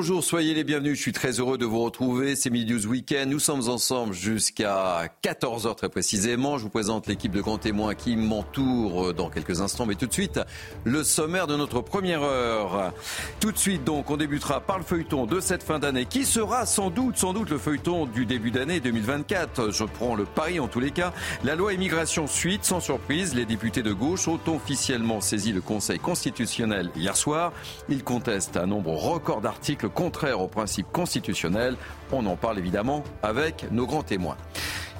[0.00, 0.96] bonjour, soyez les bienvenus.
[0.96, 2.34] Je suis très heureux de vous retrouver.
[2.34, 3.30] C'est Midi News Weekend.
[3.30, 6.56] Nous sommes ensemble jusqu'à 14h très précisément.
[6.56, 9.84] Je vous présente l'équipe de grands témoins qui m'entoure dans quelques instants.
[9.84, 10.40] Mais tout de suite,
[10.84, 12.94] le sommaire de notre première heure.
[13.40, 16.64] Tout de suite, donc, on débutera par le feuilleton de cette fin d'année qui sera
[16.64, 19.70] sans doute, sans doute le feuilleton du début d'année 2024.
[19.70, 21.12] Je prends le pari en tous les cas.
[21.44, 23.34] La loi immigration suite, sans surprise.
[23.34, 27.52] Les députés de gauche ont officiellement saisi le Conseil constitutionnel hier soir.
[27.90, 31.76] Ils contestent un nombre record d'articles contraires aux principes constitutionnels.
[32.12, 34.36] On en parle évidemment avec nos grands témoins.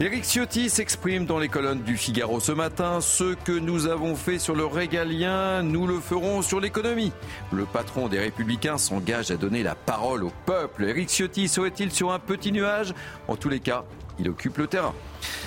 [0.02, 3.02] Éric Ciotti s'exprime dans les colonnes du Figaro ce matin.
[3.02, 7.12] Ce que nous avons fait sur le régalien, nous le ferons sur l'économie.
[7.52, 10.84] Le patron des Républicains s'engage à donner la parole au peuple.
[10.84, 12.94] Éric Ciotti serait-il sur un petit nuage?
[13.28, 13.84] En tous les cas,
[14.20, 14.94] il occupe le terrain.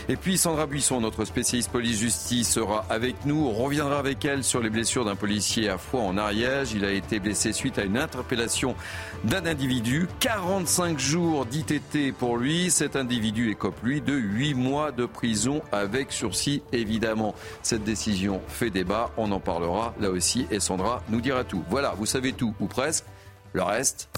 [0.09, 3.49] Et puis Sandra Buisson, notre spécialiste police-justice, sera avec nous.
[3.49, 6.73] Reviendra avec elle sur les blessures d'un policier à Foix en Ariège.
[6.73, 8.75] Il a été blessé suite à une interpellation
[9.23, 10.07] d'un individu.
[10.19, 12.69] 45 jours d'ITT pour lui.
[12.69, 17.33] Cet individu écope, lui, de 8 mois de prison avec sursis, évidemment.
[17.61, 19.11] Cette décision fait débat.
[19.17, 21.63] On en parlera là aussi et Sandra nous dira tout.
[21.69, 23.05] Voilà, vous savez tout, ou presque.
[23.53, 24.09] Le reste,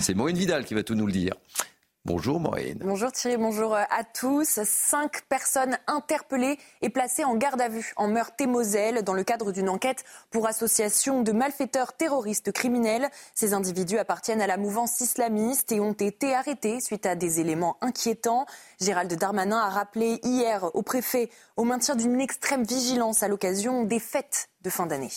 [0.00, 1.34] c'est Maureen Vidal qui va tout nous le dire.
[2.06, 2.76] Bonjour Maureen.
[2.84, 4.60] Bonjour Thierry, bonjour à tous.
[4.64, 9.70] Cinq personnes interpellées et placées en garde à vue en Meurthe-et-Moselle dans le cadre d'une
[9.70, 13.08] enquête pour association de malfaiteurs terroristes criminels.
[13.34, 17.78] Ces individus appartiennent à la mouvance islamiste et ont été arrêtés suite à des éléments
[17.80, 18.44] inquiétants.
[18.82, 23.98] Gérald Darmanin a rappelé hier au préfet au maintien d'une extrême vigilance à l'occasion des
[23.98, 25.08] fêtes de fin d'année.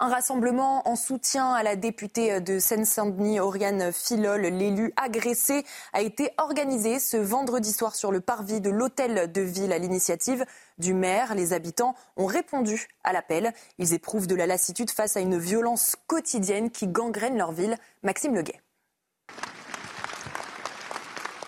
[0.00, 6.30] Un rassemblement en soutien à la députée de Seine-Saint-Denis, Oriane Filol, l'élu agressé, a été
[6.36, 10.44] organisé ce vendredi soir sur le parvis de l'hôtel de ville à l'initiative
[10.78, 11.36] du maire.
[11.36, 13.52] Les habitants ont répondu à l'appel.
[13.78, 17.76] Ils éprouvent de la lassitude face à une violence quotidienne qui gangrène leur ville.
[18.02, 18.60] Maxime Leguet.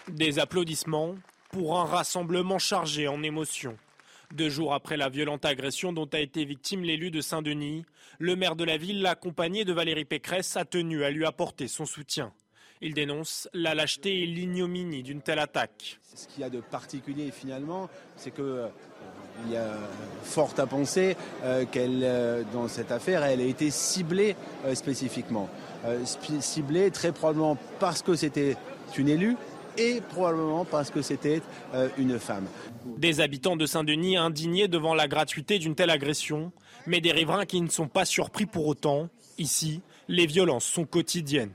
[0.07, 1.17] Des applaudissements
[1.51, 3.77] pour un rassemblement chargé en émotions.
[4.35, 7.85] Deux jours après la violente agression dont a été victime l'élu de Saint-Denis,
[8.19, 11.87] le maire de la ville, accompagné de Valérie Pécresse, a tenu à lui apporter son
[11.87, 12.33] soutien.
[12.83, 15.99] Il dénonce la lâcheté et l'ignominie d'une telle attaque.
[16.15, 18.69] Ce qu'il y a de particulier finalement, c'est que euh,
[19.51, 19.73] y a
[20.23, 24.37] fort à penser euh, qu'elle, euh, dans cette affaire, elle a été ciblée
[24.75, 25.49] spécifiquement.
[26.41, 28.57] ciblée très probablement parce que c'était
[28.99, 29.37] une élue,
[29.79, 31.43] et probablement parce que c'était
[31.75, 32.47] euh, une femme.
[32.99, 36.53] Des habitants de Saint-Denis indignés devant la gratuité d'une telle agression,
[36.87, 39.09] mais des riverains qui ne sont pas surpris pour autant.
[39.39, 41.53] Ici, les violences sont quotidiennes.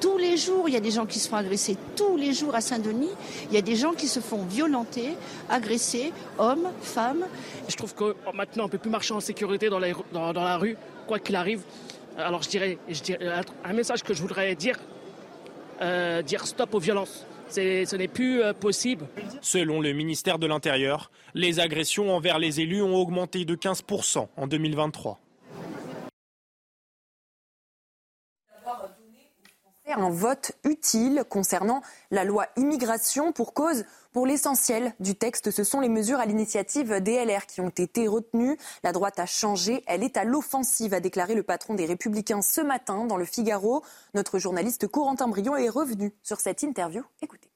[0.00, 1.76] Tous les jours, il y a des gens qui se font agresser.
[1.96, 3.12] Tous les jours à Saint-Denis,
[3.48, 5.14] il y a des gens qui se font violenter,
[5.48, 7.24] agresser, hommes, femmes.
[7.68, 10.56] Je trouve que maintenant, on ne peut plus marcher en sécurité dans la, dans, la
[10.58, 10.76] rue,
[11.06, 11.62] quoi qu'il arrive.
[12.18, 13.28] Alors je dirais, je dirais,
[13.64, 14.78] un message que je voudrais dire,
[15.80, 19.06] euh, dire stop aux violences ce n'est plus euh, possible.
[19.40, 24.46] Selon le ministère de l'Intérieur, les agressions envers les élus ont augmenté de 15% en
[24.46, 25.20] 2023.
[29.98, 35.50] Un vote utile concernant la loi immigration pour cause pour l'essentiel du texte.
[35.50, 38.56] Ce sont les mesures à l'initiative DLR qui ont été retenues.
[38.82, 39.82] La droite a changé.
[39.86, 43.82] Elle est à l'offensive, a déclaré le patron des Républicains ce matin dans le Figaro.
[44.14, 47.02] Notre journaliste Corentin Brion est revenu sur cette interview.
[47.22, 47.50] Écoutez.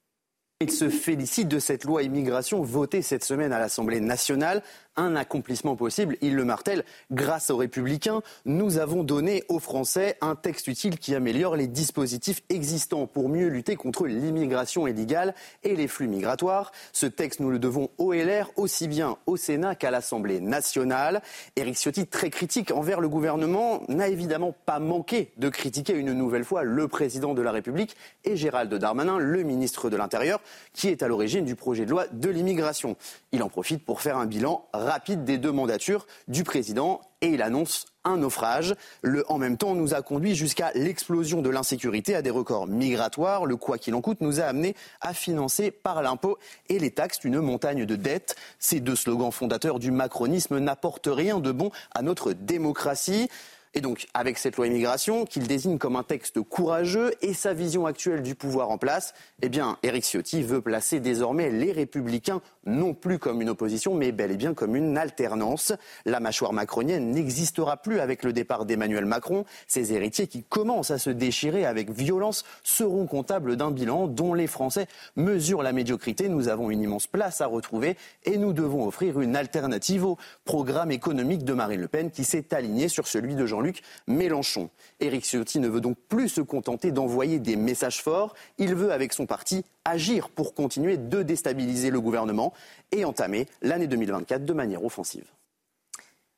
[0.60, 4.65] Il se félicite de cette loi immigration votée cette semaine à l'Assemblée nationale
[4.98, 6.19] un accomplissement possible.
[6.20, 6.84] Il le martèle.
[7.10, 12.42] Grâce aux Républicains, nous avons donné aux Français un texte utile qui améliore les dispositifs
[12.50, 16.72] existants pour mieux lutter contre l'immigration illégale et les flux migratoires.
[16.92, 21.22] Ce texte, nous le devons au LR, aussi bien au Sénat qu'à l'Assemblée nationale.
[21.56, 26.45] Éric Ciotti, très critique envers le gouvernement, n'a évidemment pas manqué de critiquer une nouvelle
[26.45, 30.41] fois le président de la République et Gérald Darmanin, le ministre de l'Intérieur,
[30.72, 32.97] qui est à l'origine du projet de loi de l'immigration.
[33.30, 34.66] Il en profite pour faire un bilan
[35.08, 38.74] des deux mandatures du président et il annonce un naufrage.
[39.02, 43.44] Le en même temps nous a conduit jusqu'à l'explosion de l'insécurité, à des records migratoires.
[43.44, 46.38] Le quoi qu'il en coûte nous a amené à financer par l'impôt
[46.68, 48.36] et les taxes une montagne de dettes.
[48.58, 53.28] Ces deux slogans fondateurs du macronisme n'apportent rien de bon à notre démocratie.
[53.74, 57.86] Et donc, avec cette loi immigration, qu'il désigne comme un texte courageux et sa vision
[57.86, 62.94] actuelle du pouvoir en place, eh bien, Éric Ciotti veut placer désormais les Républicains non
[62.94, 65.72] plus comme une opposition, mais bel et bien comme une alternance.
[66.04, 69.44] La mâchoire macronienne n'existera plus avec le départ d'Emmanuel Macron.
[69.66, 74.47] Ces héritiers qui commencent à se déchirer avec violence seront comptables d'un bilan dont les
[74.47, 74.86] Français
[75.16, 76.28] mesurent la médiocrité.
[76.28, 80.91] Nous avons une immense place à retrouver et nous devons offrir une alternative au programme
[80.91, 84.71] économique de Marine Le Pen qui s'est aligné sur celui de Jean-Luc Mélenchon.
[85.01, 88.34] Éric Ciotti ne veut donc plus se contenter d'envoyer des messages forts.
[88.59, 92.53] Il veut, avec son parti, agir pour continuer de déstabiliser le gouvernement
[92.93, 95.25] et entamer l'année 2024 de manière offensive.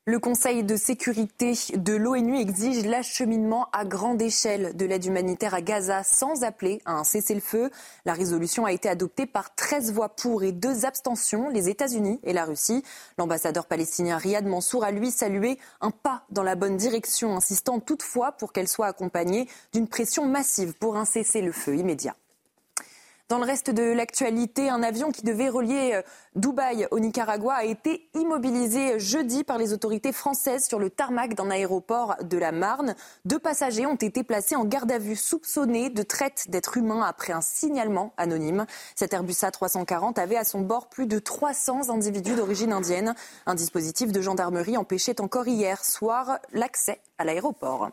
[0.05, 5.61] Le Conseil de sécurité de l'ONU exige l'acheminement à grande échelle de l'aide humanitaire à
[5.61, 7.69] Gaza sans appeler à un cessez-le-feu.
[8.03, 12.33] La résolution a été adoptée par 13 voix pour et deux abstentions, les États-Unis et
[12.33, 12.83] la Russie.
[13.19, 18.31] L'ambassadeur palestinien Riyad Mansour a lui salué un pas dans la bonne direction, insistant toutefois
[18.31, 22.15] pour qu'elle soit accompagnée d'une pression massive pour un cessez-le-feu immédiat.
[23.31, 26.01] Dans le reste de l'actualité, un avion qui devait relier euh,
[26.35, 31.49] Dubaï au Nicaragua a été immobilisé jeudi par les autorités françaises sur le tarmac d'un
[31.49, 32.93] aéroport de la Marne.
[33.23, 37.31] Deux passagers ont été placés en garde à vue soupçonnés de traite d'êtres humains après
[37.31, 38.65] un signalement anonyme.
[38.95, 43.15] Cet Airbus A340 avait à son bord plus de 300 individus d'origine indienne.
[43.45, 47.91] Un dispositif de gendarmerie empêchait encore hier soir l'accès à l'aéroport.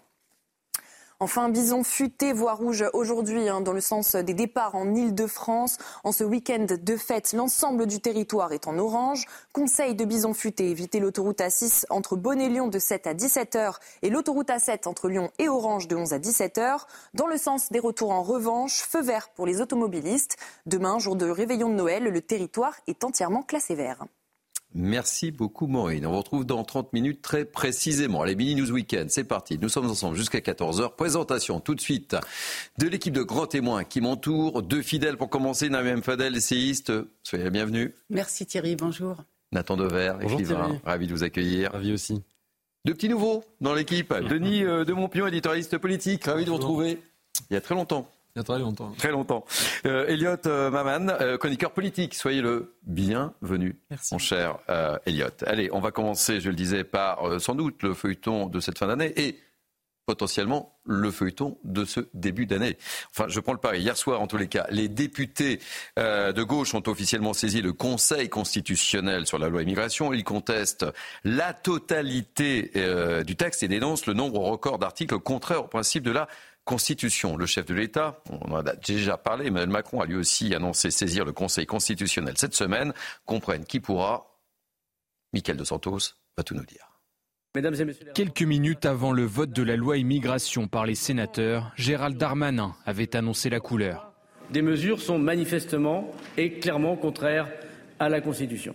[1.21, 5.77] Enfin, bison futé, voie rouge aujourd'hui hein, dans le sens des départs en Ile-de-France.
[6.05, 9.27] En ce week-end de fête, l'ensemble du territoire est en orange.
[9.53, 13.57] Conseil de bison futé, éviter l'autoroute A6 entre Bonne et Lyon de 7 à 17
[13.57, 16.83] h et l'autoroute A7 entre Lyon et Orange de 11 à 17 h
[17.15, 20.37] Dans le sens des retours en revanche, feu vert pour les automobilistes.
[20.67, 24.05] Demain, jour de réveillon de Noël, le territoire est entièrement classé vert.
[24.75, 26.07] Merci beaucoup Maureen.
[26.07, 28.23] On vous retrouve dans 30 minutes très précisément.
[28.23, 29.59] Allez, Mini News Weekend, c'est parti.
[29.59, 30.95] Nous sommes ensemble jusqu'à 14h.
[30.95, 32.17] Présentation tout de suite
[32.79, 34.63] de l'équipe de grands témoins qui m'entourent.
[34.63, 36.93] Deux fidèles pour commencer, Naïm Fadel, essayiste.
[37.23, 37.95] Soyez la bienvenue.
[38.11, 39.25] Merci Thierry, bonjour.
[39.53, 41.73] Nathan Dever, écrivain, ravi de vous accueillir.
[41.73, 42.23] Ravi aussi.
[42.85, 44.13] Deux petits nouveaux dans l'équipe.
[44.13, 47.01] Denis euh, de Montpion, éditorialiste politique, ravi de vous retrouver.
[47.51, 48.11] Il y a très longtemps.
[48.39, 48.93] Il y a très longtemps.
[48.97, 49.45] Très longtemps.
[49.85, 54.15] Euh, Elliot euh, Maman, euh, chroniqueur politique, soyez le bienvenu, Merci.
[54.15, 55.27] mon cher euh, Elliot.
[55.45, 58.79] Allez, on va commencer, je le disais, par euh, sans doute le feuilleton de cette
[58.79, 59.41] fin d'année et
[60.07, 62.79] potentiellement le feuilleton de ce début d'année.
[63.11, 63.81] Enfin, je prends le pari.
[63.81, 65.59] Hier soir, en tous les cas, les députés
[65.99, 70.15] euh, de gauche ont officiellement saisi le Conseil constitutionnel sur la loi immigration.
[70.15, 70.87] Ils contestent
[71.25, 76.13] la totalité euh, du texte et dénoncent le nombre record d'articles contraires au principe de
[76.13, 76.27] la
[76.69, 77.39] Constitution.
[77.39, 80.91] Le chef de l'État, on en a déjà parlé, Emmanuel Macron a lui aussi annoncé
[80.91, 82.93] saisir le Conseil constitutionnel cette semaine.
[83.25, 84.39] Comprenne qui pourra.
[85.33, 87.01] Michael de Santos va tout nous dire.
[88.15, 93.17] Quelques minutes avant le vote de la loi immigration par les sénateurs, Gérald Darmanin avait
[93.17, 94.13] annoncé la couleur.
[94.51, 97.49] Des mesures sont manifestement et clairement contraires
[97.99, 98.75] à la Constitution.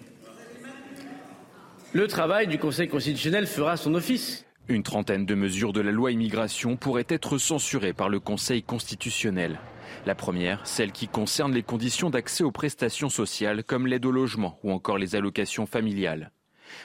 [1.94, 4.46] Le travail du Conseil constitutionnel fera son office.
[4.70, 9.60] Une trentaine de mesures de la loi immigration pourraient être censurées par le Conseil constitutionnel.
[10.06, 14.58] La première, celle qui concerne les conditions d'accès aux prestations sociales comme l'aide au logement
[14.64, 16.32] ou encore les allocations familiales.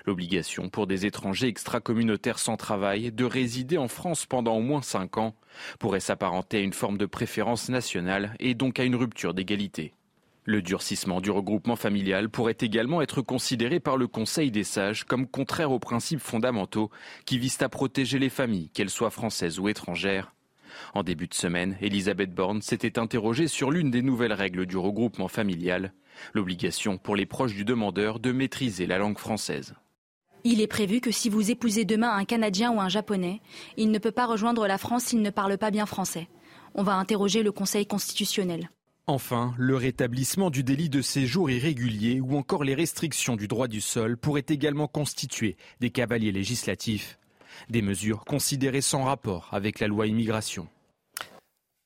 [0.06, 5.16] L'obligation pour des étrangers extracommunautaires sans travail de résider en France pendant au moins cinq
[5.16, 5.36] ans
[5.78, 9.94] pourrait s'apparenter à une forme de préférence nationale et donc à une rupture d'égalité.
[10.50, 15.26] Le durcissement du regroupement familial pourrait également être considéré par le Conseil des sages comme
[15.26, 16.90] contraire aux principes fondamentaux
[17.26, 20.32] qui visent à protéger les familles, qu'elles soient françaises ou étrangères.
[20.94, 25.28] En début de semaine, Elisabeth Borne s'était interrogée sur l'une des nouvelles règles du regroupement
[25.28, 25.92] familial,
[26.32, 29.74] l'obligation pour les proches du demandeur de maîtriser la langue française.
[30.44, 33.42] Il est prévu que si vous épousez demain un Canadien ou un Japonais,
[33.76, 36.26] il ne peut pas rejoindre la France s'il ne parle pas bien français.
[36.74, 38.70] On va interroger le Conseil constitutionnel.
[39.10, 43.80] Enfin, le rétablissement du délit de séjour irrégulier ou encore les restrictions du droit du
[43.80, 47.18] sol pourraient également constituer des cavaliers législatifs,
[47.70, 50.68] des mesures considérées sans rapport avec la loi immigration.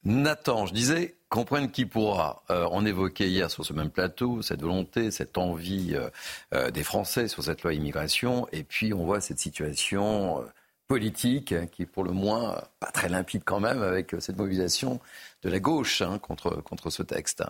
[0.05, 2.43] Nathan, je disais, comprenne qui pourra.
[2.51, 6.11] Euh, on évoquait hier sur ce même plateau cette volonté, cette envie euh,
[6.55, 10.47] euh, des Français sur cette loi immigration, et puis on voit cette situation euh,
[10.89, 14.37] politique hein, qui est pour le moins pas très limpide quand même avec euh, cette
[14.37, 15.01] mobilisation
[15.43, 17.43] de la gauche hein, contre, contre ce texte.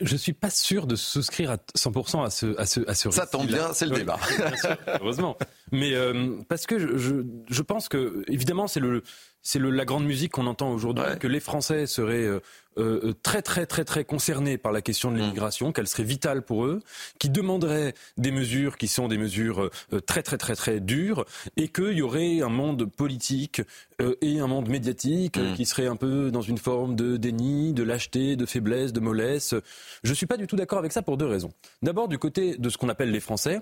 [0.00, 3.26] Je suis pas sûr de souscrire à 100% à ce, à ce, à ce Ça
[3.26, 4.18] tombe bien, c'est le Oui, débat.
[4.36, 5.36] bien sûr, heureusement.
[5.70, 7.14] Mais euh, parce que je, je,
[7.48, 9.04] je, pense que, évidemment, c'est le,
[9.44, 12.40] c'est la grande musique qu'on entend aujourd'hui, que les Français seraient euh,
[12.78, 16.64] euh, très très très très concernés par la question de l'immigration, qu'elle serait vitale pour
[16.64, 16.80] eux,
[17.18, 21.26] qui demanderaient des mesures qui sont des mesures euh, très très très très dures,
[21.58, 23.60] et qu'il y aurait un monde politique
[24.22, 25.54] et un monde médiatique mm.
[25.54, 29.54] qui serait un peu dans une forme de déni, de lâcheté, de faiblesse, de mollesse.
[30.02, 31.52] Je suis pas du tout d'accord avec ça pour deux raisons.
[31.82, 33.60] D'abord du côté de ce qu'on appelle les Français.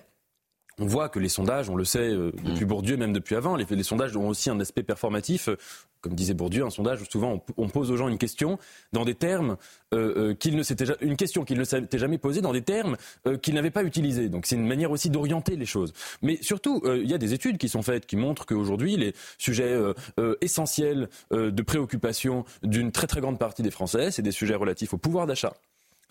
[0.79, 2.69] On voit que les sondages, on le sait euh, depuis mm.
[2.69, 5.49] Bourdieu, même depuis avant, les, les, sondages ont aussi un aspect performatif.
[6.01, 8.59] Comme disait Bourdieu, un sondage où souvent on, pose aux gens une question
[8.93, 9.57] dans des termes
[9.95, 12.97] euh, euh qu'ils ne s'étaient une question qu'ils ne s'étaient jamais posée dans des termes
[13.29, 14.29] euh, qu'ils n'avaient pas utilisés.
[14.29, 15.93] Donc c'est une manière aussi d'orienter les choses.
[16.21, 19.79] Mais surtout, il y a des études qui sont faites qui montrent qu'aujourd'hui les sujets
[20.41, 24.99] essentiels de préoccupation d'une très très grande partie des Français, c'est des sujets relatifs au
[24.99, 25.53] pouvoir d'achat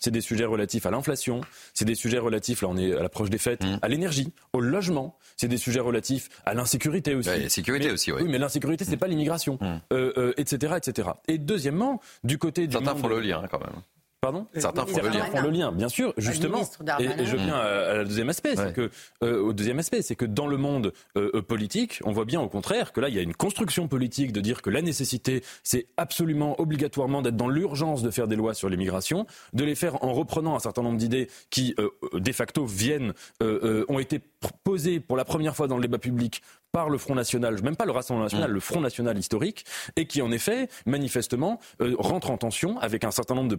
[0.02, 1.40] c'est des sujets relatifs à l'inflation,
[1.74, 3.78] c'est des sujets relatifs, là on est à l'approche des fêtes, mmh.
[3.82, 7.28] à l'énergie, au logement, c'est des sujets relatifs à l'insécurité aussi.
[7.28, 8.22] la sécurité aussi, oui.
[8.22, 8.98] Oui, mais l'insécurité, c'est mmh.
[8.98, 9.66] pas l'immigration, mmh.
[9.92, 11.10] euh, euh, etc., etc.
[11.28, 13.82] Et deuxièmement, du côté du Certains font le lien quand même.
[14.22, 15.72] Pardon Certains font, le lien.
[15.72, 16.62] bien sûr, justement.
[17.00, 18.88] Et, je viens à, la deuxième aspect, c'est que
[19.24, 22.40] euh, au deuxième aspect, c'est que dans le monde euh, euh, politique, on voit bien
[22.40, 25.42] au contraire que là, il y a une construction politique de dire que la nécessité,
[25.64, 30.04] c'est absolument obligatoirement d'être dans l'urgence de faire des lois sur l'immigration, de les faire
[30.04, 31.74] en reprenant un certain nombre d'idées qui,
[32.12, 34.20] de facto, viennent, ont été
[34.62, 37.84] posées pour la première fois dans le débat public par le Front National, même pas
[37.84, 38.54] le Rassemblement National, mm.
[38.54, 39.64] le Front National historique,
[39.94, 43.58] et qui en effet, manifestement, euh, rentre en tension avec un certain nombre de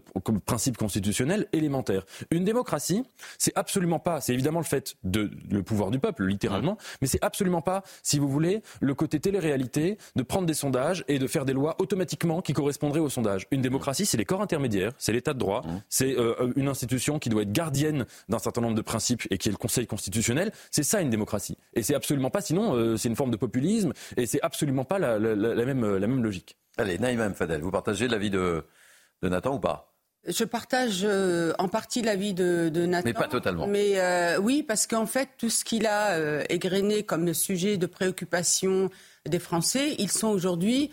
[0.53, 2.05] principes constitutionnels élémentaires.
[2.29, 3.01] Une démocratie,
[3.39, 7.23] c'est absolument pas, c'est évidemment le fait de le pouvoir du peuple, littéralement, mais c'est
[7.23, 11.45] absolument pas, si vous voulez, le côté télé-réalité de prendre des sondages et de faire
[11.45, 13.47] des lois automatiquement qui correspondraient aux sondages.
[13.49, 17.29] Une démocratie, c'est les corps intermédiaires, c'est l'état de droit, c'est euh, une institution qui
[17.29, 20.51] doit être gardienne d'un certain nombre de principes et qui est le Conseil constitutionnel.
[20.69, 21.57] C'est ça une démocratie.
[21.73, 24.99] Et c'est absolument pas, sinon, euh, c'est une forme de populisme et c'est absolument pas
[24.99, 26.57] la, même, la même logique.
[26.77, 28.63] Allez, Naïma Fadel, vous partagez l'avis de,
[29.23, 29.92] de Nathan ou pas?
[30.25, 33.07] Je partage euh, en partie l'avis de, de Nathan.
[33.07, 33.67] Mais pas totalement.
[33.67, 37.85] Mais euh, oui, parce qu'en fait, tout ce qu'il a euh, égrené comme sujet de
[37.85, 38.89] préoccupation
[39.25, 40.91] des Français, ils sont aujourd'hui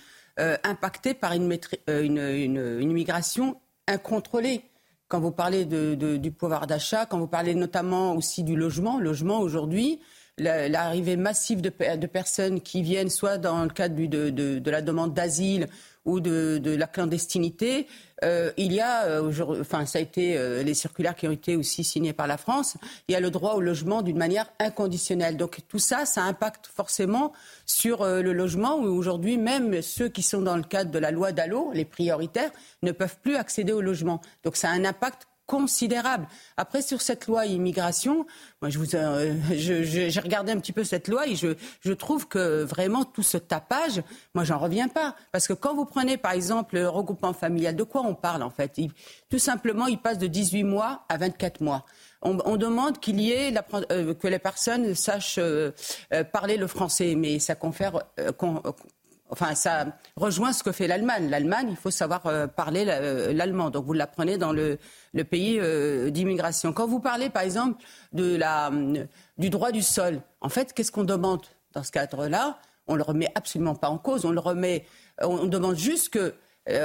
[0.65, 1.55] impactés par une,
[1.87, 4.63] une, une, immigration incontrôlée.
[5.09, 9.41] Quand vous parlez de, du pouvoir d'achat, quand vous parlez notamment aussi du logement, logement
[9.41, 10.01] aujourd'hui,
[10.41, 15.69] l'arrivée massive de, personnes qui viennent soit dans le cadre de, la demande d'asile
[16.05, 17.87] ou de, la clandestinité.
[18.25, 21.57] Euh, il y a, euh, enfin, ça a été euh, les circulaires qui ont été
[21.57, 22.77] aussi signés par la France.
[23.09, 25.37] Il y a le droit au logement d'une manière inconditionnelle.
[25.37, 27.33] Donc tout ça, ça impacte forcément
[27.67, 31.33] sur le logement où aujourd'hui même ceux qui sont dans le cadre de la loi
[31.33, 32.51] Dallot, les prioritaires,
[32.83, 34.21] ne peuvent plus accéder au logement.
[34.45, 36.29] Donc ça a un impact considérable.
[36.57, 38.25] Après, sur cette loi immigration,
[38.63, 42.29] moi, je vous, euh, j'ai regardé un petit peu cette loi et je, je trouve
[42.29, 44.01] que vraiment tout ce tapage,
[44.33, 45.17] moi, j'en reviens pas.
[45.33, 48.51] Parce que quand vous prenez, par exemple, le regroupement familial, de quoi on parle en
[48.51, 48.81] fait?
[49.29, 51.85] Tout simplement, il passe de 18 mois à 24 mois.
[52.23, 53.53] On, demande qu'il y ait
[53.91, 55.73] euh, que les personnes sachent euh,
[56.33, 58.05] parler le français, mais ça confère,
[59.31, 61.31] Enfin, ça rejoint ce que fait l'Allemagne.
[61.31, 63.71] L'Allemagne, il faut savoir euh, parler euh, l'allemand.
[63.71, 64.79] Donc, vous l'apprenez dans le,
[65.31, 66.73] pays euh, d'immigration.
[66.73, 67.83] Quand vous parlez, par exemple,
[68.13, 68.71] de la,
[69.39, 72.59] du droit du sol, en fait, qu'est-ce qu'on demande dans ce cadre-là?
[72.89, 74.25] On ne le remet absolument pas en cause.
[74.25, 74.85] On le remet.
[75.23, 76.35] On demande juste que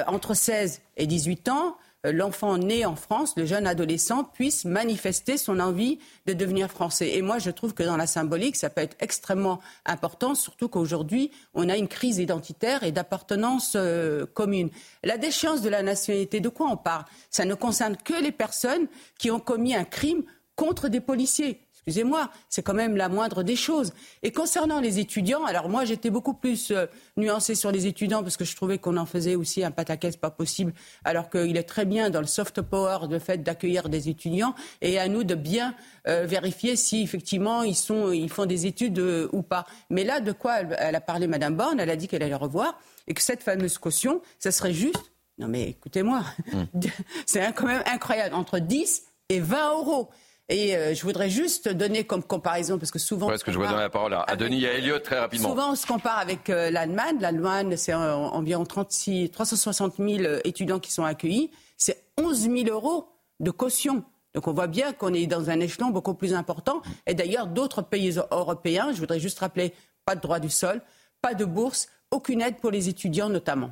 [0.07, 1.77] entre 16 et 18 ans,
[2.11, 7.15] l'enfant né en France, le jeune adolescent, puisse manifester son envie de devenir français.
[7.15, 11.31] Et moi, je trouve que dans la symbolique, ça peut être extrêmement important, surtout qu'aujourd'hui,
[11.53, 14.69] on a une crise identitaire et d'appartenance euh, commune.
[15.03, 17.05] La déchéance de la nationalité, de quoi on parle?
[17.29, 20.23] Ça ne concerne que les personnes qui ont commis un crime
[20.55, 21.64] contre des policiers.
[21.87, 23.93] Excusez-moi, c'est quand même la moindre des choses.
[24.23, 28.37] Et concernant les étudiants, alors moi j'étais beaucoup plus euh, nuancée sur les étudiants parce
[28.37, 30.73] que je trouvais qu'on en faisait aussi un pataquès pas possible,
[31.03, 34.97] alors qu'il est très bien dans le soft power le fait d'accueillir des étudiants et
[34.97, 35.75] à nous de bien
[36.07, 39.65] euh, vérifier si effectivement ils, sont, ils font des études euh, ou pas.
[39.91, 42.79] Mais là, de quoi elle, a parlé Madame Borne Elle a dit qu'elle allait revoir
[43.05, 45.11] et que cette fameuse caution, ça serait juste.
[45.37, 46.63] Non mais écoutez-moi, mmh.
[47.27, 50.09] c'est quand même incroyable entre 10 et 20 euros.
[50.47, 53.31] Et euh, je voudrais juste donner comme comparaison, parce que souvent.
[53.31, 55.49] Est-ce que je vous la parole à, Denis et à Elliot très rapidement.
[55.49, 57.17] Souvent, on se compare avec euh, l'Allemagne.
[57.19, 61.49] L'Allemagne, c'est environ 36, 360 000 étudiants qui sont accueillis.
[61.77, 63.09] C'est 11 000 euros
[63.39, 64.03] de caution.
[64.35, 66.81] Donc on voit bien qu'on est dans un échelon beaucoup plus important.
[67.07, 69.73] Et d'ailleurs, d'autres pays européens, je voudrais juste rappeler,
[70.05, 70.81] pas de droit du sol,
[71.21, 73.71] pas de bourse, aucune aide pour les étudiants notamment.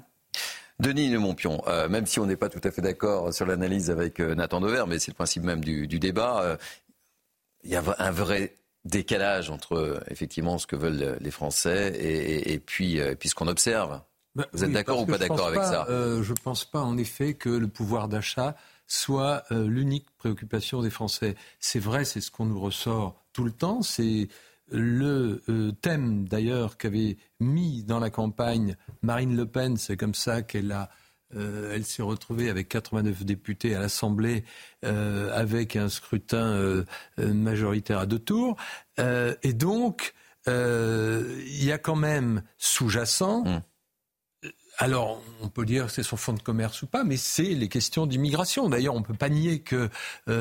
[0.83, 3.89] Denis de Montpion, euh, même si on n'est pas tout à fait d'accord sur l'analyse
[3.89, 6.57] avec euh, Nathan Dever, mais c'est le principe même du, débat, euh,
[7.63, 12.99] il y a un vrai décalage entre effectivement ce que veulent les Français et, puis,
[13.17, 14.01] puis ce qu'on observe.
[14.35, 17.35] Ben Vous êtes d'accord ou pas d'accord avec ça Je ne pense pas en effet
[17.35, 21.35] que le pouvoir d'achat soit l'unique préoccupation des Français.
[21.61, 23.83] C'est vrai, c'est ce qu'on nous ressort tout le temps.
[23.83, 24.27] C'est
[24.73, 30.41] le euh, thème d'ailleurs qu'avait mis dans la campagne Marine Le Pen, c'est comme ça
[30.41, 30.89] qu'elle a
[31.35, 34.43] euh, elle s'est retrouvée avec 89 députés à l'Assemblée
[34.85, 36.83] euh, avec un scrutin
[37.17, 38.55] majoritaire à deux tours.
[38.99, 40.13] et donc,
[40.45, 43.45] il y a quand même sous-jacent.
[43.45, 43.61] Mmh.
[44.77, 48.05] Alors, on peut dire c'est son fonds de commerce ou pas, mais c'est les questions
[48.05, 48.69] d'immigration.
[48.69, 49.89] D'ailleurs, on ne peut pas nier que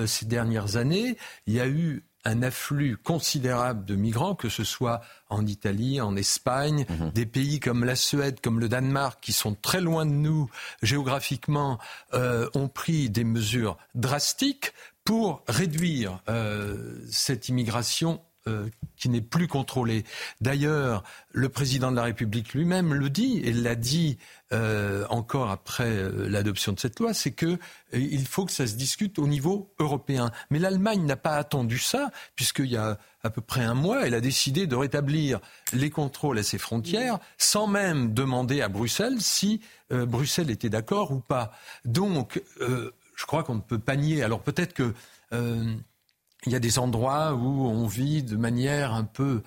[0.05, 5.01] ces dernières années, il y a eu un afflux considérable de migrants, que ce soit
[5.29, 7.11] en Italie, en Espagne, mhm.
[7.11, 10.51] des pays comme la Suède, comme le Danemark, qui sont très loin de nous
[10.83, 11.79] géographiquement,
[12.15, 14.73] euh, ont pris des mesures drastiques
[15.05, 20.03] pour réduire euh, cette immigration euh, qui n'est plus contrôlée.
[20.41, 24.19] D'ailleurs, le président de la République lui-même le dit, et l'a dit
[24.53, 27.57] euh, encore après euh, l'adoption de cette loi, c'est que
[27.93, 30.33] il faut que ça se discute au niveau européen.
[30.51, 34.15] Mais l'Allemagne n'a pas attendu ça, puisqu'il y a à peu près un mois, elle
[34.15, 35.39] a décidé de rétablir
[35.73, 41.21] les contrôles à ses frontières, sans même demander à Bruxelles si Bruxelles était d'accord ou
[41.21, 41.53] pas.
[41.85, 44.25] Donc, je crois qu'on ne peut pas nier.
[44.25, 44.95] Alors peut-être que
[46.47, 49.43] il y a des endroits où on vit de manière un peu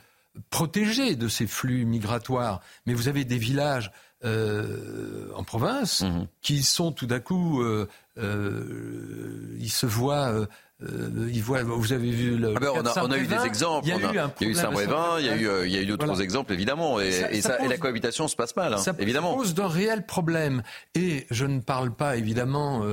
[0.49, 2.61] protégée de ces flux migratoires.
[2.85, 3.91] Mais vous avez des villages
[4.23, 6.27] euh, en province mhm.
[6.41, 7.87] qui sont tout d'un coup, euh,
[8.17, 10.47] euh, ils se voient.
[10.81, 12.53] ils voient, vous avez vu le.
[12.55, 13.87] Ah ben, on, a, on, a, eu des exemples.
[13.87, 16.53] Il y a, eu, Saint-Brévin, il y a eu, il y a eu d'autres exemples
[16.53, 19.35] évidemment, et, et, ça, et, la cohabitation se passe mal, hein, ça évidemment.
[19.35, 20.63] pose d'un réel problème.
[20.95, 22.83] Et je ne parle pas évidemment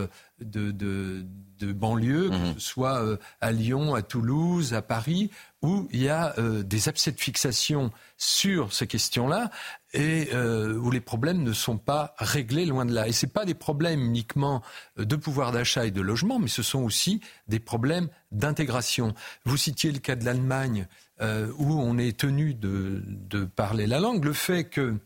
[0.40, 1.24] de, de
[1.62, 2.54] de banlieue, que mhm.
[2.54, 5.30] ce soit euh, à Lyon, à Toulouse, à Paris,
[5.62, 9.50] où il y a euh, des abcès de fixation sur ces questions-là
[9.92, 13.06] et euh, où les problèmes ne sont pas réglés loin de là.
[13.06, 14.62] Et ce pas des problèmes uniquement
[14.96, 19.14] de pouvoir d'achat et de logement, mais ce sont aussi des problèmes d'intégration.
[19.44, 20.86] Vous citiez le cas de l'Allemagne,
[21.20, 24.24] où on est tenu de, de, parler la langue.
[24.24, 24.96] Le fait que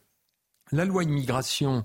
[0.73, 1.85] la loi immigration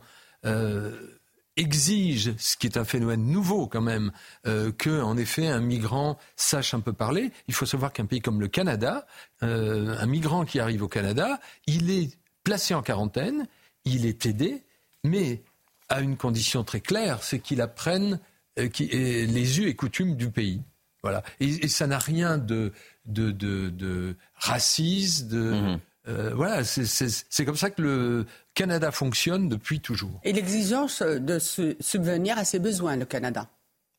[1.58, 4.12] exige, ce qui est un phénomène nouveau quand même,
[4.48, 7.32] euh, que en effet un migrant sache un peu parler.
[7.48, 9.06] Il faut savoir qu'un pays comme le Canada,
[9.44, 13.48] euh, un migrant qui arrive au Canada, il est placé en quarantaine,
[13.86, 14.64] il est aidé,
[15.04, 15.42] mais
[15.90, 18.20] à une condition très claire, c'est qu'il apprenne
[18.58, 20.62] euh, les us et coutumes du pays.
[21.04, 21.24] Voilà.
[21.40, 22.74] Et, ça n'a rien de,
[23.06, 25.80] de, de, raciste, de, mmh.
[26.08, 30.20] Euh, voilà, c'est comme ça que le Canada fonctionne depuis toujours.
[30.24, 33.48] Et l'exigence de subvenir à ses besoins, le Canada.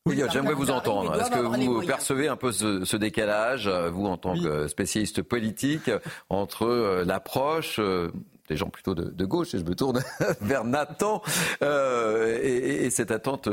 [0.04, 1.14] Oui, j'aimerais vous entendre.
[1.14, 5.90] Est-ce que vous percevez un peu ce, décalage, vous en tant que spécialiste politique,
[6.28, 8.10] entre euh, l'approche euh,
[8.48, 10.02] des gens plutôt de, gauche, et je me tourne
[10.40, 11.22] vers Nathan,
[11.62, 13.48] et, cette attente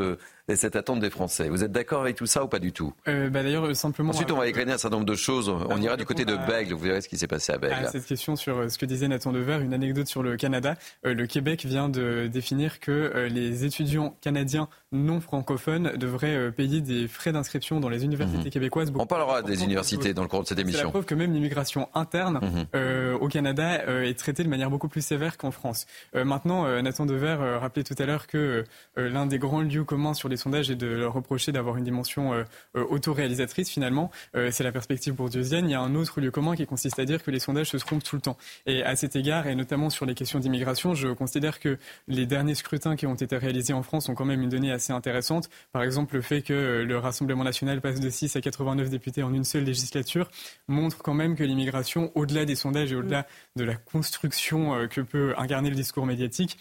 [0.50, 1.48] et cette attente des Français.
[1.50, 2.94] Vous êtes d'accord avec tout ça ou pas du tout?
[3.08, 4.10] Euh, bah D'ailleurs, simplement.
[4.10, 5.50] Ensuite, on va éclainer un certain nombre de choses.
[5.50, 6.74] On ira du côté de Bègle.
[6.74, 7.88] Vous verrez ce qui s'est passé à Bègle.
[7.92, 10.76] cette question sur euh, ce que disait Nathan Dever, une anecdote sur le Canada.
[11.06, 17.08] Euh, le Québec vient de définir que les étudiants canadiens non francophones devraient payer des
[17.08, 18.50] frais d'inscription dans les universités mhm.
[18.50, 18.92] québécoises.
[18.96, 20.80] On parlera des universités dans le cours de cette émission.
[20.80, 22.40] C'est la preuve que même l'immigration interne
[22.74, 23.16] mhm.
[23.22, 25.86] au Canada est traitée de manière beaucoup plus sévère qu'en France.
[26.14, 28.64] maintenant, Nathan Dever rappelait tout à l'heure que
[28.96, 32.34] l'un des grands lieux communs sur les sondages et de leur reprocher d'avoir une dimension
[32.34, 32.44] euh,
[32.76, 34.10] euh, autoréalisatrice finalement.
[34.36, 35.70] Euh, c'est la perspective bourdieusienne.
[35.70, 37.78] Il y a un autre lieu commun qui consiste à dire que les sondages se
[37.78, 38.38] trompent tout le temps.
[38.66, 42.56] Et à cet égard, et notamment sur les questions d'immigration, je considère que les derniers
[42.56, 45.50] scrutins qui ont été réalisés en France ont quand même une donnée assez intéressante.
[45.72, 49.34] Par exemple, le fait que le Rassemblement national passe de 6 à 89 députés en
[49.34, 50.30] une seule législature
[50.68, 55.34] montre quand même que l'immigration, au-delà des sondages et au-delà de la construction que peut
[55.38, 56.58] incarner le discours médiatique,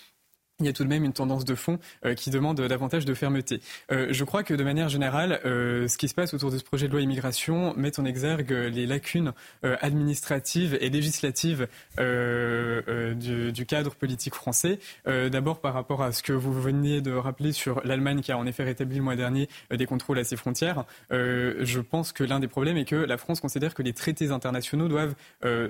[0.60, 3.14] il y a tout de même une tendance de fond euh, qui demande davantage de
[3.14, 3.60] fermeté.
[3.92, 6.64] Euh, je crois que de manière générale, euh, ce qui se passe autour de ce
[6.64, 14.34] projet de loi immigration met en exergue les lacunes administratives et législatives du, cadre politique
[14.34, 14.78] français.
[15.06, 18.46] D'abord par rapport à ce que vous veniez de rappeler sur l'Allemagne qui a en
[18.46, 20.84] effet rétabli le mois dernier des contrôles à ses frontières.
[21.10, 24.88] je pense que l'un des problèmes est que la France considère que les traités internationaux
[24.88, 25.14] doivent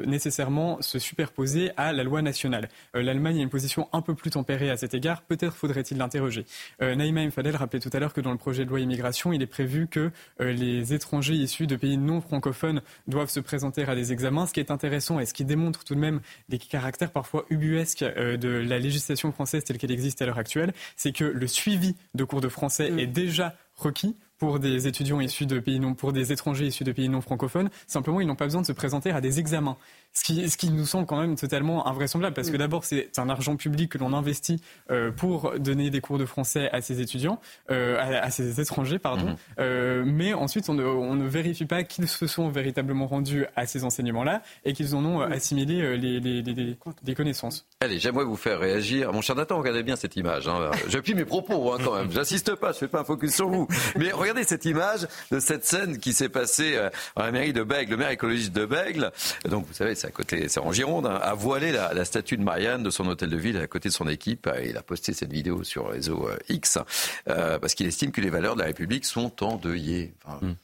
[0.06, 2.68] nécessairement se superposer à la loi nationale.
[2.94, 6.46] L'Allemagne a une position un peu plus tempérée cet égard, peut-être faudrait-il l'interroger.
[6.80, 9.42] Euh, Naïma Mfadel rappelait tout à l'heure que dans le projet de loi immigration, il
[9.42, 10.10] est prévu que
[10.40, 14.46] euh, les étrangers issus de pays non francophones doivent se présenter à des examens.
[14.46, 18.02] Ce qui est intéressant et ce qui démontre tout de même les caractères parfois ubuesques
[18.02, 21.96] euh, de la législation française telle qu'elle existe à l'heure actuelle, c'est que le suivi
[22.14, 22.98] de cours de français mm.
[22.98, 26.92] est déjà requis pour des étudiants issus de pays non, pour des étrangers issus de
[26.92, 27.70] pays non francophones.
[27.86, 29.76] Simplement, ils n'ont pas besoin de se présenter à des examens.
[30.14, 33.28] Ce qui, ce qui nous semble quand même totalement invraisemblable, parce que d'abord, c'est un
[33.28, 37.40] argent public que l'on investit euh, pour donner des cours de français à ces étudiants,
[37.70, 39.26] euh, à, à, ces étrangers, pardon.
[39.26, 39.36] Mhm.
[39.60, 43.66] euh, mais ensuite, on ne, on ne, vérifie pas qu'ils se sont véritablement rendus à
[43.66, 47.66] ces enseignements-là et qu'ils en ont assimilé les, les, les, les connaissances.
[47.80, 49.12] Allez, j'aimerais vous faire réagir.
[49.12, 50.48] Mon cher Nathan, regardez bien cette image.
[50.48, 50.70] Hein.
[50.88, 52.10] J'appuie mes propos hein, quand même.
[52.10, 53.68] J'insiste pas, je fais pas un focus sur vous.
[53.96, 57.62] Mais regardez cette image de cette scène qui s'est passée euh, à la mairie de
[57.62, 57.92] Bègle.
[57.92, 59.12] Le maire écologiste de Bègle,
[59.48, 62.36] donc vous savez, c'est à côté, c'est en Gironde, hein, a voilé la, la, statue
[62.36, 64.48] de Marianne de son hôtel de ville à côté de son équipe.
[64.64, 66.78] Il a posté cette vidéo sur le réseau euh, X
[67.28, 70.14] euh, parce qu'il estime que les valeurs de la République sont endeuillées.
[70.24, 70.54] Enfin, mm.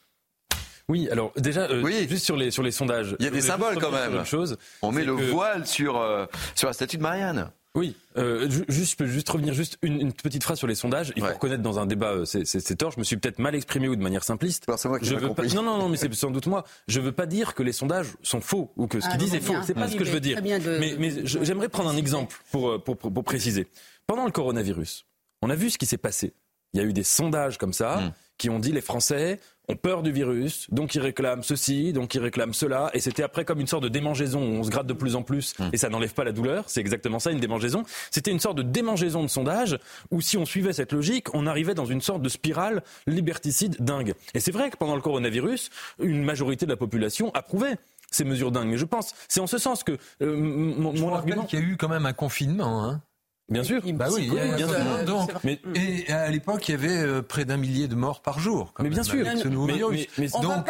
[0.89, 2.07] Oui, alors déjà, euh, oui.
[2.09, 3.17] juste sur les, sur les sondages.
[3.19, 4.25] Il y a des symboles quand même.
[4.25, 5.23] Chose, On met le que...
[5.23, 7.51] voile sur, euh, sur la statue de Marianne.
[7.77, 11.13] Oui, euh, juste, je peux juste revenir juste une, une, petite phrase sur les sondages.
[11.17, 11.35] Il faut ouais.
[11.35, 12.93] reconnaître dans un débat, euh, c'est tort.
[12.93, 14.65] Je me suis peut-être mal exprimé ou de manière simpliste.
[14.69, 15.49] Alors, moi qui je veux compris.
[15.49, 16.65] pas, non, non, non, mais c'est sans doute moi.
[16.87, 19.35] Je veux pas dire que les sondages sont faux ou que ce qu'ils ah, disent
[19.35, 19.57] est faux.
[19.65, 20.41] C'est pas ce que je veux dire.
[20.41, 20.79] De...
[20.79, 23.67] Mais, mais j'aimerais prendre un exemple pour, pour, pour, pour, préciser.
[24.07, 25.05] Pendant le coronavirus,
[25.43, 26.33] on a vu ce qui s'est passé.
[26.75, 28.13] Il y a eu des sondages comme ça mmh.
[28.39, 32.21] qui ont dit les Français ont peur du virus, donc ils réclament ceci, donc ils
[32.21, 34.93] réclament cela, et c'était après comme une sorte de démangeaison où on se gratte de
[34.93, 35.65] plus en plus, mmh.
[35.73, 37.85] et ça n'enlève pas la douleur, c'est exactement ça, une démangeaison.
[38.11, 39.79] C'était une sorte de démangeaison de sondage,
[40.11, 44.15] où si on suivait cette logique, on arrivait dans une sorte de spirale liberticide dingue.
[44.35, 47.77] Et c'est vrai que pendant le coronavirus, une majorité de la population approuvait
[48.11, 48.69] ces mesures dingues.
[48.69, 51.45] Mais je pense, c'est en ce sens que euh, mon, je mon argument...
[51.45, 53.03] qu'il y a eu quand même un confinement, hein
[53.51, 53.83] Bien sûr.
[53.93, 55.05] Bah oui, cool, bien sûr.
[55.05, 58.39] Donc, mais, et à l'époque, il y avait euh, près d'un millier de morts par
[58.39, 58.73] jour.
[58.81, 59.27] mais bien sûr.
[59.37, 60.07] Ce nouveau mais, virus.
[60.17, 60.67] Mais, mais, donc,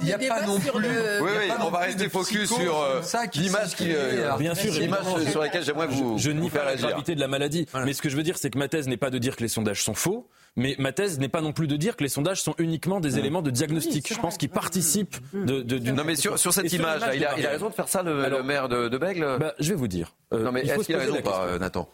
[0.00, 0.80] il n'y a pas non plus.
[0.80, 1.22] Le...
[1.22, 3.00] Oui, oui, on va rester focus sur euh,
[3.34, 6.18] l'image qui, euh, bien sûr, l'image sur laquelle j'aimerais vous.
[6.18, 7.66] Je, je nie pas la gravité de la maladie.
[7.70, 7.86] Voilà.
[7.86, 9.42] Mais ce que je veux dire, c'est que ma thèse n'est pas de dire que
[9.42, 10.28] les sondages sont faux.
[10.56, 13.18] Mais ma thèse n'est pas non plus de dire que les sondages sont uniquement des
[13.18, 14.06] éléments de diagnostic.
[14.10, 15.94] Oui, je pense qu'ils participent de, de, d'une.
[15.94, 18.24] Non, mais sur, sur cette image, il, a, il a raison de faire ça, le,
[18.24, 20.14] Alors, le maire de, de Bègle bah, Je vais vous dire.
[20.34, 21.88] Euh, non, mais est-ce qu'il a raison ou pas, Nathan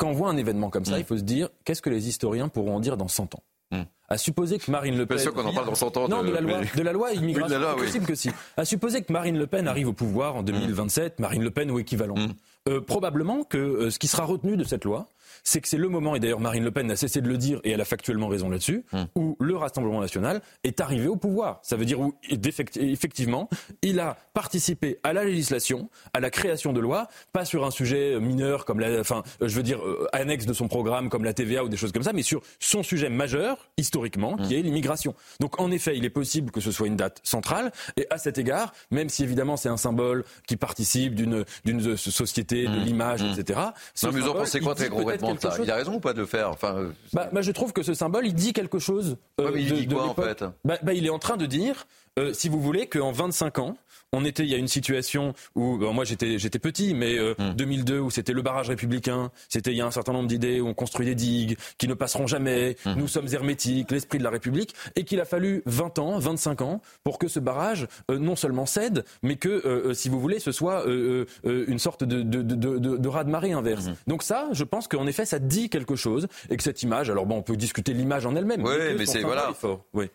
[0.00, 1.00] quand on voit un événement comme ça, mmh.
[1.00, 3.82] il faut se dire qu'est-ce que les historiens pourront en dire dans 100 ans mmh.
[4.08, 5.18] À supposer que Marine Le Pen.
[5.18, 6.08] Bien sûr qu'on en parle dans 100 ans.
[6.08, 7.46] Non, de, de la loi, de la loi immigration.
[7.46, 7.86] Oui, de la loi, oui.
[7.86, 8.30] possible que si.
[8.56, 11.22] À supposer que Marine Le Pen arrive au pouvoir en 2027, mmh.
[11.22, 12.16] Marine Le Pen ou équivalent.
[12.68, 15.06] Euh, probablement que euh, ce qui sera retenu de cette loi,
[15.44, 17.60] c'est que c'est le moment, et d'ailleurs Marine Le Pen n'a cessé de le dire,
[17.64, 19.02] et elle a factuellement raison là-dessus, mmh.
[19.14, 21.60] où le Rassemblement national est arrivé au pouvoir.
[21.62, 23.48] Ça veut dire où, effectivement,
[23.82, 28.18] il a participé à la législation, à la création de lois, pas sur un sujet
[28.20, 31.64] mineur comme la, enfin, je veux dire, euh, annexe de son programme comme la TVA
[31.64, 34.42] ou des choses comme ça, mais sur son sujet majeur, historiquement, mmh.
[34.42, 35.14] qui est l'immigration.
[35.40, 38.38] Donc, en effet, il est possible que ce soit une date centrale, et à cet
[38.38, 41.44] égard, même si évidemment c'est un symbole qui participe d'une,
[41.96, 43.38] société, de l'image, mmh.
[43.38, 43.60] etc.
[44.02, 46.20] Non, mais vous en pensez quoi très concrètement ça Il a raison ou pas de
[46.20, 49.16] le faire enfin, euh, bah, bah, Je trouve que ce symbole, il dit quelque chose.
[49.40, 50.44] Euh, ouais, mais il de, dit quoi en fait?
[50.64, 51.86] Bah, bah, Il est en train de dire,
[52.18, 53.76] euh, si vous voulez, qu'en 25 ans,
[54.12, 57.34] on était, il y a une situation où, bon, moi j'étais, j'étais petit, mais euh,
[57.38, 57.54] mm.
[57.54, 60.66] 2002 où c'était le barrage républicain, c'était il y a un certain nombre d'idées où
[60.66, 62.94] on construit des digues qui ne passeront jamais, mm.
[62.96, 66.82] nous sommes hermétiques, l'esprit de la République, et qu'il a fallu 20 ans, 25 ans
[67.04, 70.52] pour que ce barrage euh, non seulement cède, mais que, euh, si vous voulez, ce
[70.52, 73.86] soit euh, une sorte de, de, de, de, de raz-de-marée inverse.
[73.86, 73.94] Mm.
[74.08, 77.26] Donc ça, je pense qu'en effet, ça dit quelque chose, et que cette image, alors
[77.26, 78.64] bon, on peut discuter l'image en elle-même.
[78.64, 79.52] Oui, mais, mais c'est voilà.
[79.54, 79.84] Fort.
[79.94, 80.06] Oui.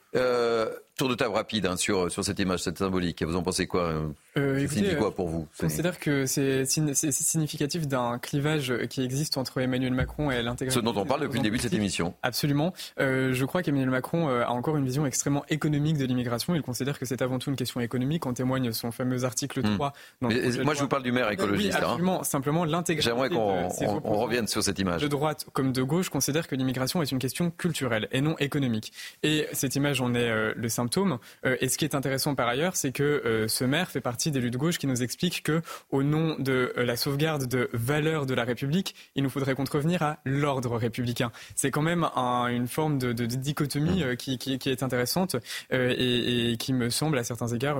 [0.97, 3.21] Tour de table rapide hein, sur, sur cette image, cette symbolique.
[3.21, 3.91] Vous en pensez quoi
[4.37, 9.37] euh, Ça signifie quoi pour vous Je considère que c'est significatif d'un clivage qui existe
[9.37, 10.79] entre Emmanuel Macron et l'intégration.
[10.79, 12.13] Ce dont on parle depuis le début de cette émission.
[12.23, 12.73] Absolument.
[12.99, 16.55] Euh, je crois qu'Emmanuel Macron a encore une vision extrêmement économique de l'immigration.
[16.55, 18.25] Il considère que c'est avant tout une question économique.
[18.25, 19.89] En témoigne son fameux article 3.
[19.89, 19.91] Mmh.
[20.21, 21.77] Dans Mais, moi, je vous parle du maire écologiste.
[21.77, 22.21] Oui, absolument.
[22.21, 22.23] Hein.
[22.23, 23.11] Simplement, l'intégration.
[23.11, 25.01] J'aimerais qu'on on, on revienne sur cette image.
[25.01, 28.93] De droite comme de gauche considère que l'immigration est une question culturelle et non économique.
[29.23, 31.17] Et cette image en est euh, le symptôme.
[31.43, 34.39] Et ce qui est intéressant par ailleurs, c'est que euh, ce maire fait partie des
[34.39, 38.33] luttes gauche qui nous explique que, au nom de euh, la sauvegarde de valeurs de
[38.33, 41.31] la République, il nous faudrait contrevenir à l'ordre républicain.
[41.55, 44.83] C'est quand même un, une forme de, de, de dichotomie euh, qui, qui, qui, est
[44.83, 45.35] intéressante
[45.71, 47.79] et, et, qui me semble à certains égards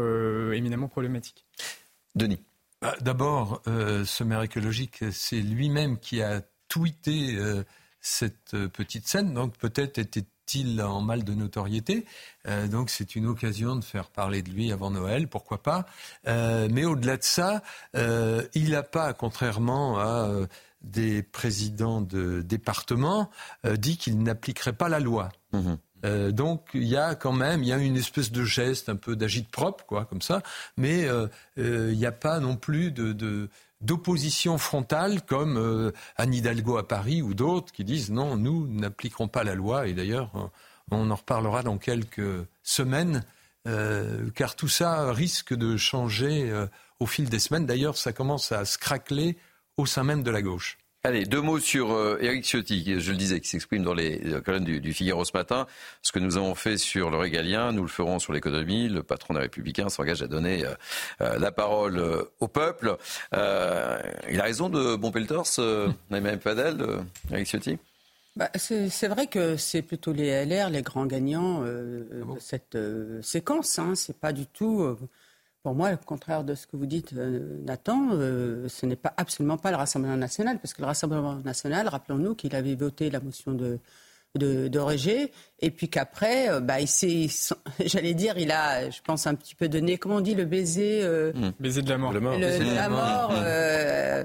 [0.54, 1.46] éminemment problématique.
[2.16, 2.42] Denis.
[3.02, 7.38] D'abord, ce maire écologique, c'est lui-même qui a tweeté
[8.00, 12.06] cette petite scène, donc peut-être était il en mal de notoriété.
[12.48, 15.86] Euh, donc c'est une occasion de faire parler de lui avant Noël, pourquoi pas.
[16.28, 17.64] Euh, mais au-delà de ça,
[17.96, 20.30] euh, il n'a pas, contrairement à
[20.82, 23.32] des présidents de département,
[23.66, 25.30] euh, dit qu'il n'appliquerait pas la loi.
[25.52, 25.74] Mmh.
[26.06, 28.96] Euh, donc il y a quand même, il y a une espèce de geste un
[28.96, 30.44] peu d'agite propre, quoi, comme ça,
[30.78, 31.08] mais
[31.58, 33.50] il n'y a pas non plus de, de
[33.82, 39.28] d'opposition frontale comme euh, Anne Hidalgo à Paris ou d'autres qui disent non, nous n'appliquerons
[39.28, 39.88] pas la loi.
[39.88, 40.32] Et d'ailleurs,
[40.92, 43.24] On en reparlera dans quelques semaines,
[43.68, 46.68] euh, car tout ça risque de changer euh,
[47.00, 47.66] au fil des semaines.
[47.66, 49.38] D'ailleurs, ça commence à se craqueler
[49.78, 50.78] au sein même de la gauche.
[51.06, 54.64] Allez, deux mots sur euh, Éric Ciotti, je le disais, qui s'exprime dans les colonnes
[54.64, 55.68] du, Figaro ce matin.
[56.02, 58.90] Ce que nous avons fait sur le régalien, nous le ferons sur l'économie.
[58.90, 60.74] Le patron des Républicains s'engage à donner euh,
[61.22, 62.04] euh, la parole
[62.40, 62.98] au peuple.
[63.34, 65.62] il a raison de bomber le torse,
[66.10, 66.84] Naïma Padel,
[67.32, 67.78] Éric Ciotti?
[68.36, 72.08] Bah, c'est vrai que c'est plutôt les LR, les grands gagnants de
[72.40, 72.80] cette
[73.22, 73.78] séquence.
[73.78, 73.94] Hein.
[73.94, 74.98] C'est pas du tout
[75.66, 79.16] pour moi, au contraire de ce que vous dites, euh, Nathan, euh, ce n'est pas
[79.18, 83.20] absolument pas le Rassemblement national, parce que le Rassemblement national, rappelons-nous qu'il avait voté la
[83.20, 83.80] motion de,
[84.36, 84.80] de, de
[85.62, 86.88] et puis qu'après, euh, bah, il
[87.86, 91.00] j'allais dire, il a, je pense, un petit peu donné, comment on dit, le baiser,
[91.02, 91.52] euh, mmh.
[91.60, 93.32] baiser de la mort, le, de la mort.
[93.34, 94.24] euh,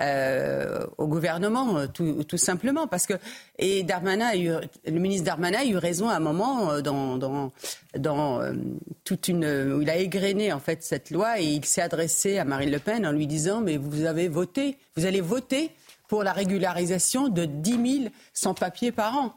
[0.00, 3.14] euh, au gouvernement, tout, tout, simplement, parce que
[3.58, 4.50] et Darmanin a eu,
[4.84, 7.52] le ministre Darmanin a eu raison à un moment dans, dans,
[7.96, 8.40] dans
[9.04, 11.40] toute une, où il a égrené en fait cette loi.
[11.40, 14.76] Et il s'est adressé à Marine Le Pen en lui disant, mais vous avez voté,
[14.96, 15.70] vous allez voter
[16.08, 19.32] pour la régularisation de 10 000 sans-papiers par an.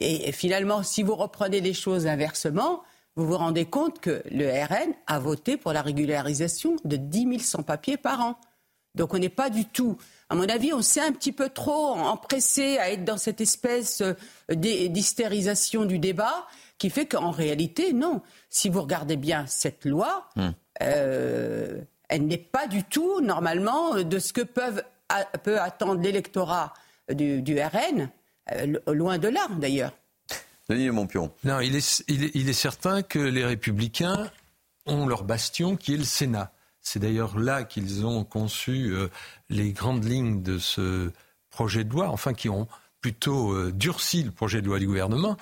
[0.00, 2.82] Et finalement, si vous reprenez les choses inversement,
[3.16, 7.38] vous vous rendez compte que le RN a voté pour la régularisation de 10 000
[7.40, 8.38] sans-papiers par an.
[8.94, 9.98] Donc on n'est pas du tout,
[10.30, 14.02] à mon avis, on s'est un petit peu trop empressé à être dans cette espèce
[14.02, 14.14] euh,
[14.54, 18.20] d'hystérisation du débat qui fait qu'en réalité, non.
[18.50, 20.50] Si vous regardez bien cette loi, hmm.
[20.82, 24.82] euh, elle n'est pas du tout, normalement, de ce que peuvent,
[25.42, 26.74] peut attendre l'électorat
[27.10, 28.10] du, du RN
[28.86, 29.92] loin de là, d'ailleurs.
[30.68, 31.32] Denis Montpion.
[31.44, 34.30] Non, il est, il, est, certain que les Républicains
[34.84, 36.52] ont leur bastion qui est le Sénat.
[36.82, 39.08] C'est d'ailleurs là qu'ils ont conçu euh,
[39.48, 41.10] les grandes lignes de ce
[41.50, 42.68] projet de loi, enfin qui ont
[43.00, 45.38] plutôt euh, durci le projet de loi du gouvernement.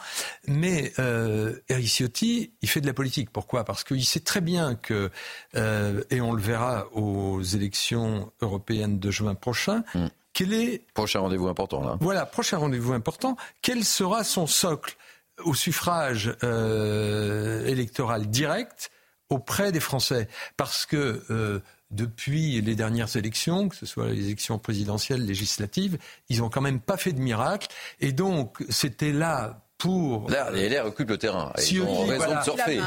[0.47, 3.31] Mais euh, Eric Ciotti, il fait de la politique.
[3.31, 3.65] Pourquoi?
[3.65, 5.11] Parce qu'il sait très bien que,
[5.55, 10.07] et on le verra aux élections européennes de juin prochain, mm.
[10.37, 10.83] Quel est...
[10.93, 11.97] Prochain rendez-vous important, là.
[11.99, 13.39] Voilà, prochain rendez-vous important.
[13.63, 14.99] Quel sera son socle
[15.45, 18.91] au suffrage euh, électoral direct
[19.31, 20.29] auprès des Français?
[20.59, 25.97] Parce que euh, depuis les dernières élections, que ce soit les élections présidentielles, législatives,
[26.29, 27.69] ils n'ont quand même pas fait de miracle.
[28.01, 30.31] Et donc, c'était là pour.
[30.31, 31.53] Là, les LR occupent le terrain.
[31.71, 32.81] Ils ont raison de surfer.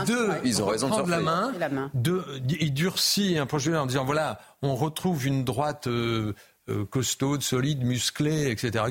[0.43, 1.09] ils ont raison de surfer.
[1.09, 2.23] La main, de,
[2.59, 6.35] il durcit un projet en disant voilà, on retrouve une droite euh,
[6.89, 8.85] costaude, solide, musclé, etc.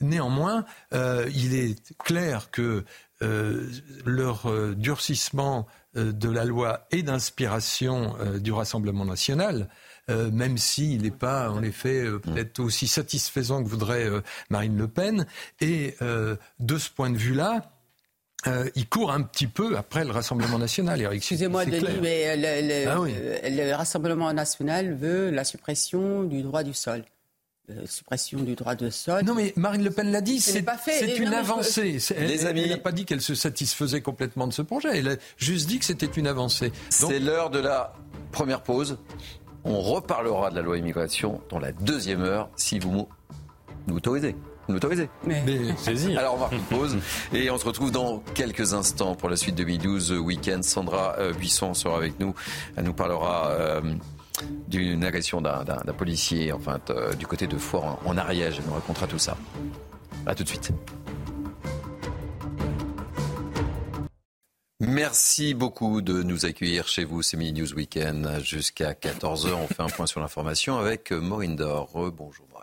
[0.00, 2.84] Néanmoins, euh, il est clair que
[3.22, 3.70] euh,
[4.04, 9.68] leur durcissement de la loi est d'inspiration du Rassemblement national.
[10.08, 14.10] même s'il n'est pas, en effet, peut-être aussi satisfaisant que voudrait
[14.50, 15.24] Marine Le Pen.
[15.60, 17.70] Et de ce point de vue-là,
[18.74, 21.08] il court un petit peu après le Rassemblement national.
[21.12, 27.04] Excusez-moi, Denis, mais ah le, Rassemblement national veut la suppression du droit du sol.
[27.70, 29.24] Euh, suppression du droit de sol.
[29.24, 30.58] Non, mais Marine Le Pen l'a dit, c'est
[31.16, 31.98] une avancée.
[32.14, 34.98] Elle n'a pas dit qu'elle se satisfaisait complètement de ce projet.
[34.98, 36.72] Elle a juste dit que c'était une avancée.
[36.90, 37.94] C'est l'heure de la
[38.32, 38.98] première pause.
[39.64, 43.08] On reparlera de la loi immigration dans la deuxième heure, si vous
[43.86, 44.36] nous autorisez.
[44.66, 46.96] Vous m'autorisez Mais, mais Alors on marque une pause
[47.32, 50.60] et on se retrouve dans quelques instants pour la suite 2012 Week-end.
[50.62, 52.34] Sandra euh, Buisson sera avec nous.
[52.76, 53.80] Elle nous parlera euh,
[54.68, 55.64] d'une agression d'un
[55.96, 58.56] policier, enfin euh, du côté de Fort en, Ariège.
[58.58, 59.36] Elle nous racontera tout ça.
[60.26, 60.72] A tout de suite.
[64.80, 67.22] Merci beaucoup de nous accueillir chez vous.
[67.22, 69.52] C'est Mini News Weekend jusqu'à 14h.
[69.54, 71.90] On fait un point sur l'information avec Maureen Dor.
[72.16, 72.53] Bonjour.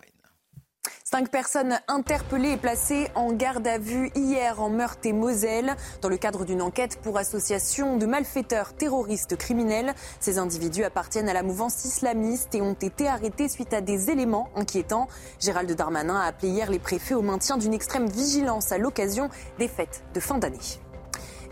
[1.13, 6.07] Cinq personnes interpellées et placées en garde à vue hier en Meurthe et Moselle dans
[6.07, 9.93] le cadre d'une enquête pour association de malfaiteurs terroristes criminels.
[10.21, 14.47] Ces individus appartiennent à la mouvance islamiste et ont été arrêtés suite à des éléments
[14.55, 15.09] inquiétants.
[15.41, 19.67] Gérald Darmanin a appelé hier les préfets au maintien d'une extrême vigilance à l'occasion des
[19.67, 20.59] fêtes de fin d'année.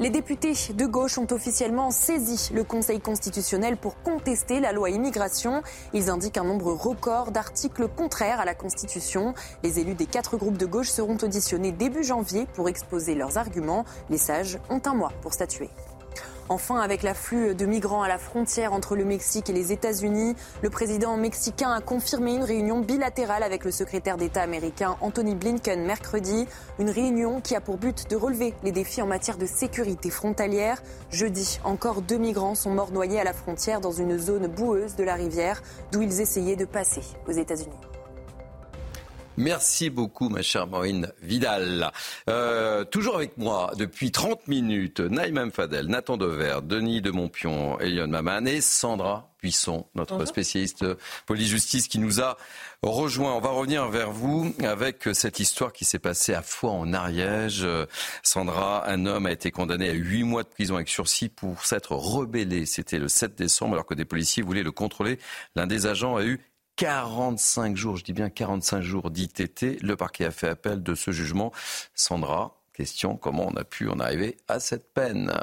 [0.02, 5.62] Les députés de gauche ont officiellement saisi le Conseil constitutionnel pour contester la loi immigration.
[5.94, 9.34] Ils indiquent un nombre record d'articles contraires à la Constitution.
[9.62, 13.84] Les élus des quatre groupes de gauche seront auditionnés début janvier pour exposer leurs arguments.
[14.10, 15.70] Les sages ont un mois pour statuer.
[16.52, 20.72] Enfin, avec l'afflux de migrants à la frontière entre le Mexique et les États-Unis, le
[20.72, 26.48] président mexicain a confirmé une réunion bilatérale avec le secrétaire d'État américain Anthony Blinken mercredi.
[26.80, 30.82] Une réunion qui a pour but de relever les défis en matière de sécurité frontalière.
[31.12, 35.04] Jeudi, encore deux migrants sont morts noyés à la frontière dans une zone boueuse de
[35.04, 37.89] la rivière d'où ils essayaient de passer aux États-Unis.
[39.40, 41.94] Merci beaucoup, ma chère Maureen Vidal.
[42.30, 48.10] Euh, toujours avec moi depuis 30 minutes, Naïm Fadel, Nathan Dever, Denis de Montpion, Elion
[48.10, 50.86] Maman et Sandra Puisson, notre spécialiste
[51.26, 52.36] police-justice qui nous a
[52.84, 53.34] rejoint.
[53.34, 57.66] On va revenir vers vous avec cette histoire qui s'est passée à Foix en Ariège.
[58.22, 61.94] Sandra, un homme a été condamné à 8 mois de prison avec sursis pour s'être
[61.94, 62.66] rebellé.
[62.66, 65.18] C'était le 7 décembre alors que des policiers voulaient le contrôler.
[65.56, 66.42] L'un des agents a eu
[66.80, 69.82] 45 jours, je dis bien 45 jours d'ITT.
[69.82, 71.52] Le parquet a fait appel de ce jugement.
[71.94, 75.34] Sandra, question, comment on a pu en arriver à cette peine?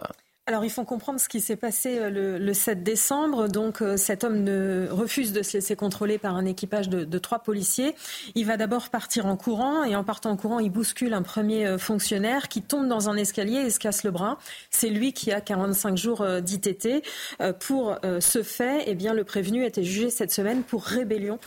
[0.49, 3.49] Alors, il faut comprendre ce qui s'est passé euh, le, 7 décembre.
[3.49, 4.49] Donc, euh, cet homme
[4.93, 7.97] refuse de se laisser contrôler par un équipage de, trois policiers.
[8.37, 11.67] Il va d'abord partir en courant et en partant en courant, il bouscule un premier
[11.67, 14.39] euh, fonctionnaire qui tombe dans un escalier et se casse le bras.
[14.71, 17.03] C'est lui qui a 45 jours d'ITT.
[17.59, 21.39] Pour ce fait, eh le prévenu a été jugé cette semaine pour rébellion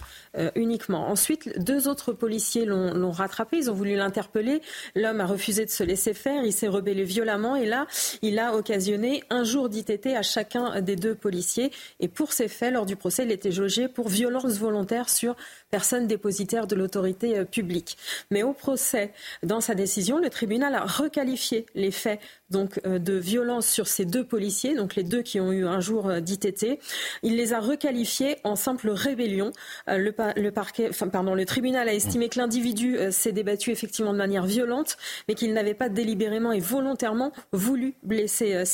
[0.55, 1.07] uniquement.
[1.07, 3.57] Ensuite, deux autres policiers l'ont rattrapé.
[3.57, 4.61] Ils ont voulu l'interpeller.
[4.95, 6.43] L'homme a refusé de se laisser faire.
[6.43, 7.87] Il s'est rebellé violemment et là,
[8.21, 8.88] il a occasionné
[9.29, 11.71] un jour d'ITT à chacun des deux policiers.
[11.99, 15.35] Et pour ces faits, lors du procès, il était jaugé pour violence volontaire sur
[15.69, 17.97] personne dépositaire de l'autorité euh, publique.
[18.31, 19.11] Mais au procès,
[19.43, 24.05] dans sa décision, le tribunal a requalifié les faits donc euh, de violence sur ces
[24.05, 26.79] deux policiers, donc les deux qui ont eu un jour euh, d'ITT.
[27.23, 29.51] Il les a requalifiés en simple rébellion.
[29.87, 34.97] Le, parquet, pardon, le tribunal a estimé que l'individu s'est débattu effectivement de manière violente,
[35.27, 38.65] mais qu'il n'avait pas délibérément et volontairement voulu blesser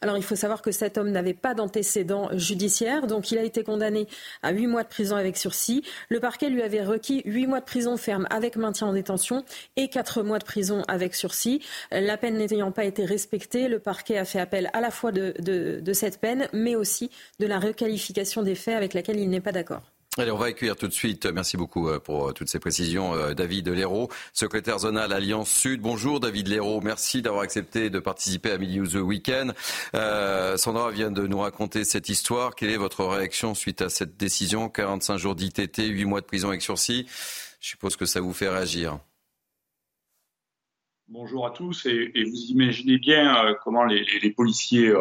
[0.00, 3.62] Alors il faut savoir que cet homme n'avait pas d'antécédent judiciaire, donc il a été
[3.64, 4.08] condamné
[4.42, 5.82] à huit mois de prison avec sursis.
[6.08, 9.44] Le parquet lui avait requis huit mois de prison ferme avec maintien en détention
[9.76, 11.62] et quatre mois de prison avec sursis.
[11.90, 15.34] La peine n'ayant pas été respectée, le parquet a fait appel à la fois de,
[15.38, 19.52] de cette peine, mais aussi de la requalification des faits avec laquelle il n'est pas
[19.52, 19.93] d'accord.
[20.16, 23.14] Allez, on va accueillir tout de suite, merci beaucoup euh, pour euh, toutes ces précisions,
[23.14, 25.80] euh, David Léraud, secrétaire zonal Alliance Sud.
[25.80, 29.54] Bonjour David Léraud, merci d'avoir accepté de participer à Midi The Weekend.
[29.92, 32.54] Sandra vient de nous raconter cette histoire.
[32.54, 34.68] Quelle est votre réaction suite à cette décision?
[34.68, 37.06] 45 jours d'ITT, 8 mois de prison avec sursis.
[37.60, 39.00] Je suppose que ça vous fait réagir.
[41.08, 44.92] Bonjour à tous et, vous imaginez bien comment les, policiers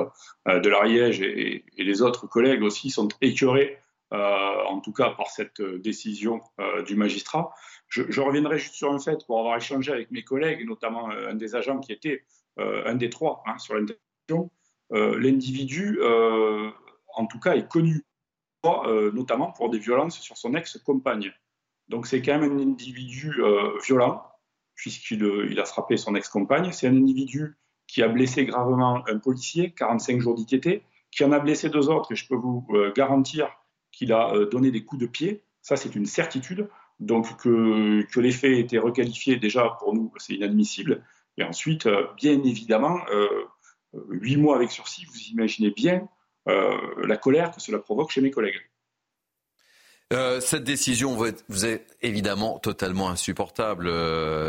[0.47, 3.77] de l'Ariège et, et les autres collègues aussi sont écœurés
[4.13, 7.53] en tout cas par cette euh, décision euh, du magistrat.
[7.87, 11.55] Je, reviendrai juste sur un fait pour avoir échangé avec mes collègues, notamment un des
[11.55, 12.25] agents qui était
[12.57, 14.49] un des trois hein, sur l'intervention.
[14.89, 18.03] L'individu, en tout cas, est connu,
[18.63, 21.31] notamment pour des violences sur son ex-compagne.
[21.87, 23.43] Donc c'est quand même un individu
[23.83, 24.23] violent,
[24.73, 26.71] puisqu'il il a frappé son ex-compagne.
[26.71, 31.37] C'est un individu qui a blessé gravement un policier, 45 jours d'ITT, qui en a
[31.37, 33.55] blessé deux autres, et je peux vous garantir
[33.93, 35.43] qu'il a euh, donné des coups de pied.
[35.61, 36.67] Ça, c'est une certitude.
[36.99, 41.05] Donc, que, que les faits aient été requalifiés, déjà, pour nous, c'est inadmissible.
[41.37, 43.27] Et ensuite, euh, bien évidemment, euh,
[44.09, 46.09] huit mois avec sursis, vous imaginez bien
[46.45, 48.59] la colère que cela provoque chez mes collègues.
[50.11, 53.85] cette décision vous est, évidemment totalement insupportable,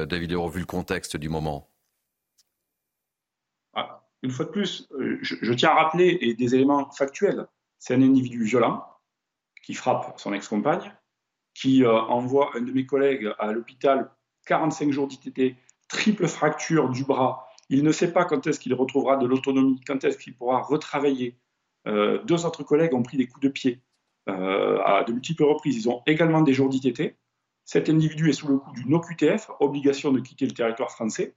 [0.08, 1.70] David Leroux, vu le contexte du moment.
[3.74, 4.88] Ah, une fois de plus,
[5.22, 7.46] je, je, tiens à rappeler et des éléments factuels.
[7.78, 8.84] C'est un individu violent,
[9.64, 10.92] qui frappe son ex-compagne,
[11.54, 14.10] qui euh, envoie un de mes collègues à l'hôpital
[14.46, 15.56] 45 jours d'ITT,
[15.88, 17.48] triple fracture du bras.
[17.70, 21.38] Il ne sait pas quand est-ce qu'il retrouvera de l'autonomie, quand est-ce qu'il pourra retravailler.
[21.86, 23.80] Euh, deux autres collègues ont pris des coups de pied
[24.28, 25.76] euh, à de multiples reprises.
[25.76, 27.16] Ils ont également des jours d'ITT.
[27.64, 31.34] Cet individu est sous le coup d'une OQTF, obligation de quitter le territoire français.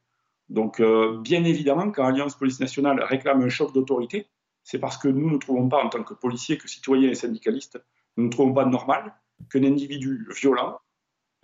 [0.50, 0.82] Donc,
[1.22, 4.28] bien évidemment, quand Alliance Police Nationale réclame un choc d'autorité,
[4.63, 7.82] c'est parce que nous ne trouvons pas, en tant que policiers, que citoyens et syndicalistes,
[8.17, 9.13] nous ne trouvons pas normal
[9.51, 10.80] qu'un individu violent,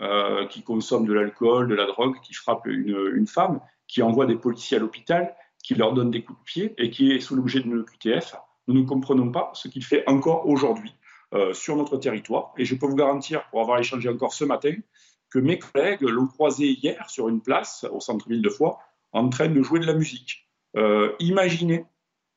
[0.02, 4.36] euh, qui consomme de l'alcool, de la drogue, qui frappe une, femme, qui envoie des
[4.36, 7.62] policiers à l'hôpital, qui leur donne des coups de pied et qui est sous l'objet
[7.62, 8.36] d'une QTF,
[8.68, 10.94] nous ne comprenons pas ce qu'il fait encore aujourd'hui
[11.34, 12.54] euh, sur notre territoire.
[12.58, 14.74] Et je peux vous garantir, pour avoir échangé encore ce matin,
[15.30, 18.80] que mes collègues l'ont croisé hier sur une place au centre-ville de Foix
[19.12, 20.50] en train de jouer de la musique.
[20.76, 21.86] Euh, imaginez,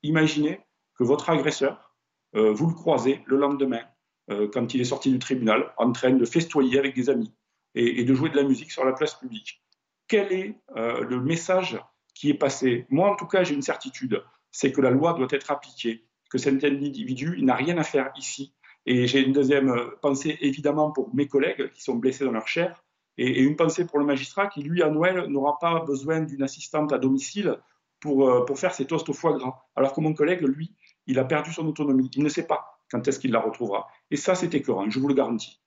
[0.03, 0.61] imaginez
[0.95, 1.95] que votre agresseur,
[2.35, 3.81] vous le croisez le lendemain
[4.29, 7.33] quand il est sorti du tribunal, en train de festoyer avec des amis
[7.77, 9.63] et, de jouer de la musique sur la place publique.
[10.09, 11.79] Quel est euh, le message
[12.15, 12.87] qui est passé?
[12.89, 16.39] Moi, en tout cas, j'ai une certitude, c'est que la loi doit être appliquée, que
[16.39, 18.55] cet individu n'a rien à faire ici.
[18.87, 22.49] Et j'ai une deuxième euh, pensée, évidemment, pour mes collègues qui sont blessés dans leur
[22.49, 22.83] chair,
[23.19, 26.93] et, une pensée pour le magistrat qui, lui, à Noël, n'aura pas besoin d'une assistante
[26.93, 27.57] à domicile
[27.99, 29.65] pour faire ses toasts au foie gras.
[29.75, 30.77] Alors que mon collègue, lui,
[31.07, 32.09] il a perdu son autonomie.
[32.15, 33.89] Il ne sait pas quand est-ce qu'il la retrouvera.
[34.11, 35.61] Et ça, c'est écœurant, je vous le garantis.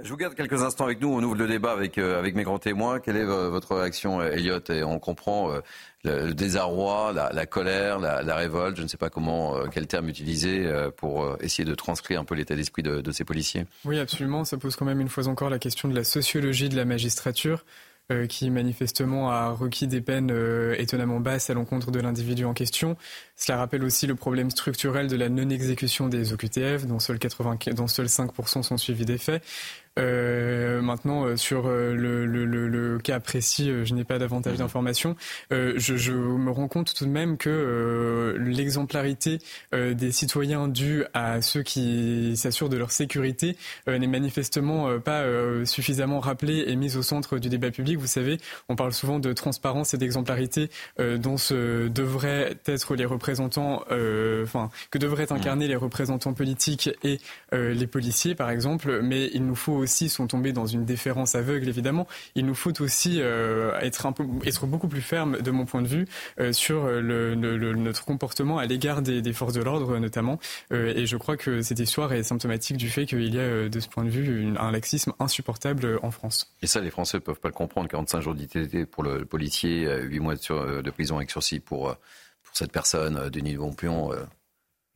[0.00, 1.08] Je vous garde quelques instants avec nous.
[1.08, 2.98] On ouvre le débat avec, euh, avec mes grands témoins.
[2.98, 5.60] Quelle est votre réaction, Elliot Et on comprend euh,
[6.02, 8.78] le, désarroi, la, colère, la, révolte.
[8.78, 10.66] Je ne sais pas comment, euh, quel terme utiliser
[10.96, 13.66] pour essayer de transcrire un peu l'état d'esprit de, de ces policiers.
[13.84, 14.44] Oui, absolument.
[14.44, 17.64] Ça pose quand même une fois encore la question de la sociologie de la magistrature.
[18.12, 22.52] Euh, qui manifestement a requis des peines euh, étonnamment basses à l'encontre de l'individu en
[22.52, 22.96] question.
[23.36, 27.86] Cela rappelle aussi le problème structurel de la non-exécution des OQTF, dont seuls, 80, dont
[27.86, 29.42] seuls 5% sont suivis des faits.
[29.98, 34.58] Euh, maintenant, euh, sur euh, le, le, le, cas précis, je n'ai pas davantage mhm.
[34.60, 35.16] d'informations.
[35.50, 39.38] Je, je, me rends compte tout de même que l'exemplarité
[39.72, 45.24] des citoyens due à ceux qui s'assurent de leur sécurité n'est manifestement pas
[45.64, 47.98] suffisamment rappelée et mise au centre du débat public.
[47.98, 48.38] Vous savez,
[48.68, 53.82] on parle souvent de transparence et d'exemplarité dont se devraient être les représentants,
[54.42, 55.36] enfin, que devraient mhm.
[55.36, 57.18] incarner les représentants politiques et
[57.52, 59.00] les policiers, par exemple.
[59.02, 62.06] Mais il nous faut aussi sont tombés dans une déférence aveugle, évidemment.
[62.34, 65.82] Il nous faut aussi euh, être, un peu, être beaucoup plus ferme, de mon point
[65.82, 66.06] de vue,
[66.40, 70.38] euh, sur le, notre comportement à l'égard des, forces de l'ordre, notamment.
[70.72, 73.80] Euh, et je crois que cette histoire est symptomatique du fait qu'il y a, de
[73.80, 76.54] ce point de vue, un laxisme insupportable en France.
[76.62, 77.88] Et ça, les Français ne peuvent pas le comprendre.
[77.88, 81.94] 45 jours d'ITT pour le policier, 8 mois de, de prison avec sursis pour,
[82.42, 84.10] pour cette personne, Denis Bompion.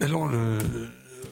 [0.01, 0.59] Alors, le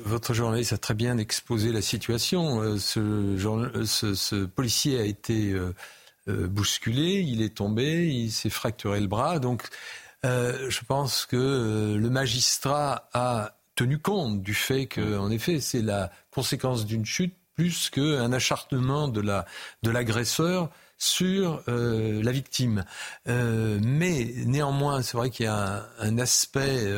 [0.05, 2.61] votre journaliste a très bien exposé la situation.
[2.61, 5.75] Euh, ce, ce, policier a été euh,
[6.29, 9.39] euh, bousculé, il est tombé, il s'est fracturé le bras.
[9.39, 9.69] Donc,
[10.23, 16.87] je pense que le magistrat a tenu compte du fait que, effet, c'est la conséquence
[16.87, 19.45] d'une chute plus qu'un acharnement de la
[19.83, 22.87] de l'agresseur sur la victime.
[23.27, 26.89] mais néanmoins, c'est vrai qu'il y a un, aspect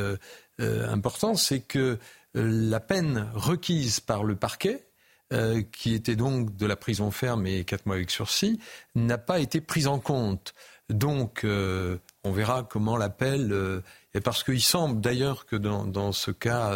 [0.60, 1.98] important, c'est que
[2.36, 4.86] la peine requise par le parquet,
[5.32, 8.60] euh, qui était donc de la prison ferme et quatre mois avec sursis,
[8.94, 10.54] n'a pas été prise en compte.
[10.88, 13.50] Donc, euh, on verra comment l'appel.
[13.50, 13.80] Euh,
[14.14, 16.72] et parce qu'il semble d'ailleurs que dans, ce cas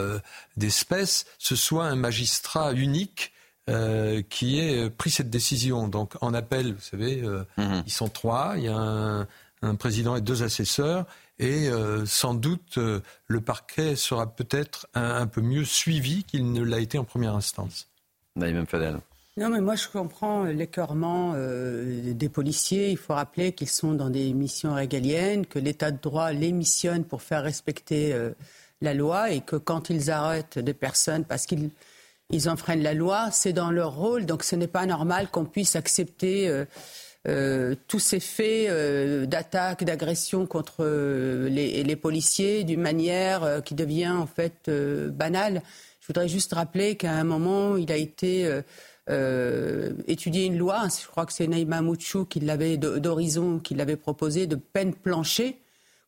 [0.57, 3.33] d'espèce, ce soit un magistrat unique
[4.29, 5.89] qui ait pris cette décision.
[5.89, 7.23] Donc, en appel, vous savez,
[7.57, 7.83] mhm.
[7.87, 8.55] ils sont trois.
[8.59, 9.27] Il y a un,
[9.63, 11.07] un président et deux assesseurs
[11.41, 16.63] et euh, sans doute euh, le parquet sera peut-être un, peu mieux suivi qu'il ne
[16.63, 17.89] l'a été en première instance.
[18.37, 18.99] Naïm Fadel.
[19.39, 22.91] Non, mais moi je comprends l'écœurement euh, des policiers.
[22.91, 27.05] Il faut rappeler qu'ils sont dans des missions régaliennes, que l'État de droit les missionne
[27.05, 28.15] pour faire respecter
[28.83, 31.71] la loi et que quand ils arrêtent des personnes parce qu'ils
[32.33, 34.27] ils enfreignent la loi, c'est dans leur rôle.
[34.27, 36.65] Donc ce n'est pas normal qu'on puisse accepter
[37.29, 44.09] euh, tous ces faits euh, d'attaque, d'agression contre euh, les, policiers d'une manière qui devient
[44.09, 45.63] en fait banale.
[46.01, 48.51] Je voudrais juste rappeler qu'à un moment, il a été
[50.07, 54.47] étudié une loi, je crois que c'est Naïma Mouchou qui l'avait d'Horizon qui l'avait proposé
[54.47, 55.59] de peine planchée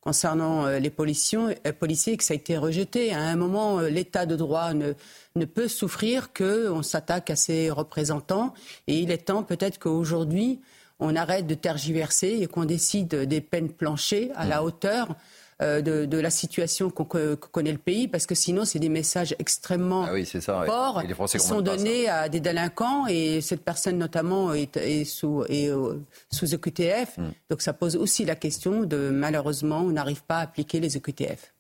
[0.01, 3.13] concernant les policiers, policiers et que ça a été rejeté.
[3.13, 4.93] À un moment, l'état de droit ne,
[5.37, 8.55] ne peut souffrir qu'on s'attaque à ses représentants
[8.87, 10.61] et il est temps peut-être qu'aujourd'hui,
[11.03, 14.65] on arrête de tergiverser et qu'on décide des peines planchées à la mmh.
[14.65, 15.17] hauteur
[15.61, 20.07] euh, de, la situation qu'on connaît le pays, parce que sinon, c'est des messages extrêmement
[20.07, 25.99] ah forts qui sont donnés à des délinquants, et cette personne notamment est, sous, euh,
[26.31, 27.19] sous EQTF.
[27.19, 27.23] Mmh.
[27.51, 31.53] Donc ça pose aussi la question de, malheureusement, on n'arrive pas à appliquer les EQTF.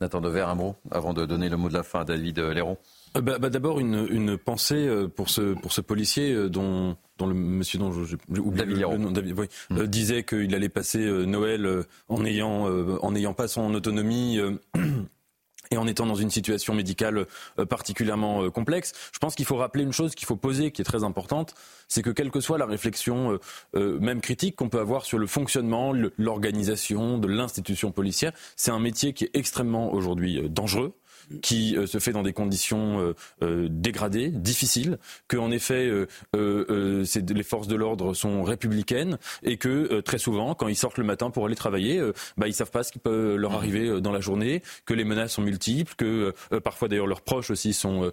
[0.00, 2.76] Nathan Dever, un mot avant de donner le mot de la fin à David Léron.
[3.18, 7.34] Euh, bah, bah, D'abord, une, une, pensée pour ce, pour ce policier dont dont le
[7.34, 9.78] monsieur dont j'ai oublié David, le, nom, David oui, mm.
[9.78, 14.38] euh, disait qu'il allait passer euh, Noël euh, en n'ayant pas son autonomie.
[15.70, 17.26] et en étant dans une situation médicale
[17.68, 21.04] particulièrement complexe, je pense qu'il faut rappeler une chose qu'il faut poser, qui est très
[21.04, 21.54] importante,
[21.88, 23.38] c'est que quelle que soit la réflexion,
[23.74, 29.12] même critique qu'on peut avoir sur le fonctionnement, l'organisation de l'institution policière, c'est un métier
[29.12, 30.94] qui est extrêmement aujourd'hui dangereux
[31.42, 34.98] qui euh, se fait dans des conditions euh, euh, dégradées, difficiles,
[35.28, 35.90] que en effet
[36.34, 41.30] les forces de l'ordre sont républicaines et que très souvent, quand ils sortent le matin
[41.30, 42.00] pour aller travailler,
[42.36, 45.32] bah, ils savent pas ce qui peut leur arriver dans la journée, que les menaces
[45.32, 48.10] sont multiples, que parfois d'ailleurs leurs proches aussi sont,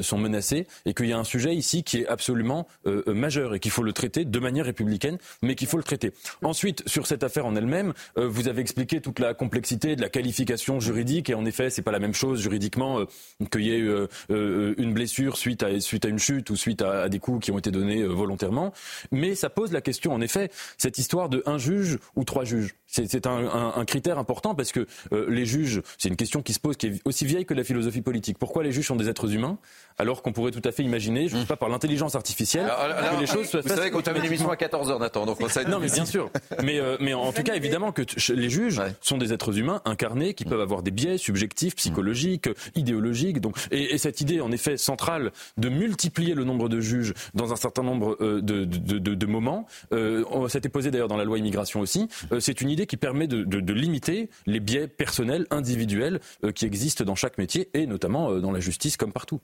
[0.00, 2.66] sont menacés et qu'il y a un sujet ici qui est absolument
[3.06, 6.12] majeur et qu'il faut le traiter de manière républicaine, mais qu'il faut le traiter.
[6.42, 10.80] Ensuite, sur cette affaire en elle-même, vous avez expliqué toute la complexité de la qualification
[10.80, 13.04] juridique et en effet, c'est pas la même chose juridique juridiquement
[13.50, 13.86] qu'il y ait
[14.28, 17.58] une blessure suite à, suite à une chute ou suite à, des coups qui ont
[17.58, 18.72] été donnés volontairement.
[19.12, 22.74] Mais ça pose la question, en effet, cette histoire de un juge ou trois juges.
[22.86, 26.86] C'est un, critère important parce que les juges, c'est une question qui se pose, qui
[26.88, 28.38] est aussi vieille que la philosophie politique.
[28.38, 29.58] Pourquoi les juges sont des êtres humains
[29.98, 33.20] alors qu'on pourrait tout à fait imaginer, je ne sais pas, par l'intelligence artificielle, que
[33.20, 35.90] les choses soient Vous savez qu'on termine l'émission à 14h, Nathan, donc ça Non, mais
[35.90, 36.30] bien sûr.
[36.62, 38.02] Mais, mais en tout cas, évidemment que
[38.32, 43.40] les juges sont des êtres humains incarnés qui peuvent avoir des biais subjectifs, psychologiques, idéologiques.
[43.40, 47.56] Donc, et, cette idée, en effet, centrale de multiplier le nombre de juges dans un
[47.56, 50.24] certain nombre de, de, de, de moments, euh,
[50.72, 52.08] posé d'ailleurs dans la loi immigration aussi,
[52.40, 56.20] c'est une idée qui permet de, limiter les biais personnels, individuels
[56.54, 59.40] qui existent dans chaque métier et notamment dans la justice comme partout.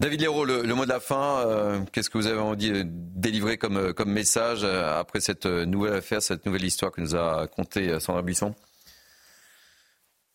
[0.00, 3.92] David Léraud, le, mot de la fin, qu'est-ce que vous avez envie de délivrer comme,
[3.92, 8.54] comme message après cette nouvelle affaire, cette nouvelle histoire que nous a contée Sandra Buisson?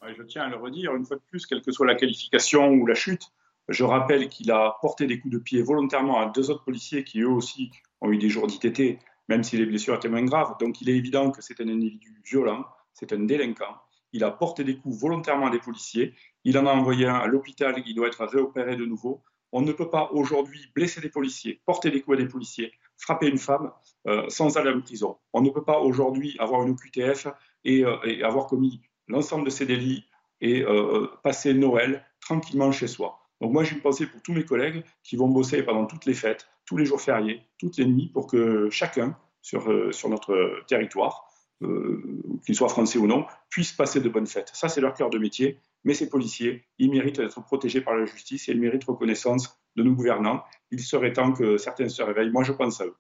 [0.08, 2.86] Je tiens à le redire, une fois de plus, quelle que soit la qualification ou
[2.86, 3.32] la chute,
[3.68, 7.22] je rappelle qu'il a porté des coups de pied volontairement à deux autres policiers qui
[7.22, 7.70] eux aussi
[8.02, 8.98] ont eu des jours d'ITT,
[9.28, 10.56] même si les blessures étaient moins graves.
[10.60, 13.76] Donc il est évident que c'est un individu violent, c'est un délinquant.
[14.12, 16.16] Il a porté des coups volontairement à des policiers.
[16.44, 19.22] Il en a envoyé un à l'hôpital qui doit être réopéré de nouveau.
[19.52, 23.28] On ne peut pas aujourd'hui blesser des policiers, porter des coups à des policiers, frapper
[23.28, 23.72] une femme
[24.08, 25.18] euh, sans aller en prison.
[25.34, 27.28] On ne peut pas aujourd'hui avoir une OQTF
[27.66, 30.06] et, euh, et avoir commis l'ensemble de ces délits
[30.42, 33.20] et euh, passer Noël tranquillement chez soi.
[33.42, 36.14] Donc moi j'ai une pensée pour tous mes collègues qui vont bosser pendant toutes les
[36.14, 41.30] fêtes, tous les jours fériés, toutes les nuits, pour que chacun sur, sur notre territoire
[41.62, 42.02] euh,
[42.46, 44.50] qu'ils soient français ou non, puissent passer de bonnes fêtes.
[44.54, 45.60] Ça, c'est leur cœur de métier.
[45.84, 49.84] Mais ces policiers, ils méritent d'être protégés par la justice et ils méritent reconnaissance de
[49.84, 50.42] nos gouvernants.
[50.72, 52.32] Il serait temps que certains se réveillent.
[52.32, 52.96] Moi, je pense à eux.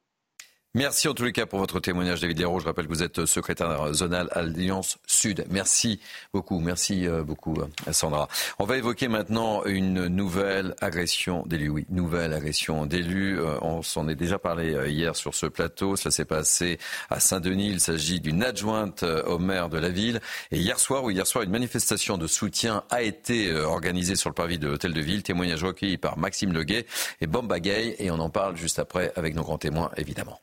[0.76, 2.60] Merci en tous les cas pour votre témoignage, David Léraud.
[2.60, 5.44] Je rappelle que vous êtes secrétaire zonal Alliance Sud.
[5.50, 6.00] Merci
[6.32, 8.28] beaucoup, merci euh, beaucoup, euh, Sandra.
[8.60, 11.70] On va évoquer maintenant une nouvelle agression d'élus.
[11.70, 13.40] Oui, nouvelle agression d'élus.
[13.40, 15.96] Euh, on s'en est déjà parlé hier sur ce plateau.
[15.96, 16.78] Ça s'est passé
[17.10, 17.70] à Saint-Denis.
[17.72, 20.22] Il s'agit d'une adjointe au maire de la ville.
[20.52, 24.36] Et hier soir, oui, hier soir, une manifestation de soutien a été organisée sur le
[24.36, 25.24] parvis de l'hôtel de ville.
[25.24, 26.86] Témoignage recueilli par Maxime Leguet
[27.22, 27.96] et Bomba Gay.
[27.98, 30.40] Et on en parle juste après avec nos grands témoins, évidemment.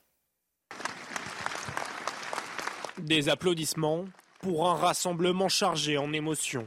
[2.98, 4.06] Des applaudissements
[4.40, 6.66] pour un rassemblement chargé en émotions.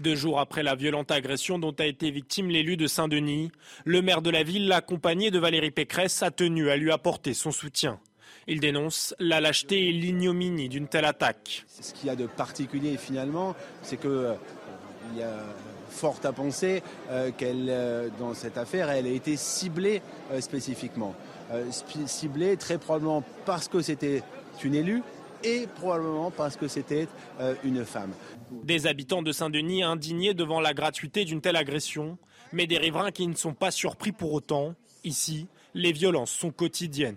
[0.00, 3.50] Deux jours après la violente agression dont a été victime l'élu de Saint-Denis,
[3.84, 7.52] le maire de la ville, accompagné de Valérie Pécresse, a tenu à lui apporter son
[7.52, 7.98] soutien.
[8.46, 11.64] Il dénonce la lâcheté et l'ignominie d'une telle attaque.
[11.68, 14.34] Ce qu'il y a de particulier finalement, c'est qu'il euh,
[15.16, 15.38] y a
[15.88, 20.02] fort à penser euh, qu'elle, euh, dans cette affaire, elle a été ciblée
[20.40, 21.14] spécifiquement.
[22.06, 24.22] ciblée très probablement parce que c'était
[24.64, 25.02] une élue,
[25.44, 27.08] et probablement parce que c'était
[27.40, 28.12] euh, une femme.
[28.64, 32.18] Des habitants de Saint-Denis indignés devant la gratuité d'une telle agression,
[32.52, 34.74] mais des riverains qui ne sont pas surpris pour autant.
[35.04, 37.16] Ici, les violences sont quotidiennes.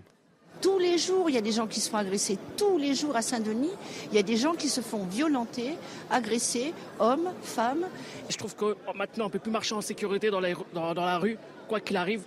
[0.62, 2.38] Tous les jours, il y a des gens qui se font agresser.
[2.58, 3.74] Tous les jours à Saint-Denis,
[4.10, 5.76] il y a des gens qui se font violenter,
[6.10, 7.86] agresser, hommes, femmes.
[8.30, 11.38] Je trouve que oh, maintenant, on ne peut plus marcher en sécurité dans, la rue,
[11.68, 12.24] quoi qu'il arrive.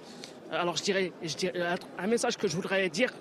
[0.52, 1.60] Alors je dirais, je dirais,
[1.98, 3.12] un message que je voudrais dire,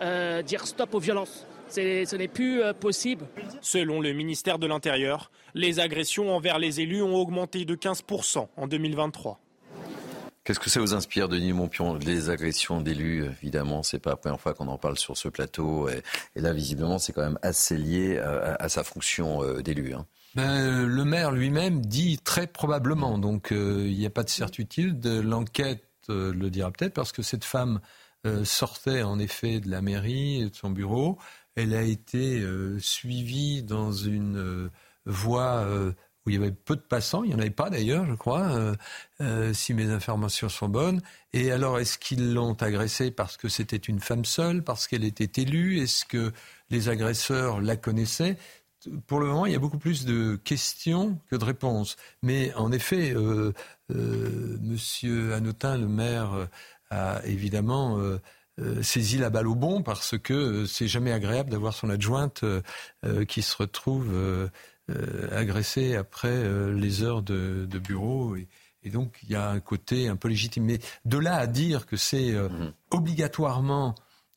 [0.00, 3.26] euh, dire stop aux violences ce n'est plus euh, possible.
[3.60, 8.66] Selon le ministère de l'Intérieur, les agressions envers les élus ont augmenté de 15% en
[8.66, 9.40] 2023.
[10.44, 14.40] Qu'est-ce que ça vous inspire, Denis Montpion Les agressions d'élus, évidemment, c'est pas la première
[14.40, 15.88] fois qu'on en parle sur ce plateau.
[15.88, 16.02] Et,
[16.40, 19.94] là, visiblement, c'est quand même assez lié à, sa fonction euh, d'élu.
[19.94, 20.04] Hein.
[20.34, 23.16] Ben, le maire lui-même dit très probablement.
[23.16, 25.06] Donc, euh, il n'y a pas de certitude.
[25.06, 27.80] L'enquête le dira peut-être parce que cette femme
[28.42, 31.18] sortait en effet de la mairie, de son bureau.
[31.56, 34.70] Elle a été euh, suivie dans une euh,
[35.06, 35.92] voie euh,
[36.26, 38.74] où il y avait peu de passants, il n'y en avait pas d'ailleurs, je crois,
[39.52, 41.02] si mes informations sont bonnes.
[41.34, 45.42] Et alors, est-ce qu'ils l'ont agressée parce que c'était une femme seule, parce qu'elle était
[45.42, 45.80] élue?
[45.80, 46.32] Est-ce que
[46.70, 48.38] les agresseurs la connaissaient?
[49.06, 51.96] Pour le moment, il y a beaucoup plus de questions que de réponses.
[52.22, 53.14] Mais en effet,
[53.90, 56.48] Monsieur Hanotin, le maire,
[56.88, 57.98] a évidemment
[58.60, 62.44] euh, saisit la balle au bon parce que euh, c'est jamais agréable d'avoir son adjointe
[62.44, 64.50] euh, qui se retrouve
[65.32, 68.36] agressée après les heures de, bureau.
[68.36, 70.64] Et, donc, il y a un côté un peu légitime.
[70.64, 72.72] Mais de là à dire que c'est mhm.
[72.90, 73.94] obligatoirement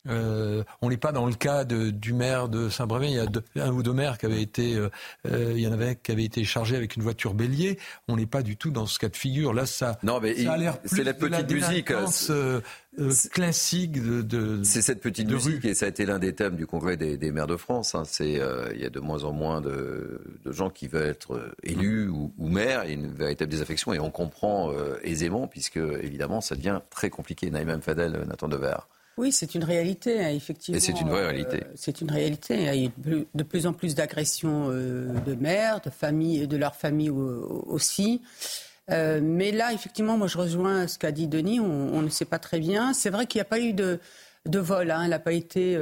[0.08, 3.06] Euh, on n'est pas dans le cas de, du maire de Saint-Brévin.
[3.06, 4.88] Il y a deux, un ou deux maires qui avaient été, euh,
[5.26, 7.78] euh, il y en avait qui avait été chargé avec une voiture bélier.
[8.06, 9.52] On n'est pas du tout dans ce cas de figure.
[9.52, 12.60] Là, ça, non, mais ça a l'air c'est la petite musique euh,
[12.98, 14.22] euh, classique de.
[14.22, 17.16] de c'est cette petite musique et ça a été l'un des thèmes du congrès des,
[17.16, 17.94] des maires de France.
[17.94, 18.04] Hein.
[18.06, 18.40] C'est
[18.74, 22.32] il y a de moins en moins de, de gens qui veulent être élus ou,
[22.38, 22.84] ou, maires.
[22.84, 24.72] Il y a une véritable désaffection et on comprend
[25.02, 27.50] aisément puisque évidemment ça devient très compliqué.
[27.50, 28.76] Naïm Fadel, Nathan Dever.
[29.18, 30.78] Oui, c'est une réalité, hein, effectivement.
[30.78, 31.56] Et c'est une vraie réalité.
[31.56, 32.54] Euh, c'est une réalité.
[32.54, 32.90] Il y a
[33.34, 38.22] de plus en plus d'agressions euh, de mères, de familles, de leurs familles aussi.
[38.90, 41.58] Euh, mais là, effectivement, moi, je rejoins ce qu'a dit Denis.
[41.58, 42.94] On, on, ne sait pas très bien.
[42.94, 43.98] C'est vrai qu'il n'y a pas eu de,
[44.46, 44.92] de vol.
[44.92, 45.00] Hein.
[45.02, 45.76] Elle n'a pas été.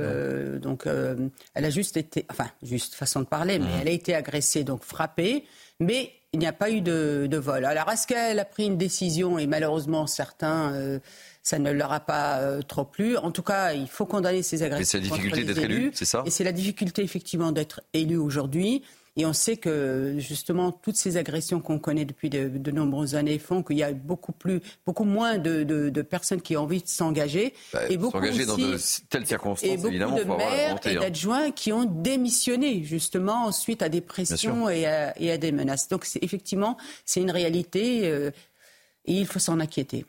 [0.59, 2.24] Donc, elle a juste été.
[2.30, 3.80] Enfin, juste façon de parler, mais mmh.
[3.82, 5.45] elle a été agressée, donc frappée.
[5.78, 7.66] Mais il n'y a pas eu de, de vol.
[7.66, 9.39] Alors, est-ce qu'elle a pris une décision?
[9.39, 11.01] Et malheureusement, certains
[11.47, 13.16] ça ne leur a pas euh, trop plu.
[13.18, 14.82] En tout cas, il faut condamner ces agressions.
[14.82, 18.16] Et c'est la difficulté d'être élu, c'est ça Et c'est la difficulté effectivement d'être élu
[18.16, 18.82] aujourd'hui.
[19.14, 23.38] Et on sait que justement toutes ces agressions qu'on connaît depuis de, de, nombreuses années
[23.38, 26.82] font qu'il y a beaucoup plus, beaucoup moins de, de, de personnes qui ont envie
[26.82, 28.76] de s'engager bah, et beaucoup s'engager dans de
[29.09, 31.01] telles circonstances, et beaucoup évidemment, de maires et hein.
[31.01, 35.88] d'adjoints qui ont démissionné justement suite à des pressions et à, et à, des menaces.
[35.88, 38.32] Donc effectivement, c'est une réalité euh,
[39.05, 40.05] et il faut s'en inquiéter.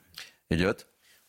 [0.50, 0.74] Elliot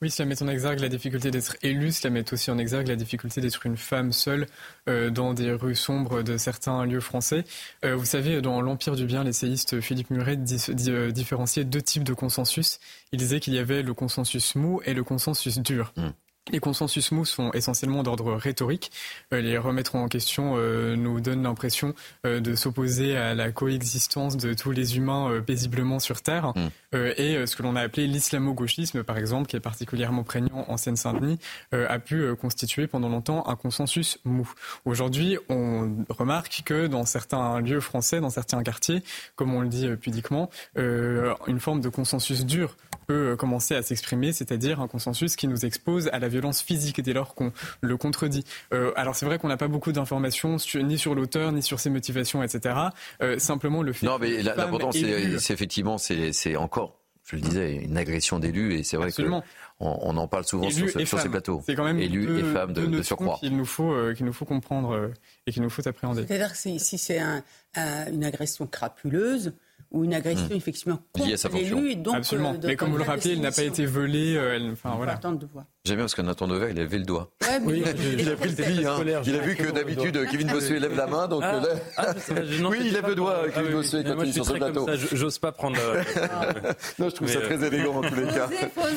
[0.01, 2.95] oui, cela met en exergue la difficulté d'être élu, cela met aussi en exergue la
[2.95, 4.47] difficulté d'être une femme seule
[4.89, 7.45] euh, dans des rues sombres de certains lieux français.
[7.85, 10.57] Euh, vous savez, dans L'Empire du bien, l'essayiste Philippe Muret di
[10.89, 12.79] euh, différenciait deux types de consensus.
[13.11, 15.93] Il disait qu'il y avait le consensus mou et le consensus dur.
[15.97, 16.09] Mmh.
[16.51, 18.91] Les consensus mous sont essentiellement d'ordre rhétorique.
[19.33, 21.95] Euh, les remettre en question euh, nous donne l'impression
[22.25, 26.53] euh, de s'opposer à la coexistence de tous les humains euh, paisiblement sur Terre.
[26.55, 26.69] Mm.
[26.95, 30.77] Euh, et ce que l'on a appelé l'islamo-gauchisme, par exemple, qui est particulièrement prégnant en
[30.77, 31.39] Seine-Saint-Denis,
[31.73, 34.51] a pu constituer pendant longtemps un consensus mou.
[34.85, 39.03] Aujourd'hui, on remarque que dans certains lieux français, dans certains quartiers,
[39.37, 42.77] comme on le dit pudiquement, une forme de consensus dur
[43.09, 47.15] peut commencer à s'exprimer, c'est-à-dire un consensus qui nous expose à la violence physique dès
[47.15, 48.45] lors qu'on le contredit.
[48.73, 51.91] Euh, alors c'est vrai qu'on n'a pas beaucoup d'informations ni sur l'auteur, ni sur ses
[51.91, 52.77] motivations, etc.
[53.23, 54.07] Euh, simplement le fait.
[54.07, 56.99] Non, mais l'important, c'est effectivement, c'est encore
[57.31, 59.43] je le disais, une agression d'élus, et c'est vrai qu'on
[59.81, 61.63] on en parle souvent sur, ce, sur, ces plateaux.
[61.67, 63.37] C'est quand même élus et femmes de, de surcroît.
[63.39, 65.09] Qu'il nous faut, euh, qu'il nous faut comprendre euh,
[65.47, 66.25] et qu'il nous faut appréhender.
[66.27, 67.45] C'est-à-dire que si, si c'est un,
[67.75, 69.53] un, une agression crapuleuse,
[69.91, 70.53] ou une agression mmh.
[70.53, 71.97] effectivement contre l'élu.
[71.97, 72.53] Donc, Absolument.
[72.53, 74.37] Euh, Mais comme vous le rappelez, il n'a pas été volé.
[74.37, 75.17] Euh, elle, enfin, voilà.
[75.17, 75.65] de voir.
[75.89, 77.31] J'aime bien parce que Nathan Dever, il a levé le doigt.
[77.41, 77.83] Ouais, oui,
[78.19, 78.87] il a pris le pli.
[78.87, 79.23] Hein.
[79.25, 81.29] Il a vu que d'habitude, Kevin Bossuet lève la main.
[81.29, 81.69] Donc ah, là...
[81.97, 82.07] ah,
[82.69, 84.87] oui, il lève le doigt, ah, Kevin Bossuet, quand il est sur ce plateau.
[85.13, 85.79] J'ose pas prendre.
[86.99, 88.49] non, je trouve ça très élégant en tous les cas.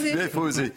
[0.03, 0.73] Il faut oser.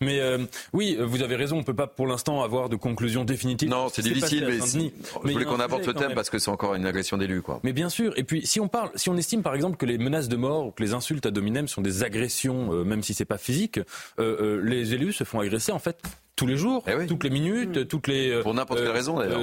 [0.00, 0.38] Mais euh,
[0.72, 3.68] oui, vous avez raison, on ne peut pas pour l'instant avoir de conclusion définitive.
[3.68, 6.86] Non, c'est difficile, mais je voulais qu'on aborde ce thème parce que c'est encore une
[6.86, 7.42] agression d'élu.
[7.62, 8.12] Mais bien sûr.
[8.16, 10.66] Et puis, si on parle, si on estime par exemple que les menaces de mort
[10.66, 13.78] ou que les insultes à dominem sont des agressions, euh, même si c'est pas physique,
[13.78, 13.82] euh,
[14.18, 16.02] euh, les élus se font agresser en fait
[16.36, 17.06] tous les jours, eh oui.
[17.06, 17.84] toutes les minutes, mmh.
[17.84, 19.42] toutes les pour n'importe quelle raison d'ailleurs,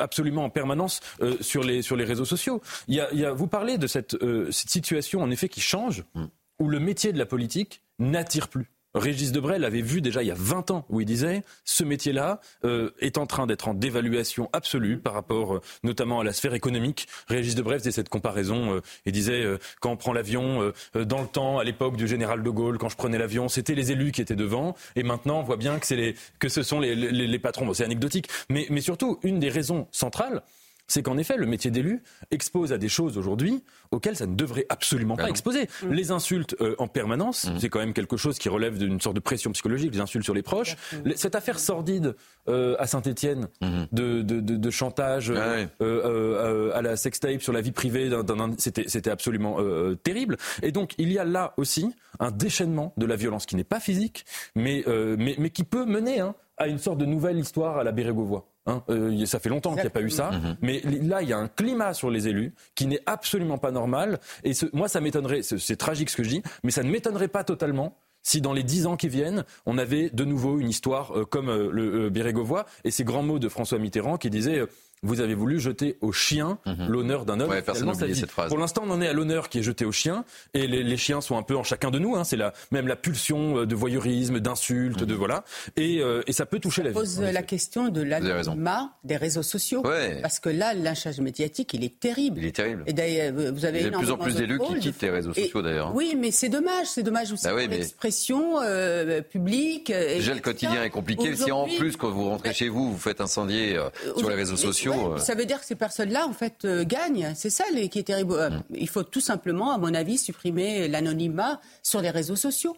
[0.00, 1.00] absolument en permanence
[1.40, 2.60] sur les sur les réseaux sociaux.
[2.88, 4.16] Il y a, il y a vous parlez de cette
[4.50, 6.24] cette situation en effet qui change, mmh.
[6.58, 8.70] où le métier de la politique n'attire plus.
[8.94, 12.40] Régis Debray l'avait vu déjà il y a 20 ans, où il disait ce métier-là
[12.64, 16.54] euh, est en train d'être en dévaluation absolue par rapport euh, notamment à la sphère
[16.54, 17.08] économique.
[17.28, 21.22] Régis Debray faisait cette comparaison euh, et disait euh, quand on prend l'avion, euh, dans
[21.22, 24.12] le temps, à l'époque du général de Gaulle, quand je prenais l'avion, c'était les élus
[24.12, 27.26] qui étaient devant, et maintenant on voit bien que, les, que ce sont les, les,
[27.26, 27.66] les patrons.
[27.66, 30.42] Bon, c'est anecdotique, mais, mais surtout, une des raisons centrales,
[30.86, 34.66] c'est qu'en effet, le métier d'élu expose à des choses aujourd'hui auxquelles ça ne devrait
[34.68, 35.68] absolument pas exposer.
[35.82, 35.92] Mm.
[35.92, 37.58] Les insultes euh, en permanence, mm.
[37.58, 40.34] c'est quand même quelque chose qui relève d'une sorte de pression psychologique, les insultes sur
[40.34, 40.76] les proches.
[41.16, 42.14] Cette affaire sordide
[42.48, 43.86] euh, à Saint-Étienne mm-hmm.
[43.92, 48.10] de, de, de, de, chantage ah euh, euh, à la sextape sur la vie privée,
[48.58, 49.58] c'était absolument
[50.02, 50.36] terrible.
[50.62, 53.80] Et donc, il y a là aussi un déchaînement de la violence qui n'est pas
[53.80, 54.24] physique,
[54.56, 57.92] mais, mais, mais, qui peut mener hein, à une sorte de nouvelle histoire à la
[57.92, 58.42] Bérégovoy.
[58.66, 61.32] Hein, euh, ça fait longtemps qu'il n'y a pas eu ça, mais là il y
[61.32, 64.20] a un climat sur les élus qui n'est absolument pas normal.
[64.44, 67.28] Et ce, moi ça m'étonnerait, c'est tragique ce que je dis, mais ça ne m'étonnerait
[67.28, 71.18] pas totalement si dans les dix ans qui viennent, on avait de nouveau une histoire
[71.18, 74.62] euh, comme euh, le Bérégovois et ces grands mots de François Mitterrand qui disait
[75.02, 76.86] vous avez voulu jeter au chien mhm.
[76.88, 77.50] l'honneur d'un homme.
[77.50, 78.48] Ouais, personne cette phrase.
[78.48, 80.24] Pour l'instant, on en est à l'honneur qui est jeté au chien,
[80.54, 82.14] et les, chiens sont un peu en chacun de nous.
[82.14, 82.24] Hein.
[82.24, 85.18] c'est la, même la pulsion euh, de voyeurisme, d'insultes, de mhm.
[85.18, 85.44] voilà,
[85.76, 86.94] et, euh, et, ça peut toucher la vie.
[86.94, 89.82] Pose la question de l'anonymat des réseaux sociaux,
[90.22, 92.38] parce que là, le lynchage médiatique, il est terrible.
[92.38, 92.84] Il est terrible.
[92.86, 95.10] Et d'ailleurs, vous avez il y a de plus en plus d'élus qui quittent les
[95.10, 95.88] réseaux sociaux d'ailleurs.
[95.88, 95.92] Hein.
[95.94, 99.88] Oui, mais c'est dommage, c'est dommage aussi bah l'expression euh, publique.
[99.88, 101.34] Déjà, le quotidien est compliqué.
[101.34, 103.76] Si en plus, quand vous rentrez chez vous, vous faites incendier
[104.16, 104.91] sur les réseaux sociaux.
[105.18, 107.32] Ça veut dire que ces personnes-là, en fait, euh, gagnent.
[107.34, 108.34] C'est ça qui est terrible.
[108.34, 108.62] Euh, mm.
[108.74, 112.76] Il faut tout simplement, à mon avis, supprimer l'anonymat sur les réseaux sociaux.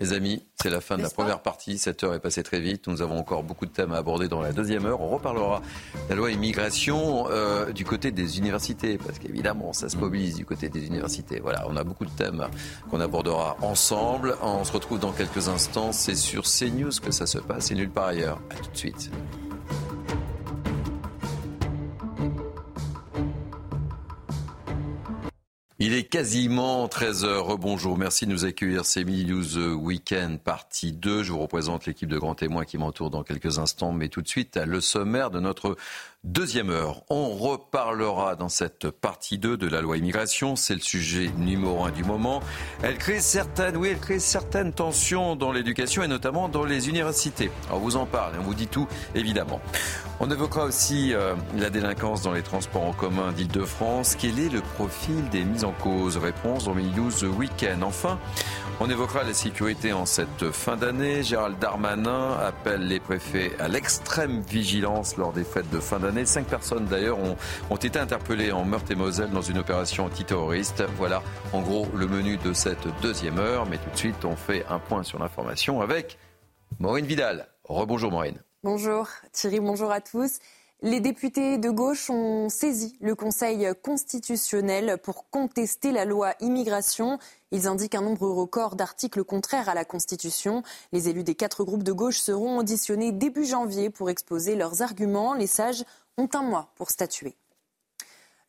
[0.00, 1.76] Les amis, c'est la fin de la première partie.
[1.76, 2.86] Cette heure est passée très vite.
[2.86, 5.00] Nous avons encore beaucoup de thèmes à aborder dans la deuxième heure.
[5.00, 5.60] On reparlera
[6.04, 10.44] de la loi immigration euh, du côté des universités, parce qu'évidemment, ça se mobilise du
[10.44, 11.40] côté des universités.
[11.40, 12.46] Voilà, on a beaucoup de thèmes
[12.90, 14.36] qu'on abordera ensemble.
[14.40, 15.90] On se retrouve dans quelques instants.
[15.90, 18.40] C'est sur CNews que ça se passe et nulle part ailleurs.
[18.50, 19.10] À tout de suite.
[25.80, 27.36] Il est quasiment 13h.
[27.36, 27.96] Rebonjour.
[27.96, 28.84] Merci de nous accueillir.
[28.84, 31.22] C'est News Weekend, partie 2.
[31.22, 33.92] Je vous représente l'équipe de grands témoins qui m'entoure dans quelques instants.
[33.92, 35.76] Mais tout de suite, le sommaire de notre
[36.24, 40.56] Deuxième heure, on reparlera dans cette partie 2 de la loi immigration.
[40.56, 42.42] C'est le sujet numéro un du moment.
[42.82, 47.52] Elle crée certaines, oui, elle crée certaines tensions dans l'éducation et notamment dans les universités.
[47.70, 49.60] On vous en parle on vous dit tout, évidemment.
[50.18, 54.16] On évoquera aussi euh, la délinquance dans les transports en commun d'Île-de-France.
[54.16, 56.16] Quel est le profil des mises en cause?
[56.16, 57.84] Réponse dans Mini News Weekend.
[57.84, 58.18] Enfin,
[58.80, 61.22] on évoquera la sécurité en cette fin d'année.
[61.22, 66.24] Gérald Darmanin appelle les préfets à l'extrême vigilance lors des fêtes de fin d'année.
[66.26, 70.84] Cinq personnes d'ailleurs ont, été interpellées en Meurthe-et-Moselle dans une opération antiterroriste.
[70.96, 71.22] Voilà
[71.52, 73.66] en gros le menu de cette deuxième heure.
[73.66, 76.18] Mais tout de suite, on fait un point sur l'information avec
[76.78, 77.48] Maureen Vidal.
[77.64, 78.40] Rebonjour Maureen.
[78.62, 80.38] Bonjour Thierry, bonjour à tous.
[80.80, 87.18] Les députés de gauche ont saisi le Conseil constitutionnel pour contester la loi immigration.
[87.50, 90.62] Ils indiquent un nombre record d'articles contraires à la Constitution.
[90.92, 95.32] Les élus des quatre groupes de gauche seront auditionnés début janvier pour exposer leurs arguments.
[95.32, 95.84] Les sages
[96.18, 97.36] ont un mois pour statuer.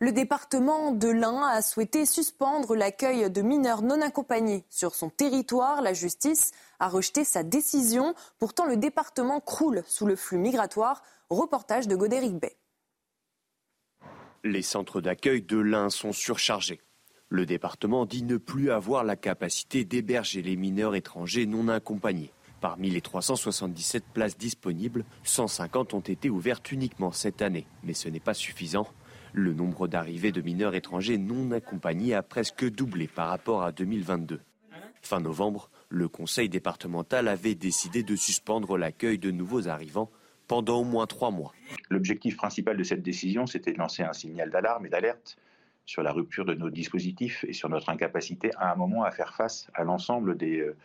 [0.02, 5.82] Le département de l'Ain a souhaité suspendre l'accueil de mineurs non accompagnés sur son territoire.
[5.82, 8.16] La justice a rejeté sa décision.
[8.38, 11.04] Pourtant, le département croule sous le flux migratoire.
[11.30, 12.56] Reportage de Godéric Bay.
[14.46, 16.82] Les centres d'accueil de l'Ain sont surchargés.
[17.32, 22.32] Le département dit ne plus avoir la capacité d'héberger les mineurs étrangers non accompagnés.
[22.60, 27.68] Parmi les 377 places disponibles, 150 ont été ouvertes uniquement cette année.
[27.84, 28.88] Mais ce n'est pas suffisant.
[29.32, 34.42] Le nombre d'arrivées de mineurs étrangers non accompagnés a presque doublé par rapport à 2022.
[35.04, 40.10] Fin novembre, le conseil départemental avait décidé de suspendre l'accueil de nouveaux arrivants
[40.48, 41.54] pendant au moins trois mois.
[41.92, 45.38] L'objectif principal de cette décision, c'était de lancer un signal d'alarme et d'alerte
[45.90, 49.34] sur la rupture de nos dispositifs et sur notre incapacité à un moment à faire
[49.34, 50.76] face à l'ensemble des, euh,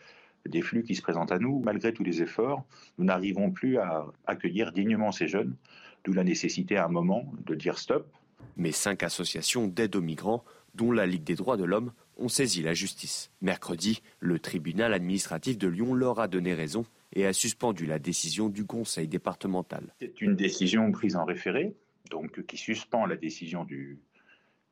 [0.47, 1.59] des flux qui se présentent à nous.
[1.59, 2.65] Malgré tous les efforts,
[2.97, 5.55] nous n'arrivons plus à accueillir dignement ces jeunes,
[6.03, 8.11] d'où la nécessité à un moment de dire stop.
[8.57, 10.43] Mais cinq associations d'aide aux migrants,
[10.73, 13.31] dont la Ligue des droits de l'homme, ont saisi la justice.
[13.43, 16.83] Mercredi, le tribunal administratif de Lyon leur a donné raison
[17.13, 19.93] et a suspendu la décision du conseil départemental.
[20.01, 21.75] C'est une décision prise en référé,
[22.09, 23.99] donc qui suspend la décision du,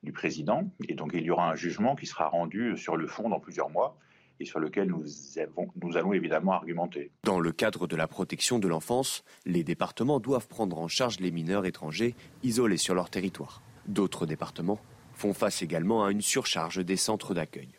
[0.03, 0.69] du président.
[0.87, 3.69] Et donc il y aura un jugement qui sera rendu sur le fond dans plusieurs
[3.69, 3.97] mois
[4.39, 5.05] et sur lequel nous,
[5.81, 7.11] nous allons évidemment argumenter.
[7.23, 11.31] Dans le cadre de la protection de l'enfance, les départements doivent prendre en charge les
[11.31, 13.61] mineurs étrangers isolés sur leur territoire.
[13.87, 14.79] D'autres départements
[15.13, 17.69] font face également à une surcharge des centres d'accueil.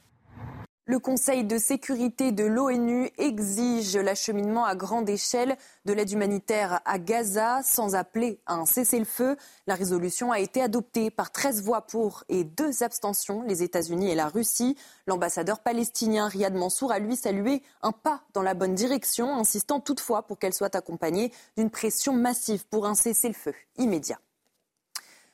[0.87, 5.57] Le Conseil de sécurité de l'ONU exige l'acheminement à grande échelle
[5.87, 9.39] de l'aide humanitaire à Gaza sans appeler à un cessez-le-feu.
[9.67, 14.15] La résolution a été adoptée par 13 voix pour et deux abstentions, les États-Unis et
[14.15, 14.77] la Russie.
[15.07, 20.27] L'ambassadeur palestinien Riyad Mansour a lui salué un pas dans la bonne direction, insistant toutefois
[20.27, 24.19] pour qu'elle soit accompagnée d'une pression massive pour un cessez-le-feu immédiat.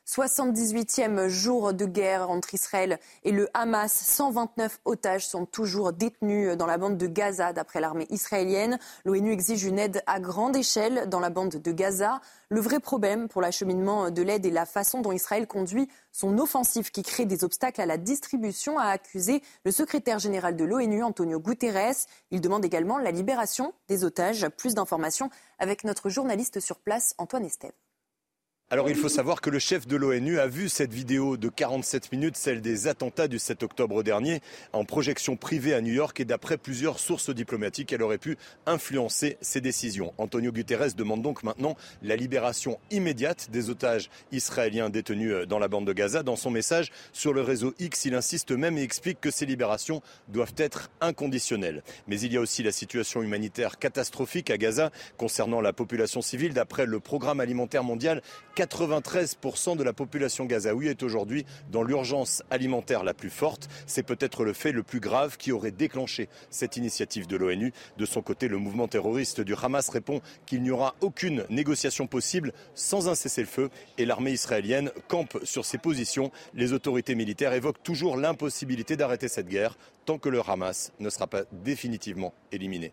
[0.07, 3.93] 78e jour de guerre entre Israël et le Hamas.
[3.93, 8.79] 129 otages sont toujours détenus dans la bande de Gaza, d'après l'armée israélienne.
[9.05, 12.21] L'ONU exige une aide à grande échelle dans la bande de Gaza.
[12.49, 16.91] Le vrai problème pour l'acheminement de l'aide est la façon dont Israël conduit son offensive
[16.91, 21.39] qui crée des obstacles à la distribution, a accusé le secrétaire général de l'ONU, Antonio
[21.39, 22.07] Guterres.
[22.31, 24.49] Il demande également la libération des otages.
[24.49, 27.73] Plus d'informations avec notre journaliste sur place, Antoine Estève.
[28.73, 32.13] Alors il faut savoir que le chef de l'ONU a vu cette vidéo de 47
[32.13, 34.43] minutes, celle des attentats du 7 octobre dernier,
[34.73, 39.39] en projection privée à New York et d'après plusieurs sources diplomatiques, elle aurait pu influencer
[39.41, 40.15] ses décisions.
[40.19, 45.89] Antonio Guterres demande donc maintenant la libération immédiate des otages israéliens détenus dans la bande
[45.89, 46.23] de Gaza.
[46.23, 50.01] Dans son message sur le réseau X, il insiste même et explique que ces libérations
[50.29, 51.83] doivent être inconditionnelles.
[52.07, 56.55] Mais il y a aussi la situation humanitaire catastrophique à Gaza concernant la population civile.
[56.55, 58.23] D'après le programme alimentaire mondial,
[58.61, 63.71] 93% de la population gazaoui est aujourd'hui dans l'urgence alimentaire la plus forte.
[63.87, 67.73] C'est peut-être le fait le plus grave qui aurait déclenché cette initiative de l'ONU.
[67.97, 72.53] De son côté, le mouvement terroriste du Hamas répond qu'il n'y aura aucune négociation possible
[72.75, 76.31] sans un cessez-le-feu et l'armée israélienne campe sur ses positions.
[76.53, 81.27] Les autorités militaires évoquent toujours l'impossibilité d'arrêter cette guerre tant que le Hamas ne sera
[81.27, 82.93] pas définitivement éliminé.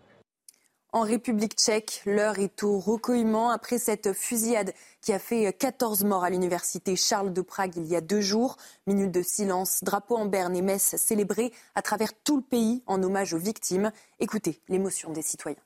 [0.98, 6.24] En République tchèque, l'heure est au recueillement après cette fusillade qui a fait 14 morts
[6.24, 8.58] à l'université Charles de Prague il y a deux jours.
[8.88, 13.04] Minute de silence, drapeau en berne et messe célébrées à travers tout le pays en
[13.04, 13.92] hommage aux victimes.
[14.20, 15.62] Écoutez l'émotion des citoyens.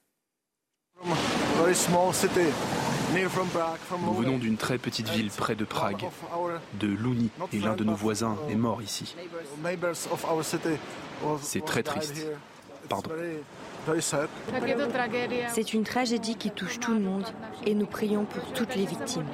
[1.02, 1.16] Nous
[4.14, 6.10] venons d'une très petite ville près de Prague,
[6.74, 9.16] de Louni, et l'un de nos voisins est mort ici.
[11.42, 12.28] C'est très triste.
[12.90, 13.12] Pardon.
[15.50, 17.26] C'est une tragédie qui touche tout le monde
[17.66, 19.26] et nous prions pour toutes les victimes.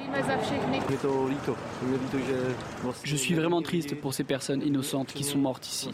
[3.04, 5.90] Je suis vraiment triste pour ces personnes innocentes qui sont mortes ici.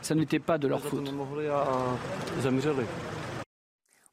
[0.00, 1.12] Ça n'était pas de leur faute.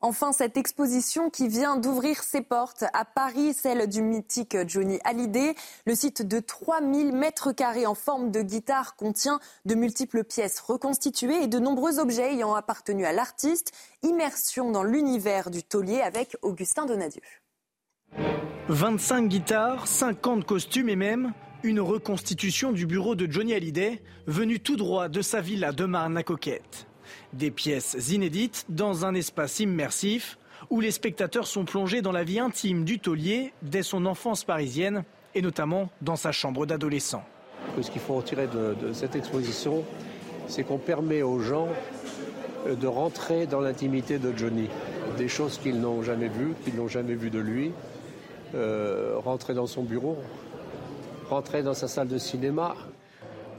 [0.04, 5.54] Enfin, cette exposition qui vient d'ouvrir ses portes à Paris, celle du mythique Johnny Hallyday.
[5.86, 11.44] Le site de 3000 mètres carrés en forme de guitare contient de multiples pièces reconstituées
[11.44, 13.74] et de nombreux objets ayant appartenu à l'artiste.
[14.02, 17.22] Immersion dans l'univers du taulier avec Augustin Donadieu.
[18.70, 24.78] 25 guitares, 50 costumes et même une reconstitution du bureau de Johnny Hallyday, venu tout
[24.78, 26.88] droit de sa villa de Marne-à-Coquette.
[27.34, 30.38] Des pièces inédites dans un espace immersif
[30.70, 35.04] où les spectateurs sont plongés dans la vie intime du taulier dès son enfance parisienne
[35.34, 37.24] et notamment dans sa chambre d'adolescent.
[37.82, 39.84] Ce qu'il faut retirer de, cette exposition,
[40.48, 41.70] c'est qu'on permet aux gens
[42.70, 44.68] de rentrer dans l'intimité de Johnny.
[45.18, 47.72] Des choses qu'ils n'ont jamais vues, qu'ils n'ont jamais vues de lui.
[48.54, 50.18] Euh, rentrer dans son bureau,
[51.30, 52.76] rentrer dans sa salle de cinéma,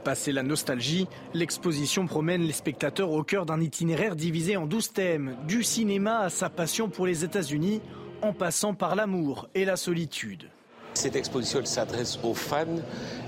[0.03, 5.37] Passé la nostalgie, l'exposition promène les spectateurs au cœur d'un itinéraire divisé en 12 thèmes,
[5.47, 7.79] du cinéma à sa passion pour les États-Unis,
[8.21, 10.49] en passant par l'amour et la solitude.
[10.93, 12.81] Cette exposition s'adresse aux fans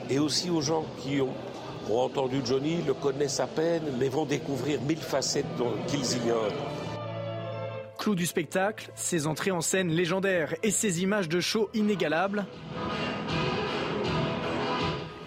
[0.10, 1.34] et aussi aux gens qui ont,
[1.90, 5.46] ont, entendu Johnny, le connaissent à peine, mais vont découvrir mille facettes
[5.88, 6.52] qu'ils ignorent.
[7.98, 12.46] Clou du spectacle, ses entrées en scène légendaires et ses images de show inégalables.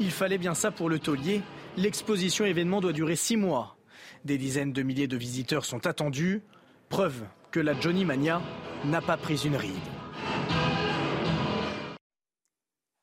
[0.01, 1.43] Il fallait bien ça pour le taulier.
[1.77, 3.77] L'exposition événement doit durer six mois.
[4.25, 6.43] Des dizaines de milliers de visiteurs sont attendus.
[6.89, 8.41] Preuve que la Johnny Mania
[8.85, 9.75] n'a pas pris une ride.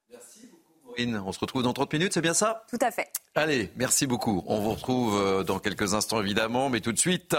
[0.09, 1.21] Merci beaucoup, Maureen.
[1.25, 2.63] On se retrouve dans 30 minutes, c'est bien ça?
[2.69, 3.11] Tout à fait.
[3.35, 4.43] Allez, merci beaucoup.
[4.47, 7.35] On vous retrouve euh, dans quelques instants, évidemment, mais tout de suite.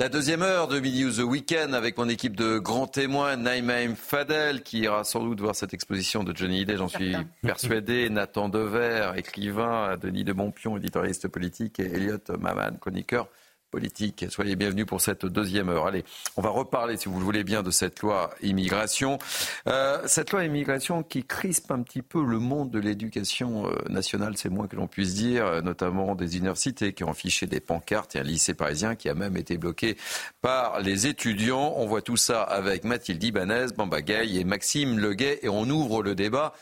[0.00, 4.64] La deuxième heure de Midi The Weekend avec mon équipe de grands témoins, Naïmaim Fadel,
[4.64, 9.12] qui ira sans doute voir cette exposition de Johnny Hallyday, j'en suis persuadé, Nathan Dever,
[9.14, 13.28] écrivain, Denis de Montpion, éditorialiste politique, et Elliot Maman, chroniqueur
[13.74, 14.26] politique.
[14.28, 15.88] Soyez bienvenus pour cette deuxième heure.
[15.88, 16.04] Allez,
[16.36, 19.18] on va reparler, si vous le voulez bien, de cette loi immigration.
[19.66, 24.36] Euh, cette loi immigration qui crispe un petit peu le monde de l'éducation euh, nationale,
[24.36, 28.14] c'est moins que l'on puisse dire, euh, notamment des universités qui ont affiché des pancartes
[28.14, 29.96] et un lycée parisien qui a même été bloqué
[30.40, 31.74] par les étudiants.
[31.76, 36.00] On voit tout ça avec Mathilde Ibanez, Bamba Gay et Maxime Leguet et on ouvre
[36.04, 36.52] le débat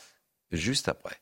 [0.50, 1.20] juste après.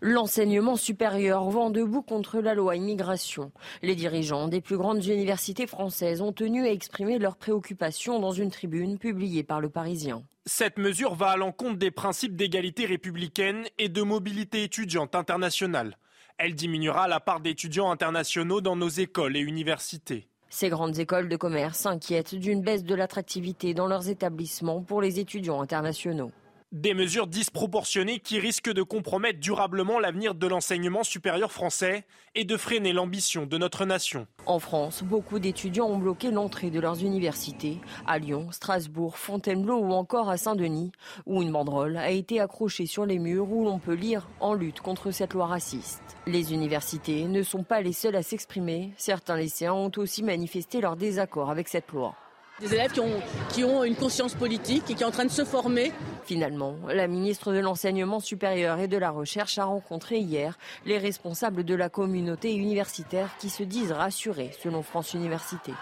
[0.00, 3.50] L'enseignement supérieur vend debout contre la loi immigration.
[3.82, 8.50] Les dirigeants des plus grandes universités françaises ont tenu à exprimer leurs préoccupations dans une
[8.50, 10.22] tribune publiée par le Parisien.
[10.46, 15.98] Cette mesure va à l'encontre des principes d'égalité républicaine et de mobilité étudiante internationale.
[16.38, 20.28] Elle diminuera la part d'étudiants internationaux dans nos écoles et universités.
[20.48, 25.18] Ces grandes écoles de commerce s'inquiètent d'une baisse de l'attractivité dans leurs établissements pour les
[25.18, 26.30] étudiants internationaux.
[26.72, 32.04] Des mesures disproportionnées qui risquent de compromettre durablement l'avenir de l'enseignement supérieur français
[32.34, 34.26] et de freiner l'ambition de notre nation.
[34.44, 39.92] En France, beaucoup d'étudiants ont bloqué l'entrée de leurs universités, à Lyon, Strasbourg, Fontainebleau ou
[39.92, 40.92] encore à Saint-Denis,
[41.24, 44.82] où une banderole a été accrochée sur les murs où l'on peut lire en lutte
[44.82, 46.02] contre cette loi raciste.
[46.26, 50.96] Les universités ne sont pas les seules à s'exprimer, certains lycéens ont aussi manifesté leur
[50.96, 52.14] désaccord avec cette loi.
[52.60, 55.30] Des élèves qui ont, qui ont une conscience politique et qui sont en train de
[55.30, 55.92] se former.
[56.24, 61.62] Finalement, la ministre de l'Enseignement supérieur et de la Recherche a rencontré hier les responsables
[61.62, 65.72] de la communauté universitaire qui se disent rassurés, selon France Université.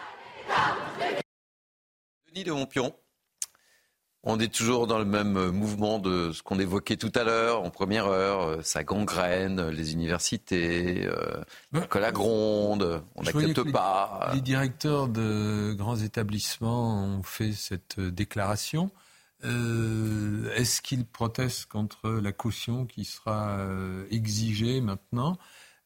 [2.29, 2.93] Denis de Montpion.
[4.29, 7.71] On est toujours dans le même mouvement de ce qu'on évoquait tout à l'heure, en
[7.71, 8.59] première heure.
[8.65, 14.33] Ça gangrène les universités, euh, que la gronde, on n'accepte pas.
[14.35, 18.91] Les, directeurs de grands établissements ont fait cette déclaration.
[19.45, 25.39] Euh, Est-ce qu'ils protestent contre la caution qui sera euh, exigée maintenant?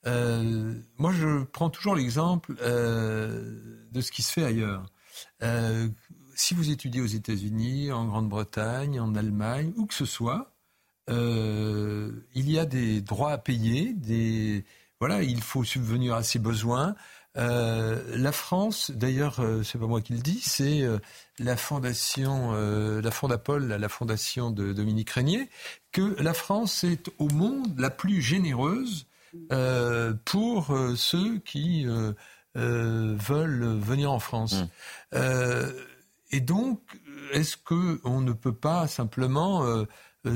[0.07, 4.87] Euh, Moi, je prends toujours l'exemple euh, de ce qui se fait ailleurs.
[5.43, 5.89] Euh,
[6.41, 10.51] si vous étudiez aux États-Unis, en Grande-Bretagne, en Allemagne, où que ce soit,
[11.11, 14.65] euh, il y a des droits à payer, des
[15.01, 16.95] voilà, il faut subvenir à ses besoins.
[17.37, 20.99] Euh, la France, d'ailleurs, euh, c'est pas moi qui le dis, c'est euh,
[21.39, 25.49] la fondation, la Fondapol, la fondation de Dominique Régnier,
[25.93, 29.07] que la France est au monde la plus généreuse
[30.25, 31.87] pour ceux qui
[32.55, 34.65] veulent venir en France.
[35.13, 35.17] Mmh.
[36.31, 36.81] Et donc,
[37.33, 39.87] est-ce qu'on ne peut pas simplement euh,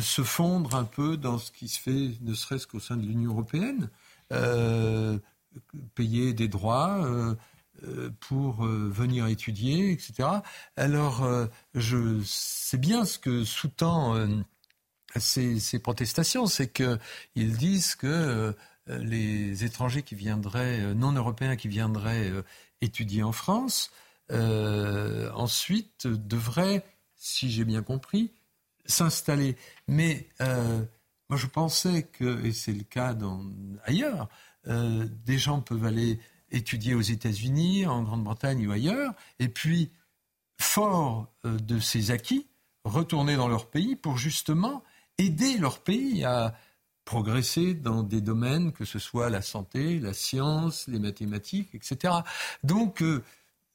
[0.01, 3.33] se fondre un peu dans ce qui se fait, ne serait-ce qu'au sein de l'Union
[3.33, 3.91] européenne,
[4.33, 5.19] euh,
[5.95, 7.37] payer des droits euh,
[8.21, 10.29] pour venir étudier, etc.
[10.77, 11.29] Alors,
[11.75, 14.27] je sais bien ce que sous-tend
[15.17, 18.55] ces, ces, protestations, c'est qu'ils disent que
[18.87, 22.33] les étrangers qui viendraient, non européens qui viendraient
[22.81, 23.91] étudier en France,
[24.33, 26.85] euh, ensuite devrait,
[27.17, 28.33] si j'ai bien compris,
[28.87, 29.57] s'installer.
[29.89, 30.85] Mais euh,
[31.29, 33.17] moi, je pensais que, et c'est le cas
[33.85, 34.29] ailleurs,
[34.67, 36.21] euh, des gens peuvent aller
[36.51, 39.91] étudier aux États-Unis, en Grande-Bretagne ou ailleurs, et puis,
[40.61, 42.47] fort euh, de ces acquis,
[42.85, 44.83] retourner dans leur pays pour justement
[45.19, 46.55] aider leur pays à
[47.05, 52.15] progresser dans des domaines, que ce soit la santé, la science, les mathématiques, etc.
[52.63, 53.03] Donc,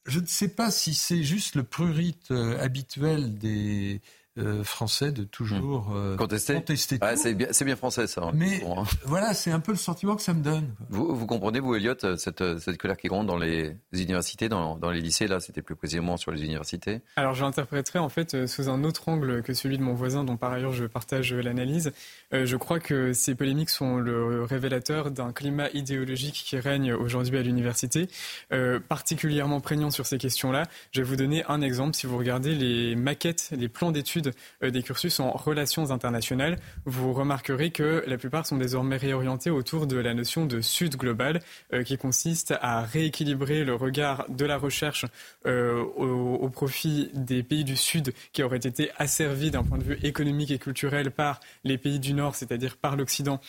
[0.09, 4.01] je ne sais pas si c'est juste le prurite euh, habituel des
[4.37, 6.53] euh, Français de toujours euh, contester.
[6.55, 8.21] contester ouais, c'est bien, bien, français ça.
[8.23, 8.85] Hein, Mais bon, hein.
[9.05, 10.73] voilà, c'est un peu le sentiment que ça me donne.
[10.89, 14.91] Vous, vous comprenez, vous, Elliot, cette, cette colère qui gronde dans les universités, dans, dans
[14.91, 17.01] les lycées, là, c'était plus précisément sur les universités?
[17.15, 20.37] Alors, je l'interpréterai en fait sous un autre angle que celui de mon voisin, dont
[20.37, 21.91] par ailleurs je partage l'analyse.
[22.33, 27.37] Euh, je crois que ces polémiques sont le révélateur d'un climat idéologique qui règne aujourd'hui
[27.37, 28.07] à l'université,
[28.51, 30.67] euh, particulièrement prégnant sur ces questions-là.
[30.91, 31.95] Je vais vous donner un exemple.
[31.95, 34.28] Si vous regardez les maquettes, les plans d'études
[34.63, 39.87] euh, des cursus en relations internationales, vous remarquerez que la plupart sont désormais réorientés autour
[39.87, 41.41] de la notion de Sud global,
[41.73, 45.05] euh, qui consiste à rééquilibrer le regard de la recherche
[45.45, 49.99] euh, au, profit des pays du Sud qui auraient été asservis d'un point de vue
[50.03, 53.39] économique et culturel par les pays du Nord, c'est-à-dire par l'Occident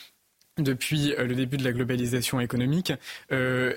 [0.58, 2.92] depuis le début de la globalisation économique.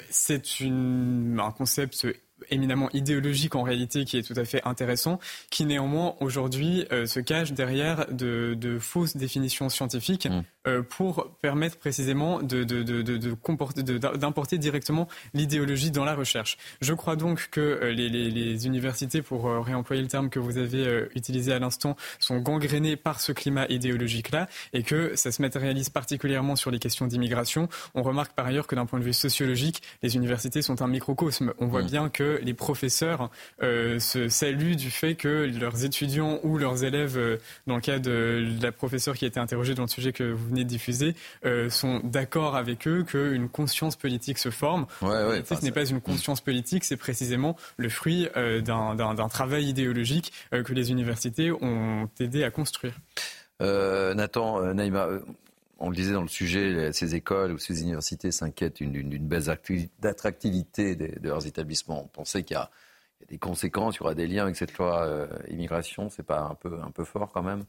[0.09, 2.05] C'est un concept
[2.49, 5.19] éminemment idéologique en réalité qui est tout à fait intéressant,
[5.49, 10.41] qui néanmoins aujourd'hui euh, se cache derrière de, de fausses définitions scientifiques mmh.
[10.67, 16.57] euh, pour permettre précisément de, de, d'importer directement l'idéologie dans la recherche.
[16.81, 20.57] Je crois donc que euh, les, les, les, universités, pour réemployer le terme que vous
[20.57, 25.89] avez utilisé à l'instant, sont gangrénées par ce climat idéologique-là et que ça se matérialise
[25.89, 27.67] particulièrement sur les questions d'immigration.
[27.93, 31.53] On remarque par ailleurs que d'un point de vue sociologique, les universités sont un microcosme.
[31.59, 31.87] On voit mmh.
[31.87, 33.29] bien que les professeurs
[33.61, 37.99] euh, se saluent du fait que leurs étudiants ou leurs élèves, euh, dans le cas
[37.99, 41.15] de la professeure qui a été interrogée dans le sujet que vous venez de diffuser,
[41.45, 44.85] euh, sont d'accord avec eux qu'une conscience politique se forme.
[45.01, 49.65] Ouais, ouais, enfin, ce n'est pas une conscience politique, c'est précisément le fruit d'un travail
[49.65, 52.93] idéologique que les universités ont aidé à construire.
[53.59, 55.07] Nathan, Naïma,
[55.83, 59.49] on le disait dans le sujet, ces écoles ou ces universités s'inquiètent d'une baisse
[59.99, 62.05] d'attractivité de, de, leurs établissements.
[62.05, 62.69] On pensait qu'il y, y, a
[63.27, 66.09] des conséquences, il y aura des liens avec cette loi euh, immigration.
[66.09, 67.65] C'est pas un peu, un peu fort quand même?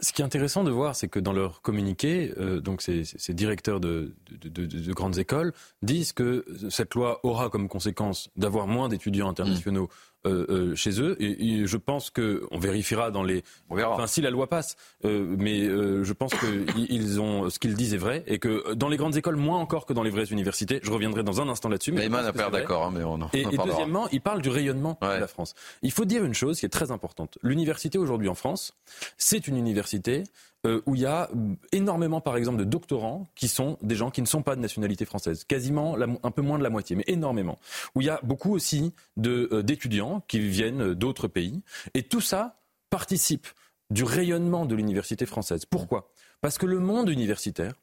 [0.00, 3.34] Ce qui est intéressant de voir, c'est que dans leur communiqué, euh, donc ces, ces
[3.34, 5.52] directeurs de, de, de, de, grandes écoles
[5.82, 10.07] disent que cette loi aura comme conséquence d'avoir moins d'étudiants internationaux mmh.
[10.26, 11.16] Euh, euh, chez eux.
[11.20, 13.44] Et, et je pense que on vérifiera dans les.
[13.70, 13.94] On verra.
[13.94, 17.74] Enfin, si la loi passe, euh, mais euh, je pense que ils ont ce qu'ils
[17.74, 20.24] disent est vrai et que dans les grandes écoles, moins encore que dans les vraies
[20.24, 20.80] universités.
[20.82, 21.92] Je reviendrai dans un instant là-dessus.
[21.92, 23.22] Mais n'a pas d'accord, hein, mais on.
[23.22, 25.14] En et, et deuxièmement, il parle du rayonnement ouais.
[25.14, 25.54] de la France.
[25.82, 27.38] Il faut dire une chose qui est très importante.
[27.42, 28.72] L'université aujourd'hui en France,
[29.18, 30.24] c'est une université
[30.66, 31.30] euh, où il y a
[31.72, 35.04] énormément, par exemple, de doctorants qui sont des gens qui ne sont pas de nationalité
[35.04, 37.58] française, quasiment un peu moins de la moitié, mais énormément.
[37.94, 38.92] Où il y a beaucoup aussi
[39.24, 41.62] euh, d'étudiants qui viennent d'autres pays,
[41.94, 43.46] et tout ça participe
[43.90, 45.64] du rayonnement de l'université française.
[45.64, 46.10] Pourquoi?
[46.40, 47.74] Parce que le monde universitaire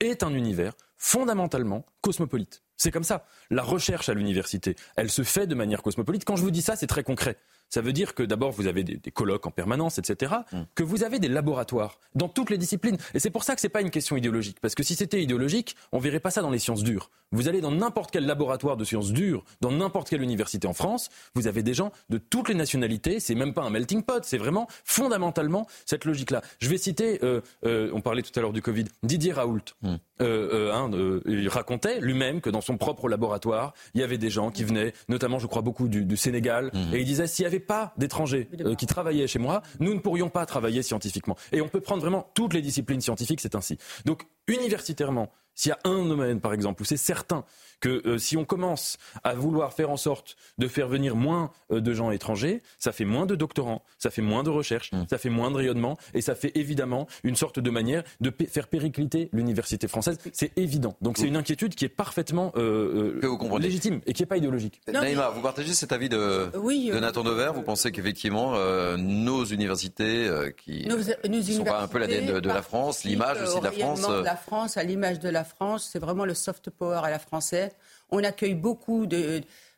[0.00, 2.62] est un univers fondamentalement cosmopolite.
[2.76, 3.26] C'est comme ça.
[3.50, 6.24] La recherche à l'université, elle se fait de manière cosmopolite.
[6.24, 7.36] Quand je vous dis ça, c'est très concret.
[7.74, 10.60] Ça veut dire que d'abord, vous avez des, colloques en permanence, etc., mm.
[10.76, 12.98] que vous avez des laboratoires dans toutes les disciplines.
[13.14, 14.58] Et c'est pour ça que ce n'est pas une question idéologique.
[14.60, 17.10] Parce que si c'était idéologique, on ne verrait pas ça dans les sciences dures.
[17.34, 21.10] Vous allez dans n'importe quel laboratoire de sciences dures, dans n'importe quelle université en France,
[21.34, 23.18] vous avez des gens de toutes les nationalités.
[23.18, 26.42] C'est même pas un melting pot, c'est vraiment fondamentalement cette logique-là.
[26.60, 29.64] Je vais citer, euh, euh, on parlait tout à l'heure du Covid, Didier Raoult.
[29.82, 29.94] Mm.
[30.20, 30.88] Euh, hein,
[31.26, 34.92] il racontait lui-même que dans son propre laboratoire, il y avait des gens qui venaient,
[35.08, 36.94] notamment, je crois, beaucoup du, Sénégal, mm.
[36.94, 38.48] et il disait s'il n'y avait pas d'étrangers
[38.78, 41.36] qui travaillaient chez moi, nous ne pourrions pas travailler scientifiquement.
[41.52, 43.78] Et on peut prendre vraiment toutes les disciplines scientifiques, c'est ainsi.
[44.04, 47.44] Donc, universitairement, s'il y a un domaine, par exemple, où c'est certain
[47.80, 51.80] que euh, si on commence à vouloir faire en sorte de faire venir moins euh,
[51.80, 55.04] de gens étrangers, ça fait moins de doctorants, ça fait moins de recherche, mmh.
[55.10, 58.68] ça fait moins de rayonnement, et ça fait évidemment une sorte de manière de faire
[58.68, 60.16] péricliter l'université française.
[60.32, 60.96] C'est évident.
[61.02, 63.20] Donc c'est une inquiétude qui est parfaitement euh,
[63.58, 64.80] légitime et qui n'est pas idéologique.
[64.90, 68.54] Naïma, vous partagez cet avis de, de Nathan Dever Vous pensez qu'effectivement
[68.96, 73.58] nos universités, qui ne sont pas un peu l'ADN de, de, la France, l'image aussi
[73.58, 76.70] de la France, de la France, à l'image de la France, c'est vraiment le soft
[76.70, 77.70] power à la française.
[78.10, 79.06] On accueille beaucoup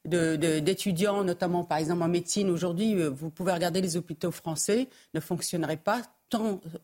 [0.04, 2.50] d'étudiants, notamment par exemple en médecine.
[2.50, 6.02] Aujourd'hui, euh, vous pouvez regarder les hôpitaux français, ne fonctionneraient pas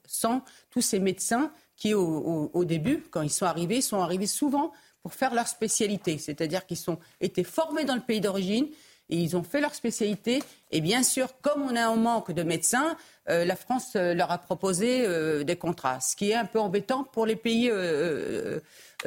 [0.06, 4.72] sans tous ces médecins qui, au, début, quand ils sont arrivés, sont arrivés souvent
[5.02, 6.18] pour faire leur spécialité.
[6.18, 8.68] C'est-à-dire qu'ils ont été formés dans le pays d'origine
[9.12, 10.42] et ils ont fait leur spécialité.
[10.70, 12.96] Et bien sûr, comme on a un manque de médecins,
[13.28, 15.06] euh, la France euh, leur a proposé
[15.44, 17.70] des contrats, ce qui est un peu embêtant pour les pays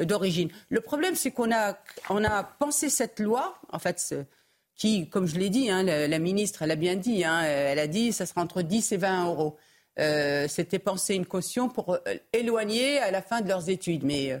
[0.00, 0.50] d'origine.
[0.70, 1.76] Le problème, c'est qu'on a,
[2.08, 4.14] on a pensé cette loi, en fait,
[4.76, 7.86] qui, comme je l'ai dit, hein, la, ministre, elle a bien dit, hein, elle a
[7.86, 9.56] dit, ça sera entre 10 et 20 euros.
[9.98, 11.98] Euh, c'était pensé une caution pour euh,
[12.32, 14.04] éloigner à la fin de leurs études.
[14.04, 14.38] Mais euh,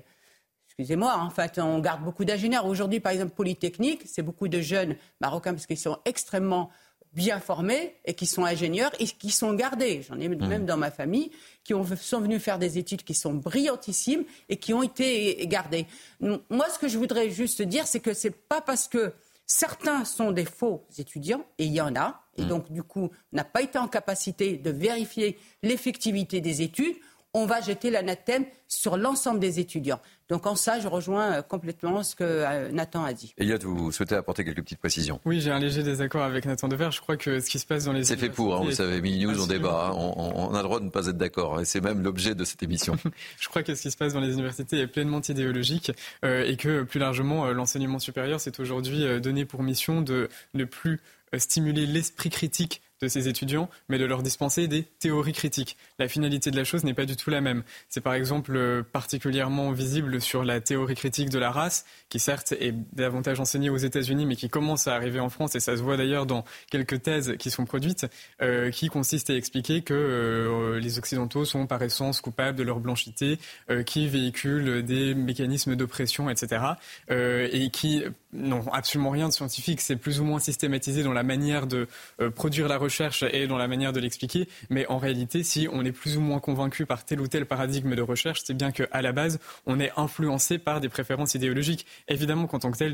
[0.78, 2.66] excusez-moi, en fait, on garde beaucoup d'ingénieurs.
[2.66, 6.70] Aujourd'hui, par exemple, Polytechnique, c'est beaucoup de jeunes marocains parce qu'ils sont extrêmement
[7.14, 10.02] bien formés et qui sont ingénieurs et qui sont gardés.
[10.06, 10.66] J'en ai même mmh.
[10.66, 11.30] dans ma famille
[11.64, 15.86] qui ont, sont venus faire des études qui sont brillantissimes et qui ont été gardés.
[16.20, 19.14] Moi, ce que je voudrais juste dire, c'est que ce n'est pas parce que
[19.46, 22.48] certains sont des faux étudiants, et il y en a, et mmh.
[22.48, 26.96] donc du coup, n'a pas été en capacité de vérifier l'effectivité des études,
[27.36, 30.00] on va jeter l'anathème sur l'ensemble des étudiants.
[30.30, 33.34] Donc en ça, je rejoins euh, complètement ce que euh, Nathan a dit.
[33.36, 35.20] Elliot, vous souhaitez apporter quelques petites précisions?
[35.26, 36.88] Oui, j'ai un léger désaccord avec Nathan Dever.
[36.92, 38.04] Je crois que ce qui se passe dans les...
[38.04, 39.94] C'est fait pour, hein, vous savez, Mini News, on débat, hein.
[39.94, 42.62] on, a le droit de ne pas être d'accord, et c'est même l'objet de cette
[42.62, 42.96] émission.
[43.38, 45.92] je crois que ce qui se passe dans les universités est pleinement idéologique,
[46.24, 51.00] euh, et que plus largement, l'enseignement supérieur, c'est aujourd'hui donné pour mission de ne plus
[51.36, 55.76] stimuler l'esprit critique de ces étudiants, mais de leur dispenser des théories critiques.
[55.98, 57.62] La finalité de la chose n'est pas du tout la même.
[57.88, 62.52] C'est par exemple euh, particulièrement visible sur la théorie critique de la race, qui certes
[62.52, 65.82] est davantage enseignée aux États-Unis, mais qui commence à arriver en France, et ça se
[65.82, 68.06] voit d'ailleurs dans quelques thèses qui sont produites,
[68.40, 72.80] euh, qui consistent à expliquer que euh, les Occidentaux sont par essence coupables de leur
[72.80, 73.38] blanchité,
[73.84, 76.62] qui véhiculent des mécanismes d'oppression, etc.,
[77.08, 79.80] et qui n'ont absolument rien de scientifique.
[79.80, 81.88] C'est plus ou moins systématisé dans la manière de
[82.34, 84.48] produire la recherche et dans la manière de l'expliquer.
[84.70, 87.94] Mais en réalité, si on est plus ou moins convaincu par tel ou tel paradigme
[87.94, 91.84] de recherche, c'est bien qu'à la base, on est influencé par des préférences idéologiques.
[92.08, 92.92] Évidemment qu'en tant que tel,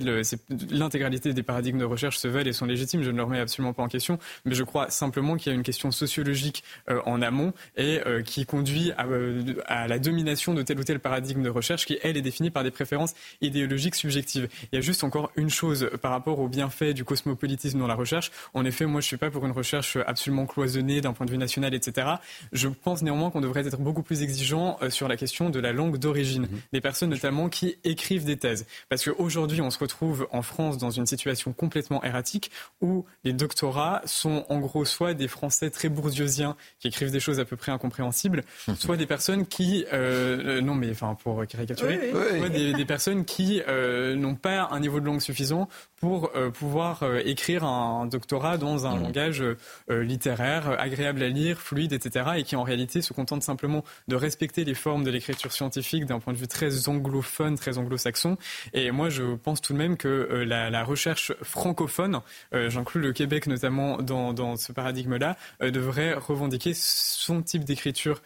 [0.70, 3.02] l'intégralité des paradigmes de recherche se veulent et sont légitimes.
[3.02, 4.18] Je ne le remets absolument pas en question.
[4.44, 8.22] Mais je crois simplement qu'il y a une question sociologique euh, en amont et euh,
[8.22, 11.98] qui conduit à, euh, à, la domination de tel ou tel paradigme de recherche qui,
[12.02, 14.48] elle, est définie par des préférences idéologiques subjectives.
[14.72, 17.94] Il y a juste encore une chose par rapport au bienfait du cosmopolitisme dans la
[17.94, 18.30] recherche.
[18.54, 21.30] En effet, moi, je ne suis pas pour une recherche absolument cloisonnée d'un point de
[21.30, 22.06] vue national, etc.
[22.52, 25.72] Je pense néanmoins qu'on devrait être beaucoup plus exigeant euh, sur la question de la
[25.72, 26.60] langue d'origine mhm.
[26.72, 28.66] des personnes notamment qui écrivent des thèses.
[28.88, 34.02] Parce qu'aujourd'hui, on se retrouve en France dans une situation complètement erratique où les doctorats
[34.04, 37.72] sont en gros soit des Français très bourdieusiens qui écrivent des choses à peu près
[37.72, 38.42] incompréhensibles,
[38.78, 44.14] soit des personnes qui, euh, non mais enfin pour caricaturer, soit Des, personnes qui euh,
[44.16, 45.68] n'ont pas un niveau de langue suffisant
[46.02, 49.02] pour pouvoir écrire un doctorat dans un mhm.
[49.04, 49.44] langage
[49.88, 54.64] littéraire, agréable à lire, fluide, etc., et qui en réalité se contente simplement de respecter
[54.64, 58.36] les formes de l'écriture scientifique d'un point de vue très anglophone, très anglo-saxon.
[58.72, 62.18] Et moi, je pense tout de même que la, la, recherche francophone,
[62.52, 68.22] j'inclus le Québec notamment dans, dans ce paradigme-là, devrait revendiquer son type d'écriture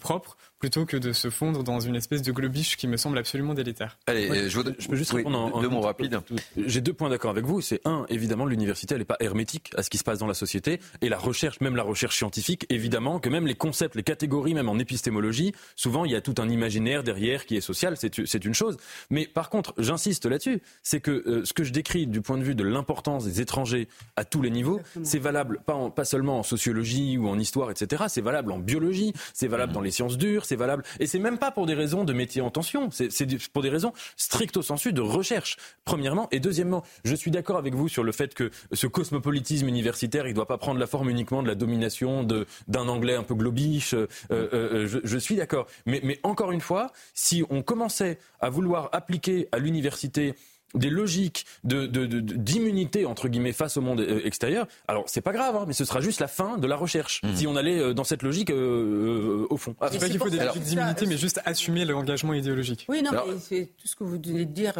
[0.00, 3.54] propre plutôt que de se fondre dans une espèce de globiche qui me semble absolument
[3.54, 3.98] délétère.
[4.06, 6.20] Allez, je, peux juste répondre en, deux mots rapides.
[6.56, 7.62] J'ai deux points d'accord avec vous.
[7.62, 10.34] C'est un, évidemment, l'université, elle n'est pas hermétique à ce qui se passe dans la
[10.34, 10.78] société.
[11.00, 14.68] Et la recherche, même la recherche scientifique, évidemment, que même les concepts, les catégories, même
[14.68, 17.96] en épistémologie, souvent, il y a tout un imaginaire derrière qui est social.
[17.96, 18.76] C'est une chose.
[19.08, 22.42] Mais par contre, j'insiste là-dessus, c'est que euh, ce que je décris du point de
[22.42, 26.42] vue de l'importance des étrangers à tous les niveaux, c'est valable pas, pas seulement en
[26.42, 28.04] sociologie ou en histoire, etc.
[28.08, 30.82] C'est valable en biologie, c'est valable dans les sciences dures, c'est valable.
[30.98, 33.08] Et c'est même pas pour des raisons de métier en tension, c'est
[33.52, 36.26] pour des raisons stricto sensu de recherche, premièrement.
[36.32, 40.34] Et deuxièmement, je suis d'accord avec vous sur le fait que ce cosmopolitisme universitaire, il
[40.34, 43.94] doit pas prendre la forme uniquement de la domination d'un anglais un peu globiche.
[43.94, 45.68] Euh, euh, euh, je, suis d'accord.
[45.86, 50.34] Mais encore une fois, si on commençait à vouloir appliquer à l'université
[50.74, 54.66] des logiques de, d'immunité entre guillemets face au monde euh, extérieur.
[54.88, 57.34] Alors c'est pas grave, hein, mais ce sera juste la fin de la recherche mmh.
[57.34, 59.74] si on allait euh, dans cette logique euh, au fond.
[59.80, 62.86] Ah, c'est pas qu'il faut des logiques d'immunité, mais juste assumer l'engagement idéologique.
[62.88, 64.74] Oui, non, mais c'est tout ce que vous venez de dire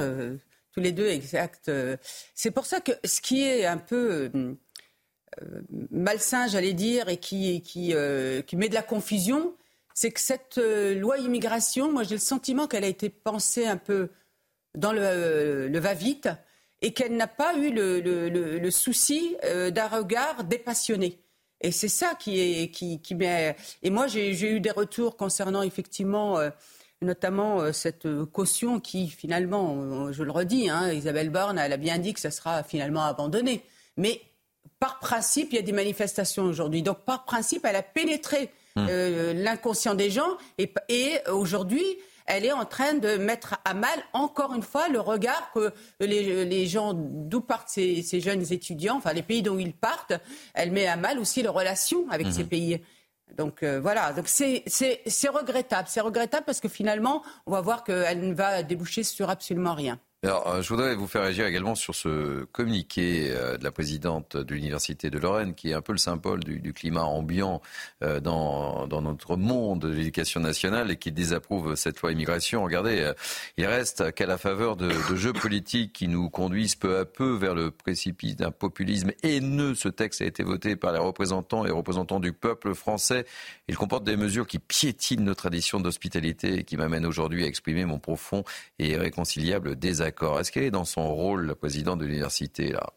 [0.73, 1.71] tous les deux exact.
[2.35, 4.31] c'est pour ça que ce qui est un peu
[5.91, 7.95] malsain, j'allais dire, et qui qui
[8.47, 9.55] qui met de la confusion,
[9.95, 14.11] c'est que cette loi immigration, moi j'ai le sentiment qu'elle a été pensée un peu
[14.75, 16.29] dans le, va-vite
[16.83, 21.19] et qu'elle n'a pas eu le, souci euh, d'un regard dépassionné.
[21.61, 23.55] Et c'est ça qui est qui, qui met.
[23.83, 26.49] Et moi, j'ai eu des retours concernant effectivement, euh,
[27.03, 31.99] notamment euh, cette caution qui finalement, je le redis, hein, Isabelle Borne, elle a bien
[31.99, 33.63] dit que ça sera finalement abandonné.
[33.99, 34.23] Mais
[34.79, 36.83] par principe, il y a des manifestations aujourd'hui.
[36.83, 38.87] Donc par principe, elle a pénétré mmh.
[39.35, 40.39] l'inconscient des gens.
[40.57, 41.85] Et, et aujourd'hui,
[42.31, 46.67] elle est en train de mettre à mal, encore une fois, le regard que les,
[46.67, 50.13] gens, d'où partent ces, jeunes étudiants, enfin les pays dont ils partent,
[50.55, 52.49] elle met à mal aussi les relations avec ces mhm.
[52.49, 52.81] pays.
[53.37, 54.63] Donc euh, voilà, donc c'est
[55.29, 59.75] regrettable, c'est regrettable parce que finalement, on va voir qu'elle ne va déboucher sur absolument
[59.75, 59.99] rien.
[60.23, 64.37] Alors, euh, je voudrais vous faire réagir également sur ce communiqué euh, de la présidente
[64.37, 67.63] de l'Université de Lorraine, qui est un peu le symbole du, climat ambiant
[68.03, 72.63] euh, dans, notre monde de l'éducation nationale et qui désapprouve cette loi immigration.
[72.63, 73.11] Regardez,
[73.57, 77.55] il reste qu'à la faveur de, jeux politiques qui nous conduisent peu à peu vers
[77.55, 79.75] le précipice d'un populisme haineux.
[79.75, 83.25] Ce texte a été voté par les représentants et représentants du peuple français.
[83.69, 87.87] Il comporte des mesures qui piétinent nos traditions d'hospitalité et qui m'amènent aujourd'hui à exprimer
[87.87, 88.45] mon profond
[88.79, 89.77] et irréconciliable
[90.11, 92.93] désaccord est-ce qu'elle est dans son rôle, la présidente de l'université, là?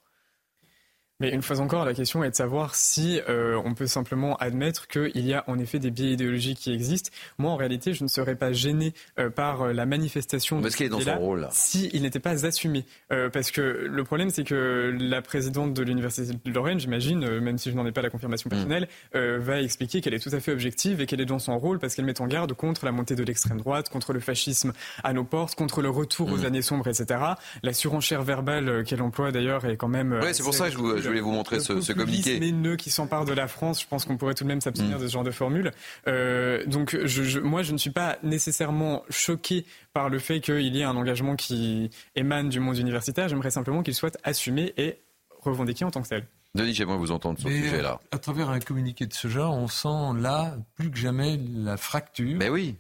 [1.20, 4.88] Mais une fois encore, la question est de savoir si euh, on peut simplement admettre
[4.88, 7.12] qu'il y a en effet des biais idéologiques qui existent.
[7.38, 10.62] Moi, en réalité, je ne serais pas gêné euh, par euh, la manifestation.
[10.62, 11.48] Parce qu'il est dans son rôle.
[11.52, 12.86] Si il n'était pas assumé,
[13.32, 17.70] parce que le problème, c'est que la présidente de l'université de Lorraine, j'imagine, même si
[17.70, 18.52] je n'en ai pas la confirmation mm.
[18.52, 21.80] personnelle, va expliquer qu'elle est tout à fait objective et qu'elle est dans son rôle
[21.80, 24.74] parce qu'elle met en garde contre la montée de l'extrême droite, contre le fascisme
[25.04, 26.46] à nos portes, contre le retour aux mm.
[26.46, 27.20] années sombres, etc.
[27.62, 30.20] La surenchère verbale qu'elle emploie d'ailleurs est quand même.
[30.22, 32.40] Oui, c'est pour ça que je vous voulais vous montrer ce, ce communiqué.
[32.52, 35.02] nœud qui s'empare de la France, je pense qu'on pourrait tout de même s'abstenir mm.
[35.02, 35.72] de ce genre de formule.
[36.08, 40.82] Euh, donc, je, moi, je ne suis pas nécessairement choqué par le fait qu'il y
[40.82, 43.28] ait un engagement qui émane du monde universitaire.
[43.28, 44.98] J'aimerais simplement qu'il soit assumé et
[45.42, 46.26] revendiqué en tant que tel.
[46.56, 48.00] Denis, j'aimerais vous entendre sur ce sujet-là.
[48.12, 52.38] À travers un communiqué de ce genre, on sent là plus que jamais la fracture.
[52.38, 52.76] Mais oui.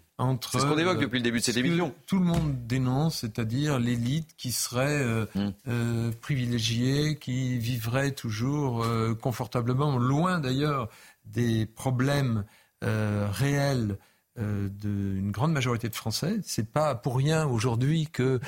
[0.52, 1.94] C'est ce qu'on évoque depuis le début de cette émission.
[2.08, 5.50] Tout le monde dénonce, c'est-à-dire l'élite qui serait euh, mm.
[5.68, 10.90] euh, privilégiée, qui vivrait toujours euh, confortablement, loin d'ailleurs
[11.26, 12.44] des problèmes
[12.82, 13.98] réels
[14.36, 16.40] d'une grande majorité de Français.
[16.44, 18.41] C'est pas pour rien aujourd'hui que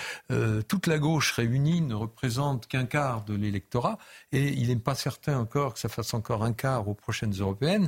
[0.67, 3.97] toute la gauche réunie ne représente qu'un quart de l'électorat,
[4.33, 7.87] et il n'est pas certain encore que ça fasse encore un quart aux prochaines européennes.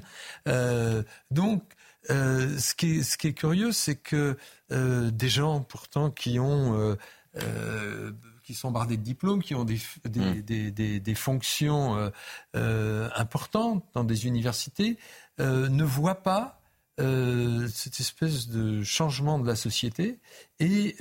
[1.32, 1.64] donc
[2.10, 4.38] euh, ce, qui est, ce qui est curieux, c'est que
[4.72, 6.96] euh, des gens pourtant qui ont
[7.36, 8.12] euh,
[8.44, 12.12] qui sont bardés de diplômes, qui ont des, des, des, des, fonctions
[12.54, 14.98] importantes dans des universités,
[15.38, 16.62] ne voient pas
[16.98, 20.18] cette espèce de changement de la société
[20.60, 20.96] et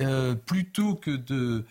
[0.45, 1.65] plutôt que de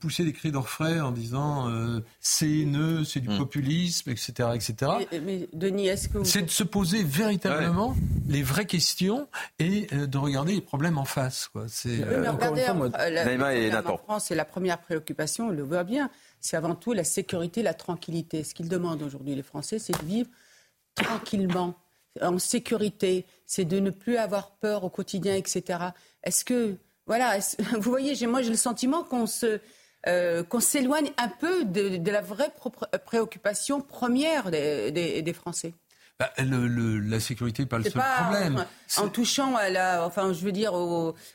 [0.00, 3.38] pousser des cris d'orfraie en disant euh, c'est haineux, c'est du hmm.
[3.38, 4.50] populisme, etc.
[4.54, 4.92] etc.
[5.22, 7.94] Mais, Denis, est-ce que C'est de se poser véritablement
[8.26, 9.28] les vraies questions
[9.58, 11.48] et euh, de regarder les problèmes en face.
[11.48, 11.66] Quoi.
[11.68, 12.88] C'est, encore une fois, moi...
[12.88, 16.10] la, en France, c'est la première préoccupation, on le voit bien,
[16.40, 18.44] c'est avant tout la sécurité, la tranquillité.
[18.44, 20.28] Ce qu'ils demandent aujourd'hui, les Français, c'est de vivre
[20.94, 21.74] tranquillement,
[22.20, 25.78] en sécurité, c'est de ne plus avoir peur au quotidien, etc.
[26.24, 26.76] Est-ce que,
[27.08, 27.38] voilà,
[27.72, 29.60] vous voyez, moi j'ai le sentiment qu'on se,
[30.06, 32.52] euh, qu'on s'éloigne un peu de, la vraie
[33.04, 35.74] préoccupation première des Français.
[36.18, 38.64] Bah, le, la sécurité n'est pas le seul problème.
[38.96, 40.72] En, touchant à la, enfin, je veux dire,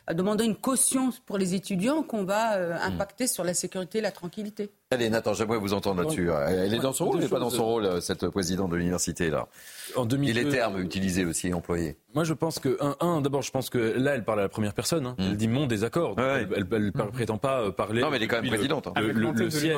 [0.07, 2.81] à demander une caution pour les étudiants qu'on va euh, hmm.
[2.81, 4.71] impacter sur la sécurité et la tranquillité.
[4.93, 6.29] Allez, Nathan, j'aimerais vous entendre là-dessus.
[6.47, 9.29] Elle est dans son rôle, elle n'est pas dans son rôle, cette présidente de l'université
[9.29, 9.47] là.
[9.95, 11.97] En 2002, et les termes utilisés aussi, employés.
[12.15, 14.73] Moi, je pense que un, d'abord, je pense que là, elle parle à la première
[14.73, 15.05] personne.
[15.05, 15.15] Hein.
[15.17, 15.23] Hmm.
[15.31, 16.15] Elle dit mon désaccord.
[16.19, 17.11] Elle, ne hmm.
[17.11, 18.01] prétend pas euh, parler.
[18.01, 18.87] Non, mais elle est quand même présidente.
[18.87, 18.93] Hein.
[19.01, 19.77] Le, le, ciel.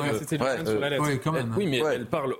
[1.00, 1.52] oui, quand même.
[1.56, 2.34] Oui, mais elle parle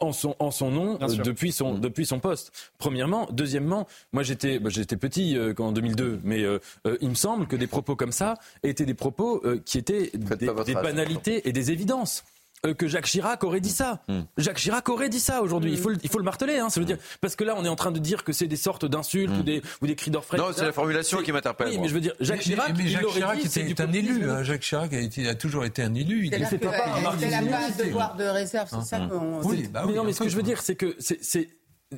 [0.00, 1.80] en son, en son nom euh, depuis, son, mm.
[1.80, 2.52] depuis son poste.
[2.78, 3.28] Premièrement.
[3.30, 6.58] Deuxièmement, moi j'étais bah, j'étais petit euh, en 2002, mais euh,
[7.00, 11.48] il me semble que des propos comme ça étaient des propos qui étaient des banalités
[11.48, 11.99] et des évidences.
[12.66, 14.02] Euh, que Jacques Chirac aurait dit ça.
[14.06, 14.20] Hmm.
[14.36, 15.72] Jacques Chirac aurait dit ça aujourd'hui.
[15.72, 17.68] Il, faut, il faut le marteler, hein, ça veut dire parce que là on est
[17.70, 19.44] en train de dire que c'est des sortes d'insultes ou hmm.
[19.44, 20.36] des ou des cris d'orfraie.
[20.36, 21.68] Non, c'est la formulation qui m'interpelle.
[21.68, 24.28] Oui, mais je veux dire Jacques Chirac, mais, Jacques Chirac était un élu.
[24.28, 24.42] Hein.
[24.42, 26.26] Jacques Chirac a, été, a toujours été un élu.
[26.26, 29.40] Il fait pas la base de devoir de réserve, c'est ça qu'on.
[29.42, 31.48] Oui, bah mais non, mais ce que je veux dire, c'est que c'est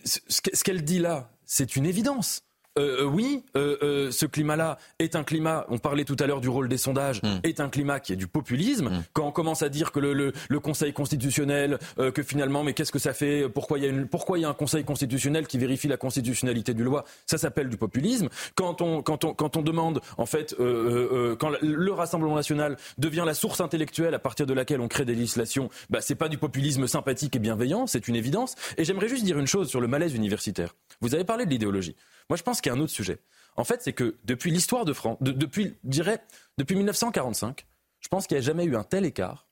[0.04, 2.42] ce qu'elle dit là, c'est une évidence.
[2.78, 6.48] Euh, euh, oui, euh, ce climat-là est un climat, on parlait tout à l'heure du
[6.48, 7.40] rôle des sondages, hmm.
[7.42, 8.88] est un climat qui est du populisme.
[8.88, 9.02] Hmm.
[9.12, 10.32] Quand on commence à dire que le,
[10.62, 14.38] Conseil constitutionnel, que finalement, mais qu'est-ce que ça fait Pourquoi il y a une, pourquoi
[14.38, 17.76] il y a un Conseil constitutionnel qui vérifie la constitutionnalité du loi Ça s'appelle du
[17.76, 18.28] populisme.
[18.54, 23.34] Quand on, quand on, quand on demande, en fait, quand le Rassemblement national devient la
[23.34, 26.86] source intellectuelle à partir de laquelle on crée des législations, bah, c'est pas du populisme
[26.86, 28.54] sympathique et bienveillant, c'est une évidence.
[28.78, 30.76] Et j'aimerais juste dire une chose sur le malaise universitaire.
[31.00, 31.96] Vous avez parlé de l'idéologie.
[32.28, 33.18] Moi, je pense qu'il y a un autre sujet.
[33.56, 36.22] En fait, c'est que depuis l'histoire de France, depuis, je dirais,
[36.58, 37.66] depuis 1945,
[38.00, 39.48] je pense qu'il n'y a jamais eu un tel écart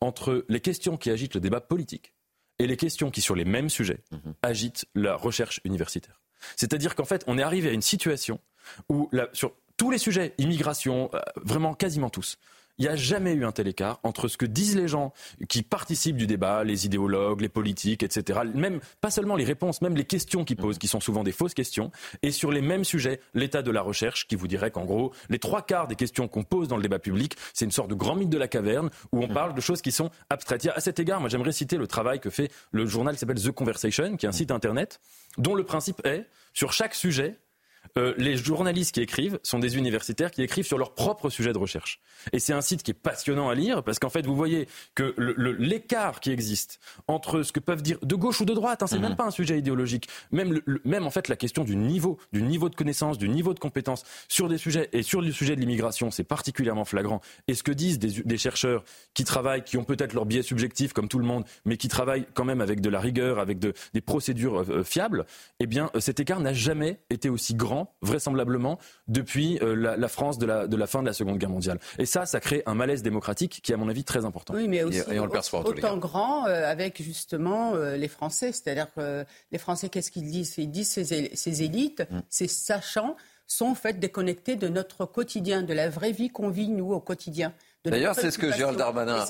[0.00, 2.14] entre les questions qui agitent le débat politique
[2.58, 4.34] et les questions qui, sur les mêmes sujets, mhm.
[4.42, 6.20] agitent la recherche universitaire.
[6.56, 8.40] C'est-à-dire qu'en fait, on est arrivé à une situation
[8.88, 12.38] où, sur tous les sujets, immigration, euh, vraiment quasiment tous,
[12.78, 15.12] il n'y a jamais eu un tel écart entre ce que disent les gens
[15.48, 18.40] qui participent du débat, les idéologues, les politiques, etc.
[18.54, 21.54] Même pas seulement les réponses, même les questions qu'ils posent, qui sont souvent des fausses
[21.54, 21.90] questions,
[22.22, 25.38] et sur les mêmes sujets, l'état de la recherche, qui vous dirait qu'en gros, les
[25.38, 28.14] trois quarts des questions qu'on pose dans le débat public, c'est une sorte de grand
[28.14, 30.68] mythe de la caverne où on parle de choses qui sont abstraites.
[30.74, 33.50] À cet égard, moi j'aimerais citer le travail que fait le journal qui s'appelle The
[33.50, 35.00] Conversation, qui est un site internet
[35.36, 37.38] dont le principe est sur chaque sujet
[37.96, 41.58] euh, les journalistes qui écrivent sont des universitaires qui écrivent sur leur propre sujet de
[41.58, 42.00] recherche.
[42.32, 45.14] Et c'est un site qui est passionnant à lire parce qu'en fait, vous voyez que
[45.58, 48.98] l'écart qui existe entre ce que peuvent dire de gauche ou de droite, hein, c'est
[48.98, 49.16] même mhm.
[49.16, 52.74] pas un sujet idéologique, même, même en fait la question du niveau, du niveau de
[52.74, 56.24] connaissance, du niveau de compétence sur des sujets et sur le sujet de l'immigration, c'est
[56.24, 57.20] particulièrement flagrant.
[57.46, 58.84] Et ce que disent des, chercheurs
[59.14, 62.26] qui travaillent, qui ont peut-être leur biais subjectif comme tout le monde, mais qui travaillent
[62.34, 65.26] quand même avec de la rigueur, avec des procédures euh, fiables,
[65.60, 70.46] eh bien cet écart n'a jamais été aussi grand vraisemblablement, depuis euh, la, France de
[70.46, 71.78] la, de la fin de la Seconde Guerre mondiale.
[71.98, 74.54] Et ça, ça crée un malaise démocratique qui est, à mon avis, très important.
[74.54, 78.52] Oui, mais aussi et, on le perçoit, autant grand euh, avec justement euh, les Français.
[78.52, 80.54] C'est-à-dire que les Français, qu'est-ce qu'ils disent?
[80.58, 82.20] Ils disent ces, ces élites, mm.
[82.28, 86.68] ces sachants, sont en fait déconnectés de notre quotidien, de la vraie vie qu'on vit,
[86.68, 87.52] nous, au quotidien.
[87.84, 89.24] D'ailleurs, c'est ce que Gérald Darmanin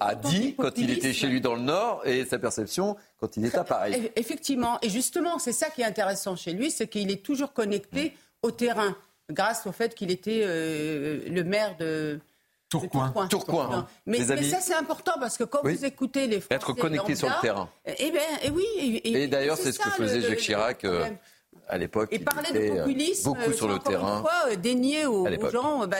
[0.00, 3.44] a, dit quand il était chez lui dans le Nord et sa perception quand il
[3.44, 4.10] est à Paris.
[4.16, 4.78] Effectivement.
[4.82, 8.12] Et justement, c'est ça qui est intéressant chez lui, c'est qu'il est toujours connecté mm.
[8.42, 8.96] au terrain,
[9.30, 12.20] grâce au fait qu'il était euh, le maire de.
[12.68, 13.26] Tourcoing.
[13.28, 13.86] Tourcoing.
[14.06, 16.54] Mais, ça, c'est important parce que quand vous écoutez les Français.
[16.54, 17.68] Être connecté sur le terrain.
[17.84, 19.00] Eh bien, et oui.
[19.02, 20.84] Et, d'ailleurs, c'est ce que faisait Jacques Chirac.
[20.84, 21.10] Euh,
[21.68, 24.16] à l'époque, et parler de populisme, beaucoup sur le terrain.
[24.16, 25.98] Une fois, dénier aux, gens bah,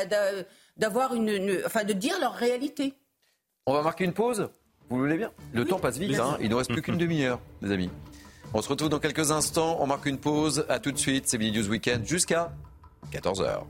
[0.77, 2.95] d'avoir une, enfin, de dire leur réalité.
[3.67, 4.49] On va marquer une pause.
[4.89, 5.31] Vous voulez bien?
[5.53, 6.19] Le temps passe vite.
[6.19, 6.37] Hein.
[6.41, 7.91] Il ne reste plus qu'une demi-heure, les amis.
[8.53, 9.79] On se retrouve dans quelques instants.
[9.81, 10.67] On marque une pause.
[10.69, 11.29] À tout de suite.
[11.29, 12.53] C'est News Weekend jusqu'à
[13.13, 13.63] 14h.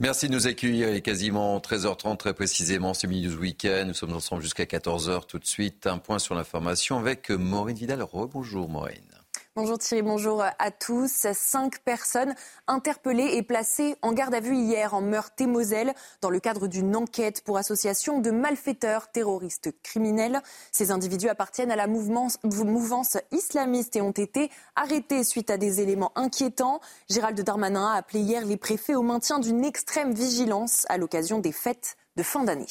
[0.00, 0.90] Merci de nous accueillir.
[0.90, 2.92] Il est quasiment 13h30 très précisément.
[2.92, 3.88] C'est Midi News Weekend.
[3.88, 5.26] Nous sommes ensemble jusqu'à 14h.
[5.26, 8.02] Tout de suite, un point sur l'information avec Maureen Vidal.
[8.02, 9.13] Rebonjour Maureen.
[9.56, 11.28] Bonjour Thierry, bonjour à tous.
[11.32, 12.34] Cinq personnes
[12.66, 17.40] interpellées et placées en garde à vue hier en Meurthe-et-Moselle dans le cadre d'une enquête
[17.44, 20.42] pour association de malfaiteurs terroristes criminels.
[20.72, 25.80] Ces individus appartiennent à la mouvance, mouvance islamiste et ont été arrêtés suite à des
[25.80, 26.80] éléments inquiétants.
[27.08, 31.52] Gérald Darmanin a appelé hier les préfets au maintien d'une extrême vigilance à l'occasion des
[31.52, 32.66] fêtes de fin d'année.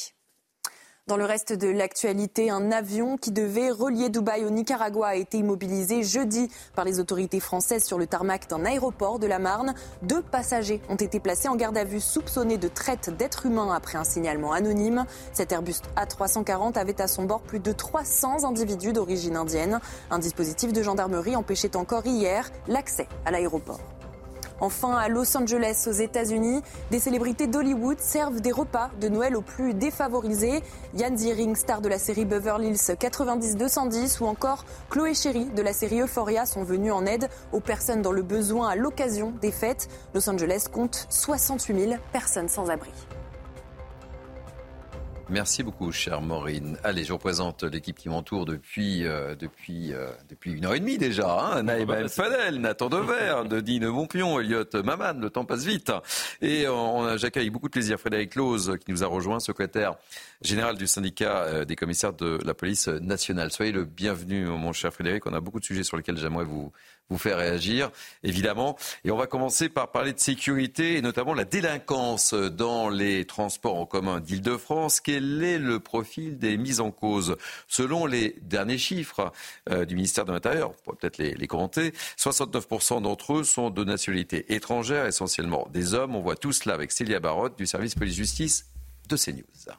[1.05, 5.37] Dans le reste de l'actualité, un avion qui devait relier Dubaï au Nicaragua a été
[5.39, 9.75] immobilisé jeudi par les autorités françaises sur le tarmac d'un aéroport de la Marne.
[10.03, 13.97] Deux passagers ont été placés en garde à vue soupçonnés de traite d'êtres humains après
[13.97, 15.05] un signalement anonyme.
[15.33, 19.81] Cet Airbus A340 avait à son bord plus de 300 individus d'origine indienne.
[20.09, 23.81] Un dispositif de gendarmerie empêchait encore hier l'accès à l'aéroport.
[24.59, 26.61] Enfin, à Los Angeles, aux États-Unis,
[26.91, 30.61] des célébrités d'Hollywood servent des repas de Noël aux plus défavorisés.
[30.95, 35.73] Yann Ziering, star de la série Beverly Hills 90-210, ou encore Chloé Cherry de la
[35.73, 39.89] série Euphoria sont venus en aide aux personnes dans le besoin à l'occasion des fêtes.
[40.13, 42.91] Los Angeles compte 68 000 personnes sans abri.
[45.29, 46.77] Merci beaucoup, chère Maureen.
[46.83, 50.97] Allez, je représente l'équipe qui m'entoure depuis, euh, depuis, euh, depuis une heure et demie
[50.97, 51.39] déjà.
[51.39, 51.63] Hein.
[51.63, 55.91] Naïma El Fadel, Nathan Dever, Dine Bonpion, Elliot Maman, le temps passe vite.
[56.41, 56.65] Et
[57.15, 59.95] j'accueille beaucoup de plaisir Frédéric Lose qui nous a rejoint, secrétaire
[60.43, 63.51] général du syndicat euh, des commissaires de la police nationale.
[63.51, 65.25] Soyez le bienvenu, mon cher Frédéric.
[65.25, 66.71] On a beaucoup de sujets sur lesquels j'aimerais vous,
[67.09, 67.91] vous faire réagir,
[68.23, 68.77] évidemment.
[69.03, 73.75] Et on va commencer par parler de sécurité et notamment la délinquance dans les transports
[73.75, 74.99] en commun d'Île-de-France.
[74.99, 77.37] Quel est le profil des mises en cause?
[77.67, 79.31] Selon les derniers chiffres
[79.69, 83.69] euh, du ministère de l'Intérieur, on pourrait peut-être les, les commenter, 69% d'entre eux sont
[83.69, 86.15] de nationalité étrangère, essentiellement des hommes.
[86.15, 88.69] On voit tout cela avec Célia Barotte du service police-justice
[89.09, 89.73] de CNews.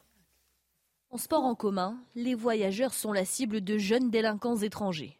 [1.09, 5.17] En sport en commun, les voyageurs sont la cible de jeunes délinquants étrangers.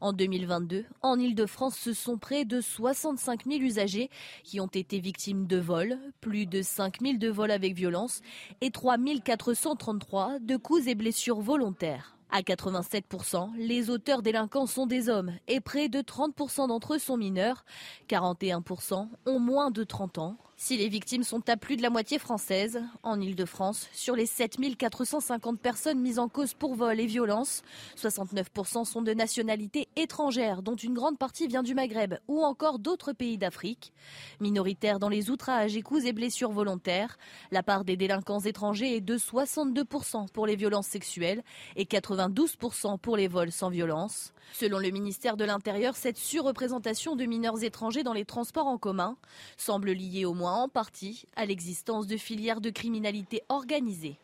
[0.00, 4.10] En 2022, en Ile-de-France, ce sont près de 65 000 usagers
[4.44, 8.20] qui ont été victimes de vols, plus de 5 000 de vols avec violence
[8.60, 12.16] et 3 433 de coups et blessures volontaires.
[12.30, 17.16] À 87%, les auteurs délinquants sont des hommes et près de 30% d'entre eux sont
[17.16, 17.64] mineurs.
[18.08, 20.36] 41% ont moins de 30 ans.
[20.60, 25.60] Si les victimes sont à plus de la moitié françaises, en Ile-de-France, sur les 7450
[25.60, 27.62] personnes mises en cause pour vol et violence,
[27.96, 33.12] 69% sont de nationalité étrangère, dont une grande partie vient du Maghreb ou encore d'autres
[33.12, 33.92] pays d'Afrique.
[34.40, 37.18] Minoritaires dans les outrages et coups et blessures volontaires,
[37.52, 41.44] la part des délinquants étrangers est de 62% pour les violences sexuelles
[41.76, 44.32] et 92% pour les vols sans violence.
[44.52, 49.16] Selon le ministère de l'Intérieur, cette surreprésentation de mineurs étrangers dans les transports en commun
[49.56, 54.18] semble liée au moins en partie à l'existence de filières de criminalité organisée.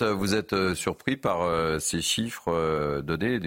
[0.00, 3.38] Vous êtes euh, surpris par euh, ces chiffres euh, donnés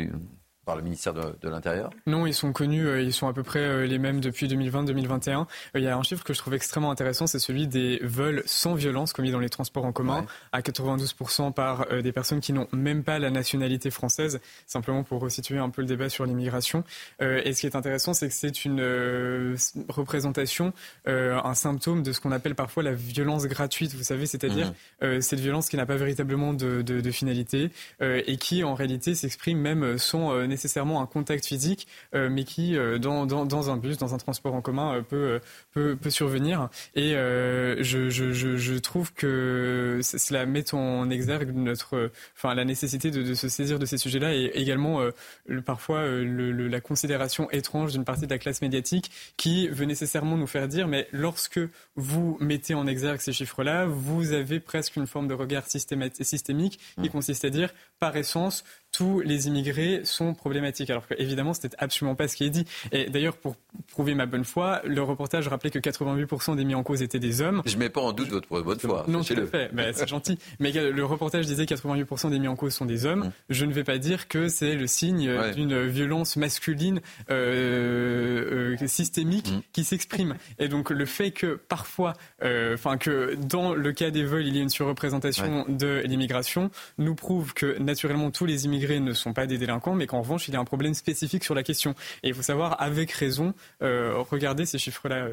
[0.65, 3.59] par le ministère de, l'Intérieur Non, ils sont connus, euh, ils sont à peu près
[3.59, 5.41] euh, les mêmes depuis 2020-2021.
[5.41, 5.45] Euh,
[5.75, 8.73] il y a un chiffre que je trouve extrêmement intéressant, c'est celui des vols sans
[8.73, 13.03] violence commis dans les transports en commun, à 92% par des personnes qui n'ont même
[13.03, 16.83] pas la nationalité française, simplement pour resituer un peu le débat sur l'immigration.
[17.19, 19.55] et ce qui est intéressant, c'est que c'est une
[19.89, 20.73] représentation,
[21.05, 25.21] un symptôme de ce qu'on appelle parfois la violence gratuite, vous savez, c'est-à-dire mmh.
[25.21, 27.71] cette violence qui n'a pas véritablement de, de, de finalité
[28.01, 32.99] et qui en réalité s'exprime même sans nécessairement un contact physique, euh, mais qui, euh,
[32.99, 35.39] dans, dans, dans, un bus, dans un transport en commun, euh, peut,
[35.71, 36.69] peut, peut survenir.
[36.95, 43.23] Et je, je, je, trouve que cela met en exergue notre, enfin, la nécessité de,
[43.23, 45.01] de se saisir de ces sujets-là et également
[45.45, 50.37] le, parfois le, la considération étrange d'une partie de la classe médiatique qui veut nécessairement
[50.37, 51.59] nous faire dire, mais lorsque
[51.95, 57.07] vous mettez en exergue ces chiffres-là, vous avez presque une forme de regard systémique qui
[57.07, 57.09] mmh.
[57.09, 58.63] consiste à dire, par essence,
[58.93, 60.89] tous les immigrés sont problématiques.
[60.89, 62.65] Alors que, évidemment, c'était absolument pas ce qui est dit.
[62.91, 63.55] Et d'ailleurs, pour
[63.91, 67.41] prouver ma bonne foi, le reportage rappelait que 88% des mis en cause étaient des
[67.41, 67.63] hommes.
[67.65, 69.03] Je mets pas en doute votre bonne foi.
[69.07, 69.73] Non, tout à fait.
[69.73, 70.37] Ben, c'est gentil.
[70.59, 73.25] Mais le reportage disait que 88% des mis en cause sont des hommes.
[73.25, 73.31] Mmh.
[73.49, 77.01] Je ne vais pas dire que c'est le signe d'une violence masculine
[77.31, 79.61] euh, euh, systémique mmh.
[79.73, 80.35] qui s'exprime.
[80.59, 82.13] Et donc, le fait que parfois,
[82.43, 86.69] euh, enfin, que dans le cas des vols, il y ait une surreprésentation de l'immigration,
[86.99, 90.47] nous prouve que naturellement tous les immigrés ne sont pas des délinquants, mais qu'en revanche,
[90.47, 91.95] il y a un problème spécifique sur la question.
[92.23, 95.29] Et il faut savoir, avec raison, euh, regarder ces chiffres-là.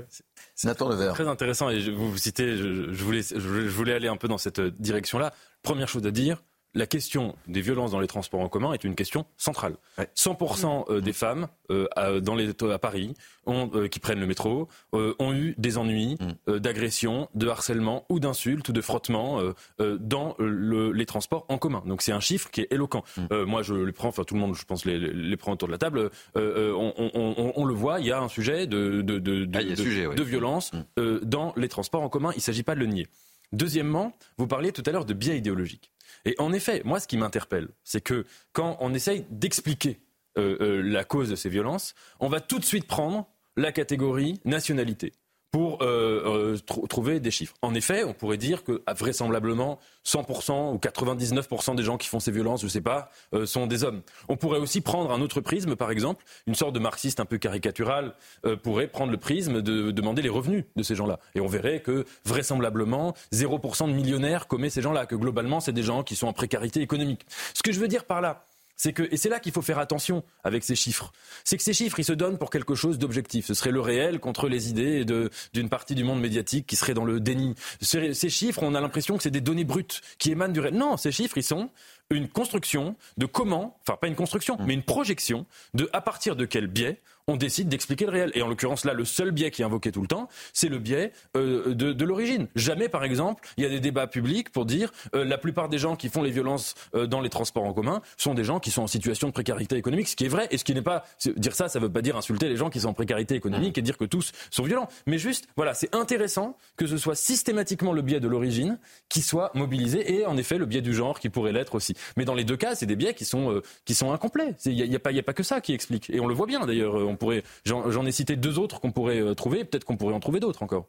[0.54, 1.70] C'est Nathan Très intéressant.
[1.70, 5.32] Et je, vous citez, je, voulais, je voulais aller un peu dans cette direction-là.
[5.62, 6.42] Première chose à dire,
[6.74, 9.74] la question des violences dans les transports en commun est une question centrale.
[9.98, 13.14] 100% euh, des femmes euh, à, dans les, à Paris
[13.48, 16.16] euh, qui prennent le métro ont eu des ennuis
[16.46, 16.58] mm.
[16.58, 19.40] d'agression, de harcèlement ou d'insultes ou de frottement
[19.78, 21.82] dans les transports en commun.
[21.86, 23.02] Donc c'est un chiffre qui est éloquent.
[23.16, 23.42] Mm.
[23.44, 25.72] moi je les prends, enfin tout le monde je pense les, les prend autour de
[25.72, 26.10] la table.
[26.36, 31.20] On, le voit, il y a un sujet de, de, de, de, ah, violence mm.
[31.22, 32.30] dans les transports en commun.
[32.34, 33.08] Il ne s'agit pas de le nier.
[33.52, 35.92] Deuxièmement, vous parliez tout à l'heure de biais idéologiques.
[36.24, 40.00] Et en effet, moi, ce qui m'interpelle, c'est que quand on essaye d'expliquer
[40.38, 44.40] euh, euh, la cause de ces violences, on va tout de suite prendre la catégorie
[44.44, 45.12] nationalité
[45.50, 47.54] pour euh, euh, trouver des chiffres.
[47.62, 52.20] En effet, on pourrait dire que ah, vraisemblablement 100% ou 99% des gens qui font
[52.20, 54.02] ces violences, je sais pas, euh, sont des hommes.
[54.28, 57.38] On pourrait aussi prendre un autre prisme, par exemple, une sorte de marxiste un peu
[57.38, 58.14] caricatural
[58.62, 61.18] pourrait prendre le prisme de demander les revenus de ces gens-là.
[61.34, 65.82] Et on verrait que vraisemblablement 0% de millionnaires commet ces gens-là, que globalement c'est des
[65.82, 67.26] gens qui sont en précarité économique.
[67.54, 68.44] Ce que je veux dire par là,
[68.80, 71.12] c'est que, et c'est là qu'il faut faire attention avec ces chiffres,
[71.44, 73.44] c'est que ces chiffres, ils se donnent pour quelque chose d'objectif.
[73.44, 75.04] Ce serait le réel contre les idées
[75.52, 77.54] d'une partie du monde médiatique qui serait dans le déni.
[77.82, 80.76] Ces, ces chiffres, on a l'impression que c'est des données brutes qui émanent du réel.
[80.76, 81.68] Non, ces chiffres, ils sont
[82.08, 84.64] une construction de comment, enfin pas une construction, mmh.
[84.64, 85.44] mais une projection
[85.74, 88.32] de à partir de quel biais on décide d'expliquer le réel.
[88.34, 90.78] Et en l'occurrence, là, le seul biais qui est invoqué tout le temps, c'est le
[90.78, 92.48] biais euh, de, l'origine.
[92.56, 95.78] Jamais, par exemple, il y a des débats publics pour dire euh, la plupart des
[95.78, 98.70] gens qui font les violences euh, dans les transports en commun sont des gens qui
[98.70, 101.04] sont en situation de précarité économique, ce qui est vrai et ce qui n'est pas
[101.36, 103.78] dire ça, ça ne veut pas dire insulter les gens qui sont en précarité économique
[103.78, 104.88] et dire que tous sont violents.
[105.06, 108.78] Mais juste, voilà, c'est intéressant que ce soit systématiquement le biais de l'origine
[109.08, 111.94] qui soit mobilisé et en effet le biais du genre qui pourrait l'être aussi.
[112.16, 114.54] Mais dans les deux cas, c'est des biais qui sont qui sont incomplets.
[114.64, 116.10] Il n'y a, a, pas, a pas que ça qui explique.
[116.10, 119.34] Et on le voit bien d'ailleurs pourrait, j'en ai cité deux autres qu'on pourrait euh,
[119.34, 120.88] trouver, peut-être qu'on pourrait en trouver d'autres encore.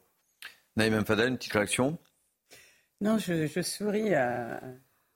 [0.76, 1.98] Naïm Fadel, une petite réaction?
[3.00, 4.60] Non, je, souris à,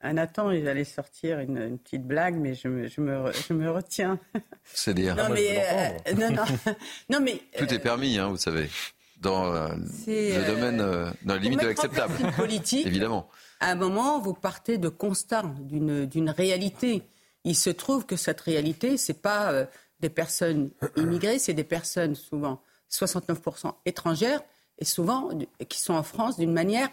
[0.05, 4.21] Nathan, il allait sortir une, petite blague, mais je me, je me, je me retiens.
[4.65, 5.17] C'est dire.
[5.17, 5.65] Non, ah, mais,
[6.09, 6.45] euh, non, non,
[7.11, 8.69] non, mais Tout est permis, hein, vous savez,
[9.21, 9.69] dans euh,
[10.07, 12.15] le domaine, dans la limite de l'acceptable.
[12.37, 13.29] politique, évidemment.
[13.61, 17.03] À un moment, vous partez de constat, d'une réalité.
[17.45, 19.67] Il se trouve que cette réalité, c'est pas
[20.01, 22.61] des personnes immigrées, c'est des personnes souvent
[22.91, 24.43] 69% étrangères
[24.79, 25.31] et souvent
[25.69, 26.89] qui sont en France d'une manière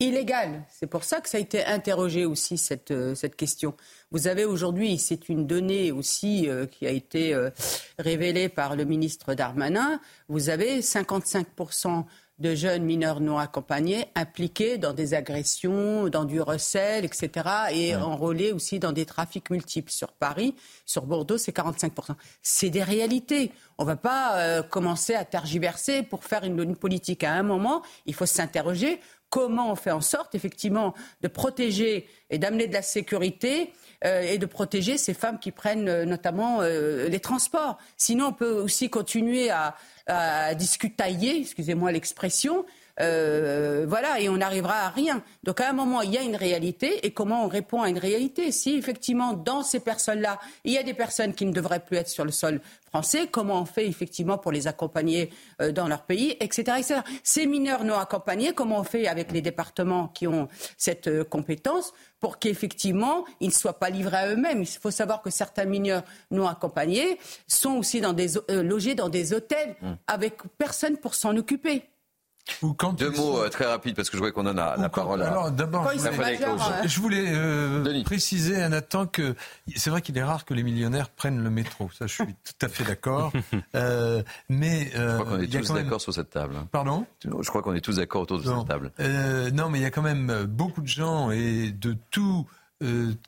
[0.00, 0.64] illégale.
[0.68, 3.74] C'est pour ça que ça a été interrogé aussi cette, euh, cette question.
[4.10, 7.50] Vous avez aujourd'hui, c'est une donnée aussi euh, qui a été euh,
[7.98, 12.04] révélée par le ministre Darmanin, vous avez 55%
[12.38, 17.30] de jeunes mineurs non accompagnés impliqués dans des agressions, dans du recel, etc.
[17.72, 19.92] et enrôlés aussi dans des trafics multiples.
[19.92, 20.54] Sur Paris,
[20.86, 22.14] sur Bordeaux, c'est 45%.
[22.42, 23.52] C'est des réalités.
[23.78, 27.24] On ne va pas euh, commencer à tergiverser pour faire une, une politique.
[27.24, 29.00] À un moment, il faut s'interroger
[29.32, 30.92] comment on fait en sorte, effectivement,
[31.22, 33.72] de protéger et d'amener de la sécurité
[34.04, 37.78] euh, et de protéger ces femmes qui prennent euh, notamment les transports.
[37.96, 39.74] Sinon, on peut aussi continuer à,
[40.06, 42.66] à discutailler, excusez-moi l'expression,
[43.00, 45.22] euh, voilà, et on n'arrivera à rien.
[45.44, 47.98] Donc à un moment, il y a une réalité, et comment on répond à une
[47.98, 48.52] réalité?
[48.52, 52.08] Si effectivement, dans ces personnes-là, il y a des personnes qui ne devraient plus être
[52.08, 55.30] sur le sol français, comment on fait effectivement pour les accompagner
[55.62, 57.00] euh, dans leur pays, etc., etc.
[57.22, 61.94] Ces mineurs non accompagnés, comment on fait avec les départements qui ont cette euh, compétence
[62.20, 64.60] pour qu'effectivement, ils ne soient pas livrés à eux-mêmes?
[64.60, 69.32] Il faut savoir que certains mineurs non accompagnés sont aussi dans des, logés dans des
[69.32, 69.92] hôtels mmh.
[70.06, 71.84] avec personne pour s'en occuper.
[72.96, 75.22] Deux mots euh, très rapides parce que je vois qu'on en a la parole.
[75.22, 79.34] Alors d'abord, je, voulais euh, préciser à Nathan que
[79.76, 81.90] c'est vrai qu'il est rare que les millionnaires prennent le métro.
[81.96, 83.32] Ça, je suis tout à fait d'accord.
[83.76, 86.56] euh, mais je crois qu'on est tous d'accord sur cette table.
[86.56, 86.68] Hein.
[86.72, 87.06] Pardon?
[87.24, 88.92] Je crois qu'on est tous d'accord autour de cette table.
[89.52, 92.46] non, mais il y a quand même beaucoup de gens et de toutes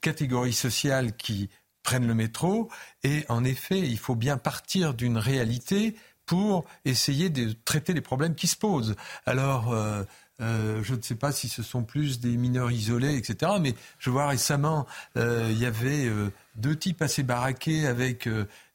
[0.01, 1.51] catégories sociales qui
[1.85, 2.69] prennent le métro.
[3.05, 5.95] Et en effet, il faut bien partir d'une réalité
[6.27, 8.95] pour essayer de traiter les problèmes qui se posent.
[9.27, 10.03] Alors, euh,
[10.41, 13.53] euh, je ne sais pas si ce sont plus des mineurs isolés, etc.
[13.61, 14.87] Mais je vois récemment,
[15.17, 16.09] euh, il y avait
[16.57, 18.29] deux types assez baraqués avec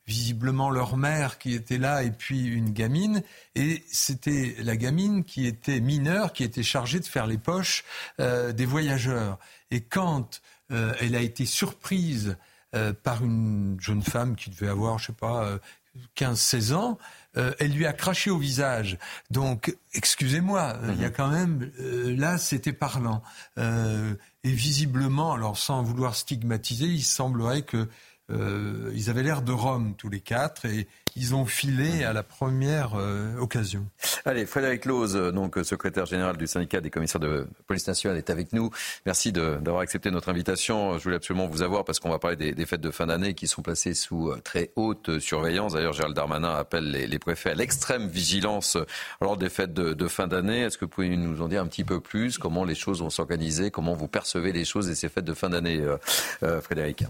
[0.08, 3.24] visiblement leur mère qui était là et puis une gamine.
[3.56, 7.84] Et c'était la gamine qui était mineure, qui était chargée de faire les poches
[8.18, 9.38] des voyageurs.
[9.72, 12.38] Et quand elle a été surprise
[13.04, 15.60] par une jeune femme qui devait avoir, je sais pas,
[16.16, 16.98] 15-16 ans,
[17.38, 18.98] euh, elle lui a craché au visage.
[19.30, 21.14] Donc, excusez-moi, euh, il y a mhm.
[21.16, 23.22] quand même, euh, là, c'était parlant.
[23.58, 27.90] et visiblement, alors sans vouloir stigmatiser, il semblerait que
[28.30, 32.94] ils avaient l'air de Rome tous les quatre et ils ont filé à la première
[32.96, 33.86] euh, occasion.
[34.26, 38.54] Allez, Frédéric Lose, donc secrétaire général du syndicat des commissaires de police nationale, est avec
[38.54, 38.70] nous.
[39.06, 40.98] Merci d'avoir accepté notre invitation.
[40.98, 43.48] Je voulais absolument vous avoir parce qu'on va parler des, fêtes de fin d'année qui
[43.48, 45.74] sont placées sous euh, très haute surveillance.
[45.74, 48.78] D'ailleurs, Gérald Darmanin appelle les, préfets à l'extrême vigilance
[49.22, 50.62] lors des fêtes de, fin d'année.
[50.62, 52.38] Est-ce que vous pouvez nous en dire un petit peu plus?
[52.38, 53.72] Comment les choses vont s'organiser?
[53.72, 55.82] Comment vous percevez les choses et ces fêtes de fin d'année,
[56.44, 57.04] euh, Frédéric?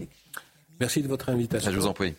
[0.80, 1.70] Merci de votre invitation.
[1.70, 2.14] Je vous en prie.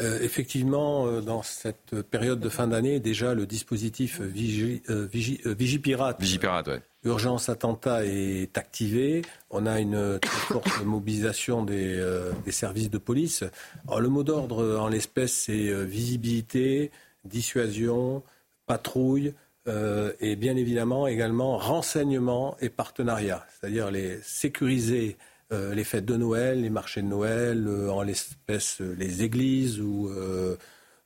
[0.00, 6.20] Euh, effectivement, euh, dans cette période de fin d'année, déjà le dispositif Vigi, euh, Vigipirate,
[6.20, 6.70] Vigipirate
[7.04, 9.22] urgence attentat est activé.
[9.50, 12.00] On a une très forte mobilisation des,
[12.44, 13.42] des, services de police.
[13.88, 16.92] Alors, le mot d'ordre en l'espèce, c'est visibilité,
[17.24, 18.22] dissuasion,
[18.66, 19.34] patrouille,
[19.66, 25.16] et bien évidemment également renseignement et partenariat, c'est-à-dire les sécuriser
[25.52, 30.10] les fêtes de Noël, les marchés de Noël, en l'espèce les églises ou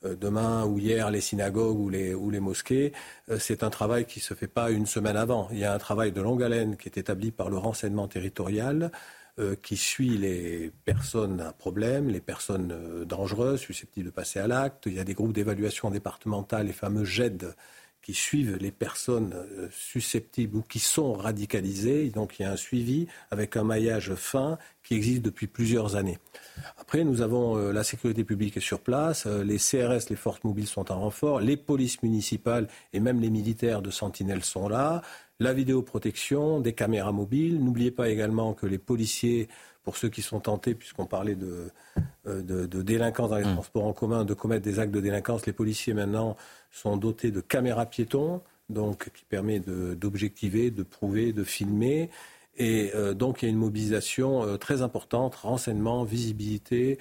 [0.05, 2.93] demain ou hier les synagogues ou les, mosquées,
[3.39, 5.49] c'est un travail qui ne se fait pas une semaine avant.
[5.51, 8.93] Il y a un travail de longue haleine qui est établi par le renseignement territorial
[9.39, 14.47] euh, qui suit les personnes à problème, les personnes euh, dangereuses, susceptibles de passer à
[14.47, 14.85] l'acte.
[14.87, 17.55] Il y a des groupes d'évaluation départementales, les fameux GED,
[18.07, 22.11] qui suivent les personnes euh, susceptibles ou qui sont radicalisées.
[22.11, 26.19] Donc il y a un suivi avec un maillage fin qui existe depuis plusieurs années.
[26.79, 31.01] Après, nous avons la sécurité publique sur place, les CRS, les forces mobiles sont en
[31.01, 35.03] renfort, les polices municipales et même les militaires de Sentinelle sont là,
[35.41, 37.63] la vidéoprotection, des caméras mobiles.
[37.63, 39.49] N'oubliez pas également que les policiers,
[39.85, 41.71] pour ceux qui sont tentés, puisqu'on parlait de,
[42.27, 43.55] euh, de, délinquance dans les mmh.
[43.55, 46.37] transports en commun, de commettre des actes de délinquance, les policiers maintenant
[46.71, 48.41] sont dotés de caméras piétons,
[48.71, 52.11] donc qui permet d'objectiver, de, prouver, de filmer.
[52.59, 56.99] Et euh, donc il y a une mobilisation euh, très importante, renseignement, visibilité,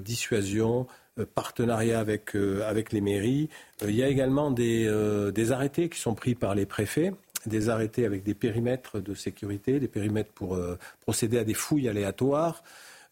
[0.00, 0.86] dissuasion,
[1.34, 3.48] partenariat avec, avec les mairies.
[3.82, 4.88] il y a également des,
[5.34, 7.12] des arrêtés qui sont pris par les préfets
[7.46, 11.88] des arrêtés avec des périmètres de sécurité, des périmètres pour euh, procéder à des fouilles
[11.88, 12.62] aléatoires.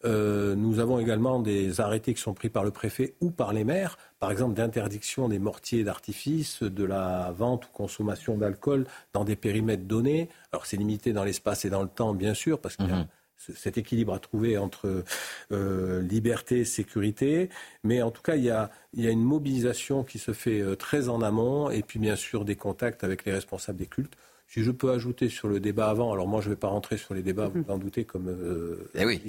[0.05, 3.63] Euh, nous avons également des arrêtés qui sont pris par le préfet ou par les
[3.63, 9.37] maires, par exemple d'interdiction des mortiers d'artifice, de la vente ou consommation d'alcool dans des
[9.37, 10.29] périmètres donnés.
[10.51, 12.97] Alors c'est limité dans l'espace et dans le temps, bien sûr, parce qu'il y a
[12.97, 13.07] mhm.
[13.55, 15.03] Cet équilibre à trouver entre
[15.51, 17.49] euh, liberté et sécurité.
[17.83, 20.63] Mais en tout cas, il y, a, il y, a, une mobilisation qui se fait
[20.77, 24.15] très en amont et puis bien sûr des contacts avec les responsables des cultes.
[24.53, 26.97] Si je peux ajouter sur le débat avant, alors moi je ne vais pas rentrer
[26.97, 29.19] sur les débats, vous en doutez, comme euh, eh oui,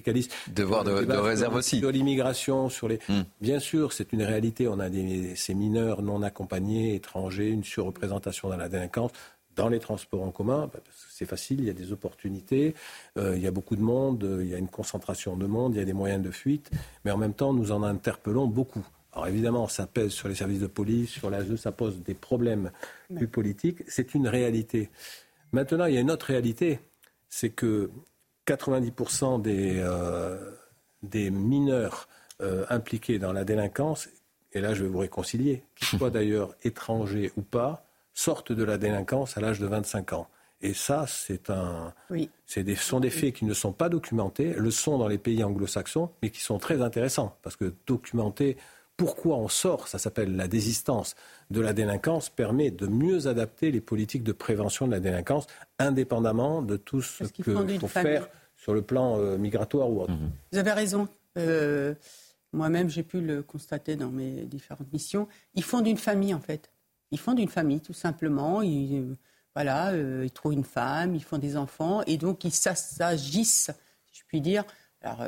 [0.49, 1.78] devoir de, réserve aussi.
[1.78, 2.99] Sur l'immigration, sur les.
[3.09, 3.23] Hmm.
[3.41, 4.69] Bien sûr, c'est une réalité.
[4.69, 9.12] On a des, ces mineurs non accompagnés, étrangers, une surreprésentation dans la délinquance
[9.57, 10.81] dans les transports en commun, bah,
[11.15, 12.74] c'est facile, il y a des opportunités,
[13.19, 15.78] euh, il y a beaucoup de monde, il y a une concentration de monde, il
[15.78, 16.73] y a des moyens de fuite,
[17.05, 18.85] mais en même temps, nous en interpellons beaucoup.
[19.12, 22.73] Alors évidemment, ça pèse sur les services de police, sur l'ASE, ça pose des problèmes
[23.15, 23.85] plus politiques.
[23.86, 24.91] C'est une réalité.
[25.53, 26.81] Maintenant, il y a une autre réalité,
[27.28, 27.93] c'est que
[28.49, 30.51] 90% des, euh,
[31.05, 32.09] des mineurs
[32.41, 34.09] euh, impliqués dans la délinquance,
[34.53, 38.78] et là je vais vous réconcilier, qu'ils soient d'ailleurs étrangers ou pas, sortent de la
[38.78, 40.28] délinquance à l'âge de 25 ans.
[40.65, 42.31] Et ça, c'est un, oui.
[42.57, 46.11] des, sont des faits qui ne sont pas documentés, le sont dans les pays anglo-saxons,
[46.23, 48.57] mais qui sont très intéressants, parce que documentés
[48.97, 51.16] pourquoi on sort, ça s'appelle la désistance
[51.51, 55.47] de la délinquance, permet de mieux adapter les politiques de prévention de la délinquance,
[55.78, 60.12] indépendamment de tout ce qu'il faut faire sur le plan euh, migratoire ou autre.
[60.12, 60.31] Mhm.
[60.53, 61.09] Vous avez raison.
[61.36, 61.95] Euh,
[62.53, 65.28] moi-même, j'ai pu le constater dans mes différentes missions.
[65.55, 66.70] Ils font d'une famille, en fait.
[67.11, 68.62] Ils font d'une famille, tout simplement.
[68.62, 69.16] Ils,
[69.56, 69.93] euh, voilà,
[70.24, 73.70] ils trouvent une femme, ils font des enfants, et donc ils s'agissent,
[74.06, 74.64] si je puis dire.
[75.02, 75.24] Alors,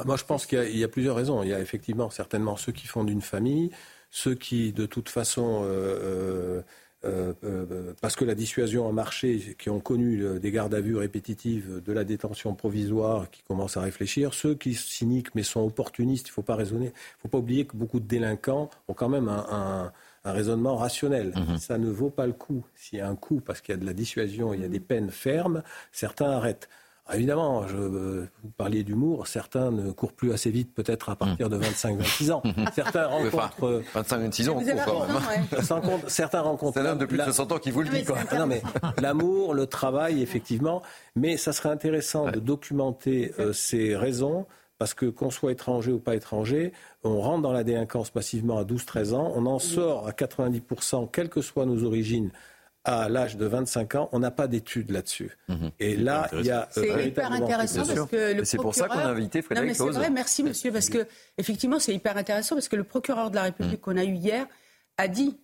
[0.00, 1.42] ah, moi, je pense qu'il y, a plusieurs raisons.
[1.42, 3.70] Il y a effectivement certainement ceux qui font d'une famille,
[4.10, 6.62] ceux qui, de toute façon, euh,
[7.04, 10.96] euh, euh, parce que la dissuasion a marché, qui ont connu des gardes à vue
[10.96, 16.28] répétitives, de la détention provisoire, qui commencent à réfléchir, ceux qui cyniques mais sont opportunistes,
[16.28, 16.86] il ne faut pas raisonner.
[16.86, 19.92] Il ne faut pas oublier que beaucoup de délinquants ont quand même un,
[20.24, 21.32] raisonnement rationnel.
[21.36, 21.58] Mhm.
[21.58, 22.64] Ça ne vaut pas le coup.
[22.74, 24.68] S'il y a un coup parce qu'il y a de la dissuasion, il y a
[24.68, 26.68] des peines fermes, certains arrêtent.
[27.12, 31.48] Ah, évidemment, je, vous parliez d'humour, certains ne courent plus assez vite peut-être à partir
[31.48, 32.42] de 25-26 ans.
[32.72, 33.82] Certains rencontrent...
[33.96, 36.00] 25-26 ans, on court quand même.
[36.06, 36.74] Certains rencontrent...
[36.74, 38.04] C'est un homme de plus de 60 ans qui vous le dit.
[38.04, 38.18] Quoi.
[38.38, 38.62] Non, mais
[39.02, 40.82] l'amour, le travail, effectivement.
[41.16, 44.46] Mais ça serait intéressant de documenter euh, ces raisons
[44.80, 46.72] parce que qu'on soit étranger ou pas étranger,
[47.04, 51.28] on rentre dans la délinquance massivement à 12-13 ans, on en sort à 90%, quelles
[51.28, 52.30] que soient nos origines,
[52.84, 55.36] à l'âge de 25 ans, on n'a pas d'études là-dessus.
[55.48, 55.70] Mhm.
[55.80, 59.00] Et là, il y a c'est hyper intéressant parce que le c'est pour ça qu'on
[59.00, 62.54] a invité Frédéric non, mais C'est vrai, merci monsieur, parce que effectivement, c'est hyper intéressant
[62.56, 63.94] parce que le procureur de la République mhm.
[63.94, 64.46] qu'on a eu hier
[64.96, 65.36] a dit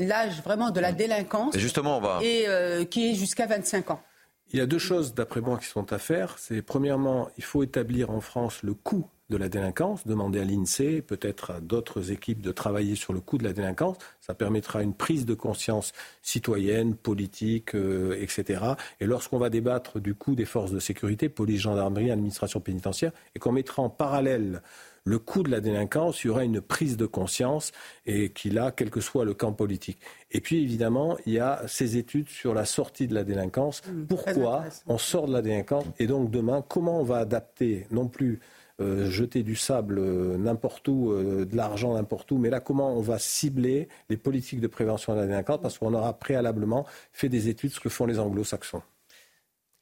[0.00, 2.18] l'âge vraiment de la délinquance et justement, on va...
[2.22, 4.02] et euh, qui est jusqu'à 25 ans.
[4.52, 6.36] Il y a deux choses, d'après moi, qui sont à faire.
[6.38, 11.02] C'est premièrement, il faut établir en France le coût de la délinquance, demander à l'INSEE,
[11.02, 13.96] peut-être à d'autres équipes de travailler sur le coût de la délinquance.
[14.20, 18.64] Ça permettra une prise de conscience citoyenne, politique, euh, etc.
[18.98, 23.38] Et lorsqu'on va débattre du coût des forces de sécurité, police, gendarmerie, administration pénitentiaire, et
[23.38, 24.62] qu'on mettra en parallèle
[25.04, 27.72] le coût de la délinquance, il y aura une prise de conscience
[28.06, 29.98] et qu'il a, quel que soit le camp politique.
[30.30, 33.82] Et puis évidemment, il y a ces études sur la sortie de la délinquance.
[33.86, 38.08] Mmh, Pourquoi on sort de la délinquance et donc demain, comment on va adapter non
[38.08, 38.40] plus
[38.80, 42.38] euh, jeter du sable euh, n'importe où, euh, de l'argent n'importe où.
[42.38, 45.92] Mais là, comment on va cibler les politiques de prévention de la délinquance Parce qu'on
[45.92, 48.82] aura préalablement fait des études, ce que font les anglo-saxons?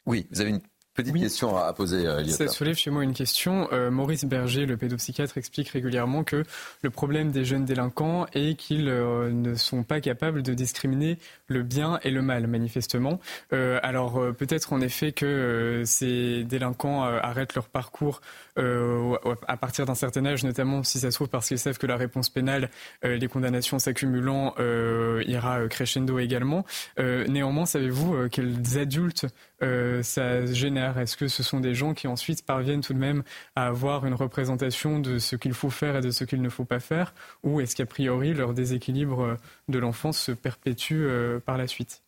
[0.04, 0.60] Oui, vous avez une
[0.98, 3.68] Petite question à poser, euh, Ça soulève chez moi une question.
[3.72, 6.42] Euh, Maurice Berger, le pédopsychiatre, explique régulièrement que
[6.82, 11.62] le problème des jeunes délinquants est qu'ils euh, ne sont pas capables de discriminer le
[11.62, 13.20] bien et le mal, manifestement.
[13.52, 18.20] Euh, alors peut-être en effet que ces délinquants arrêtent leur parcours
[18.56, 21.96] à partir d'un certain âge, notamment si ça se trouve parce qu'ils savent que la
[21.96, 22.70] réponse pénale,
[23.04, 26.66] les condamnations s'accumulant, ira crescendo également.
[26.98, 29.26] néanmoins, savez-vous quels adultes
[29.60, 30.98] ça génère?
[30.98, 33.22] Est-ce que ce sont des gens qui ensuite parviennent tout de même
[33.56, 36.64] à avoir une représentation de ce qu'il faut faire et de ce qu'il ne faut
[36.64, 37.14] pas faire?
[37.42, 39.36] Ou est-ce qu'a priori leur déséquilibre
[39.68, 42.02] de l'enfance se perpétue euh, par la suite?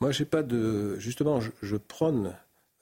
[0.00, 0.98] Moi, j'ai pas de.
[0.98, 2.34] Justement, je, prône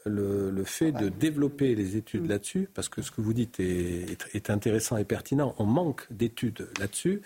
[0.05, 4.97] le, fait de développer les études là-dessus, parce que ce que vous dites est, intéressant
[4.97, 5.55] et pertinent.
[5.59, 7.23] On manque d'études là-dessus.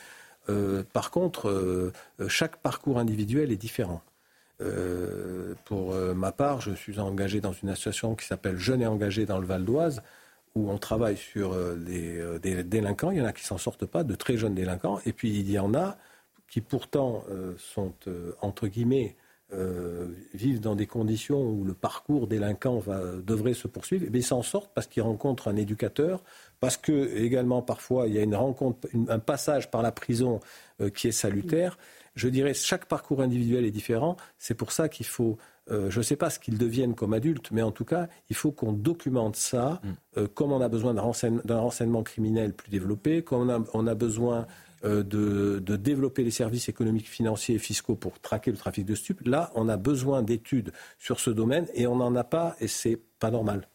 [0.51, 1.93] Euh, par contre, euh,
[2.29, 4.03] chaque parcours individuel est différent.
[4.61, 8.87] Euh, pour euh, ma part, je suis engagé dans une association qui s'appelle Jeunes et
[8.87, 10.03] engagés dans le Val d'Oise,
[10.55, 13.11] où on travaille sur euh, des, délinquants.
[13.11, 15.51] Il y en a qui s'en sortent pas, de très jeunes délinquants, et puis il
[15.51, 15.97] y en a
[16.49, 17.25] qui pourtant
[17.59, 17.93] sont
[18.41, 19.17] entre guillemets
[20.33, 22.83] vivent dans des conditions où le parcours délinquant
[23.23, 26.23] devrait se poursuivre, mais ils s'en sortent parce qu'ils rencontrent un éducateur,
[26.59, 30.41] parce que également parfois il y a une rencontre, un passage par la prison
[30.95, 31.77] qui est salutaire
[32.19, 34.17] je dirais, chaque parcours individuel est différent.
[34.39, 35.39] C'est pour ça qu'il faut,
[35.71, 38.37] euh, je ne sais pas ce qu'ils deviennent comme adultes, mais en tout cas, il
[38.37, 39.89] faut qu'on documente ça, mm.
[40.19, 44.47] euh, comme on a besoin d'un renseignement, criminel plus développé, comme on a, besoin
[44.85, 48.97] euh, de, de, développer les services économiques, financiers et fiscaux pour traquer le trafic de
[48.97, 49.25] stupes.
[49.25, 52.99] Là, on a besoin d'études sur ce domaine et on n'en a pas et c'est
[53.21, 53.69] pas normal.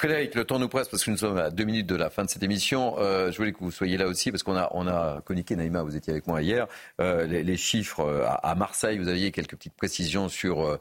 [0.00, 2.24] Frédéric, le temps nous presse parce que nous sommes à deux minutes de la fin
[2.24, 2.94] de cette émission.
[2.96, 5.82] Euh, je voulais que vous soyez là aussi parce qu'on a, on a communiqué, Naïma,
[5.82, 6.68] vous étiez avec moi hier,
[7.02, 8.96] euh, les, chiffres euh, à, Marseille.
[8.96, 10.78] Vous aviez quelques petites précisions sur,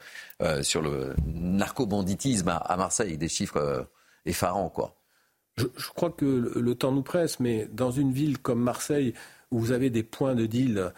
[0.61, 3.89] sur le narcobanditisme à, Marseille, des chiffres
[4.25, 4.95] effarants, quoi.
[5.57, 9.13] Je, crois que le, temps nous presse, mais dans une ville comme Marseille,
[9.51, 10.93] où vous avez des points de deal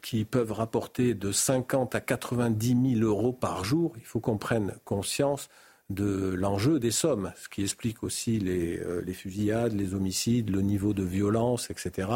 [0.00, 4.74] qui peuvent rapporter de 50 à 90 000 euros par jour, il faut qu'on prenne
[4.84, 5.48] conscience
[5.90, 10.92] de l'enjeu des sommes, ce qui explique aussi euh, les, fusillades, les homicides, le niveau
[10.92, 12.08] de violence, etc.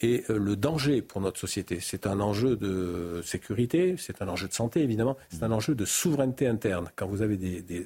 [0.00, 1.80] Et euh, le danger pour notre société.
[1.80, 5.84] C'est un enjeu de sécurité, c'est un enjeu de santé, évidemment, c'est un enjeu de
[5.84, 6.90] souveraineté interne.
[6.94, 7.84] Quand vous avez des, des,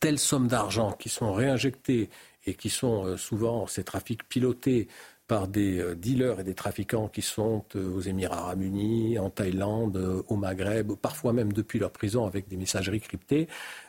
[0.00, 2.10] telles sommes d'argent qui sont réinjectées
[2.46, 4.86] et qui sont euh, souvent ces trafics pilotés
[5.26, 9.30] par des euh, dealers et des trafiquants qui sont euh, aux Émirats arabes unis, en
[9.30, 13.48] Thaïlande, euh, au Maghreb, parfois même depuis leur prison avec des messageries cryptées.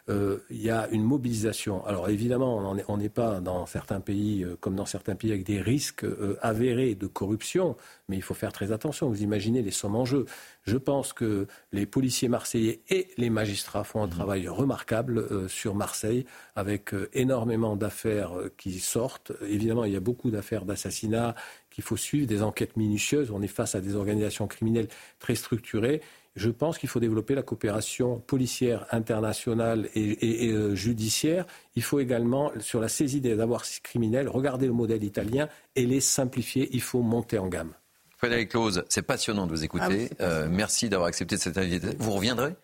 [0.10, 1.86] Euh, il y a une mobilisation.
[1.86, 5.60] Alors évidemment, on n'est pas dans certains pays, euh, comme dans certains pays, avec des
[5.60, 7.76] risques euh, avérés de corruption,
[8.08, 9.10] mais il faut faire très attention.
[9.10, 10.26] Vous imaginez les sommes en jeu.
[10.64, 14.12] Je pense que les policiers marseillais et les magistrats font un mmh.
[14.12, 16.26] travail remarquable sur Marseille,
[16.56, 19.32] avec énormément d'affaires qui sortent.
[19.48, 21.36] Évidemment, il y a beaucoup d'affaires d'assassinats
[21.70, 23.32] qu'il faut suivre, des enquêtes minutieuses.
[23.32, 24.88] On est face à des organisations criminelles
[25.20, 26.02] très structurées.
[26.38, 31.48] Je pense qu'il faut développer la coopération policière internationale et, euh, judiciaire.
[31.76, 36.00] Il faut également, sur la saisie des avoirs criminels, regarder le modèle italien et les
[36.00, 36.70] simplifier.
[36.74, 37.74] Il faut monter en gamme.
[38.18, 40.10] Frédéric Clause, c'est passionnant de vous écouter.
[40.20, 41.98] Ah euh, merci d'avoir accepté cette invitation.
[42.00, 42.56] Vous reviendrez?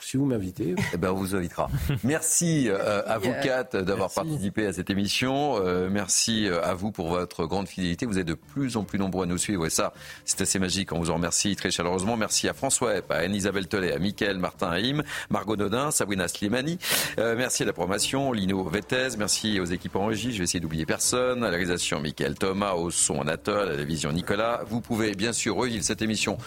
[0.00, 0.74] Si vous m'invitez.
[0.92, 1.68] Eh ben, on vous invitera.
[2.04, 5.56] Merci euh, à vous quatre d'avoir participé à cette émission.
[5.64, 8.06] Euh, merci euh, à vous pour votre grande fidélité.
[8.06, 9.92] Vous êtes de plus en plus nombreux à nous suivre et ça,
[10.24, 10.92] c'est assez magique.
[10.92, 12.16] On vous en remercie très chaleureusement.
[12.16, 16.78] Merci à François Epp, à Anne-Isabelle Tollet, à Mickaël Martin Haïm, Margot Nodin, Sabrina Slimani.
[17.16, 19.08] merci à la promotion, Lino Vettez.
[19.18, 20.32] Merci aux équipes en régie.
[20.32, 21.42] Je vais essayer d'oublier personne.
[21.42, 24.62] À la réalisation, Mickaël Thomas, au son Anatole, à la vision Nicolas.
[24.68, 26.38] Vous pouvez bien sûr revivre cette émission.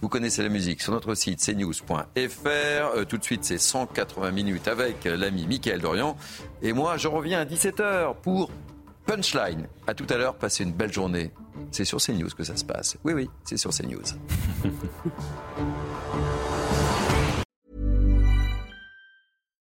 [0.00, 2.89] Vous connaissez la musique sur notre site cnews.fr.
[2.96, 6.16] Euh, tout de suite, c'est 180 minutes avec l'ami Mickaël Dorian.
[6.62, 8.50] Et moi, je reviens à 17h pour
[9.06, 9.66] Punchline.
[9.86, 11.30] À tout à l'heure, passez une belle journée.
[11.70, 12.96] C'est sur CNews que ça se passe.
[13.04, 14.02] Oui, oui, c'est sur CNews.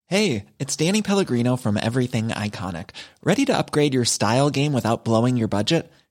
[0.09, 2.91] hey, it's Danny Pellegrino from Everything Iconic.
[3.25, 5.91] Ready to upgrade your style game without blowing your budget?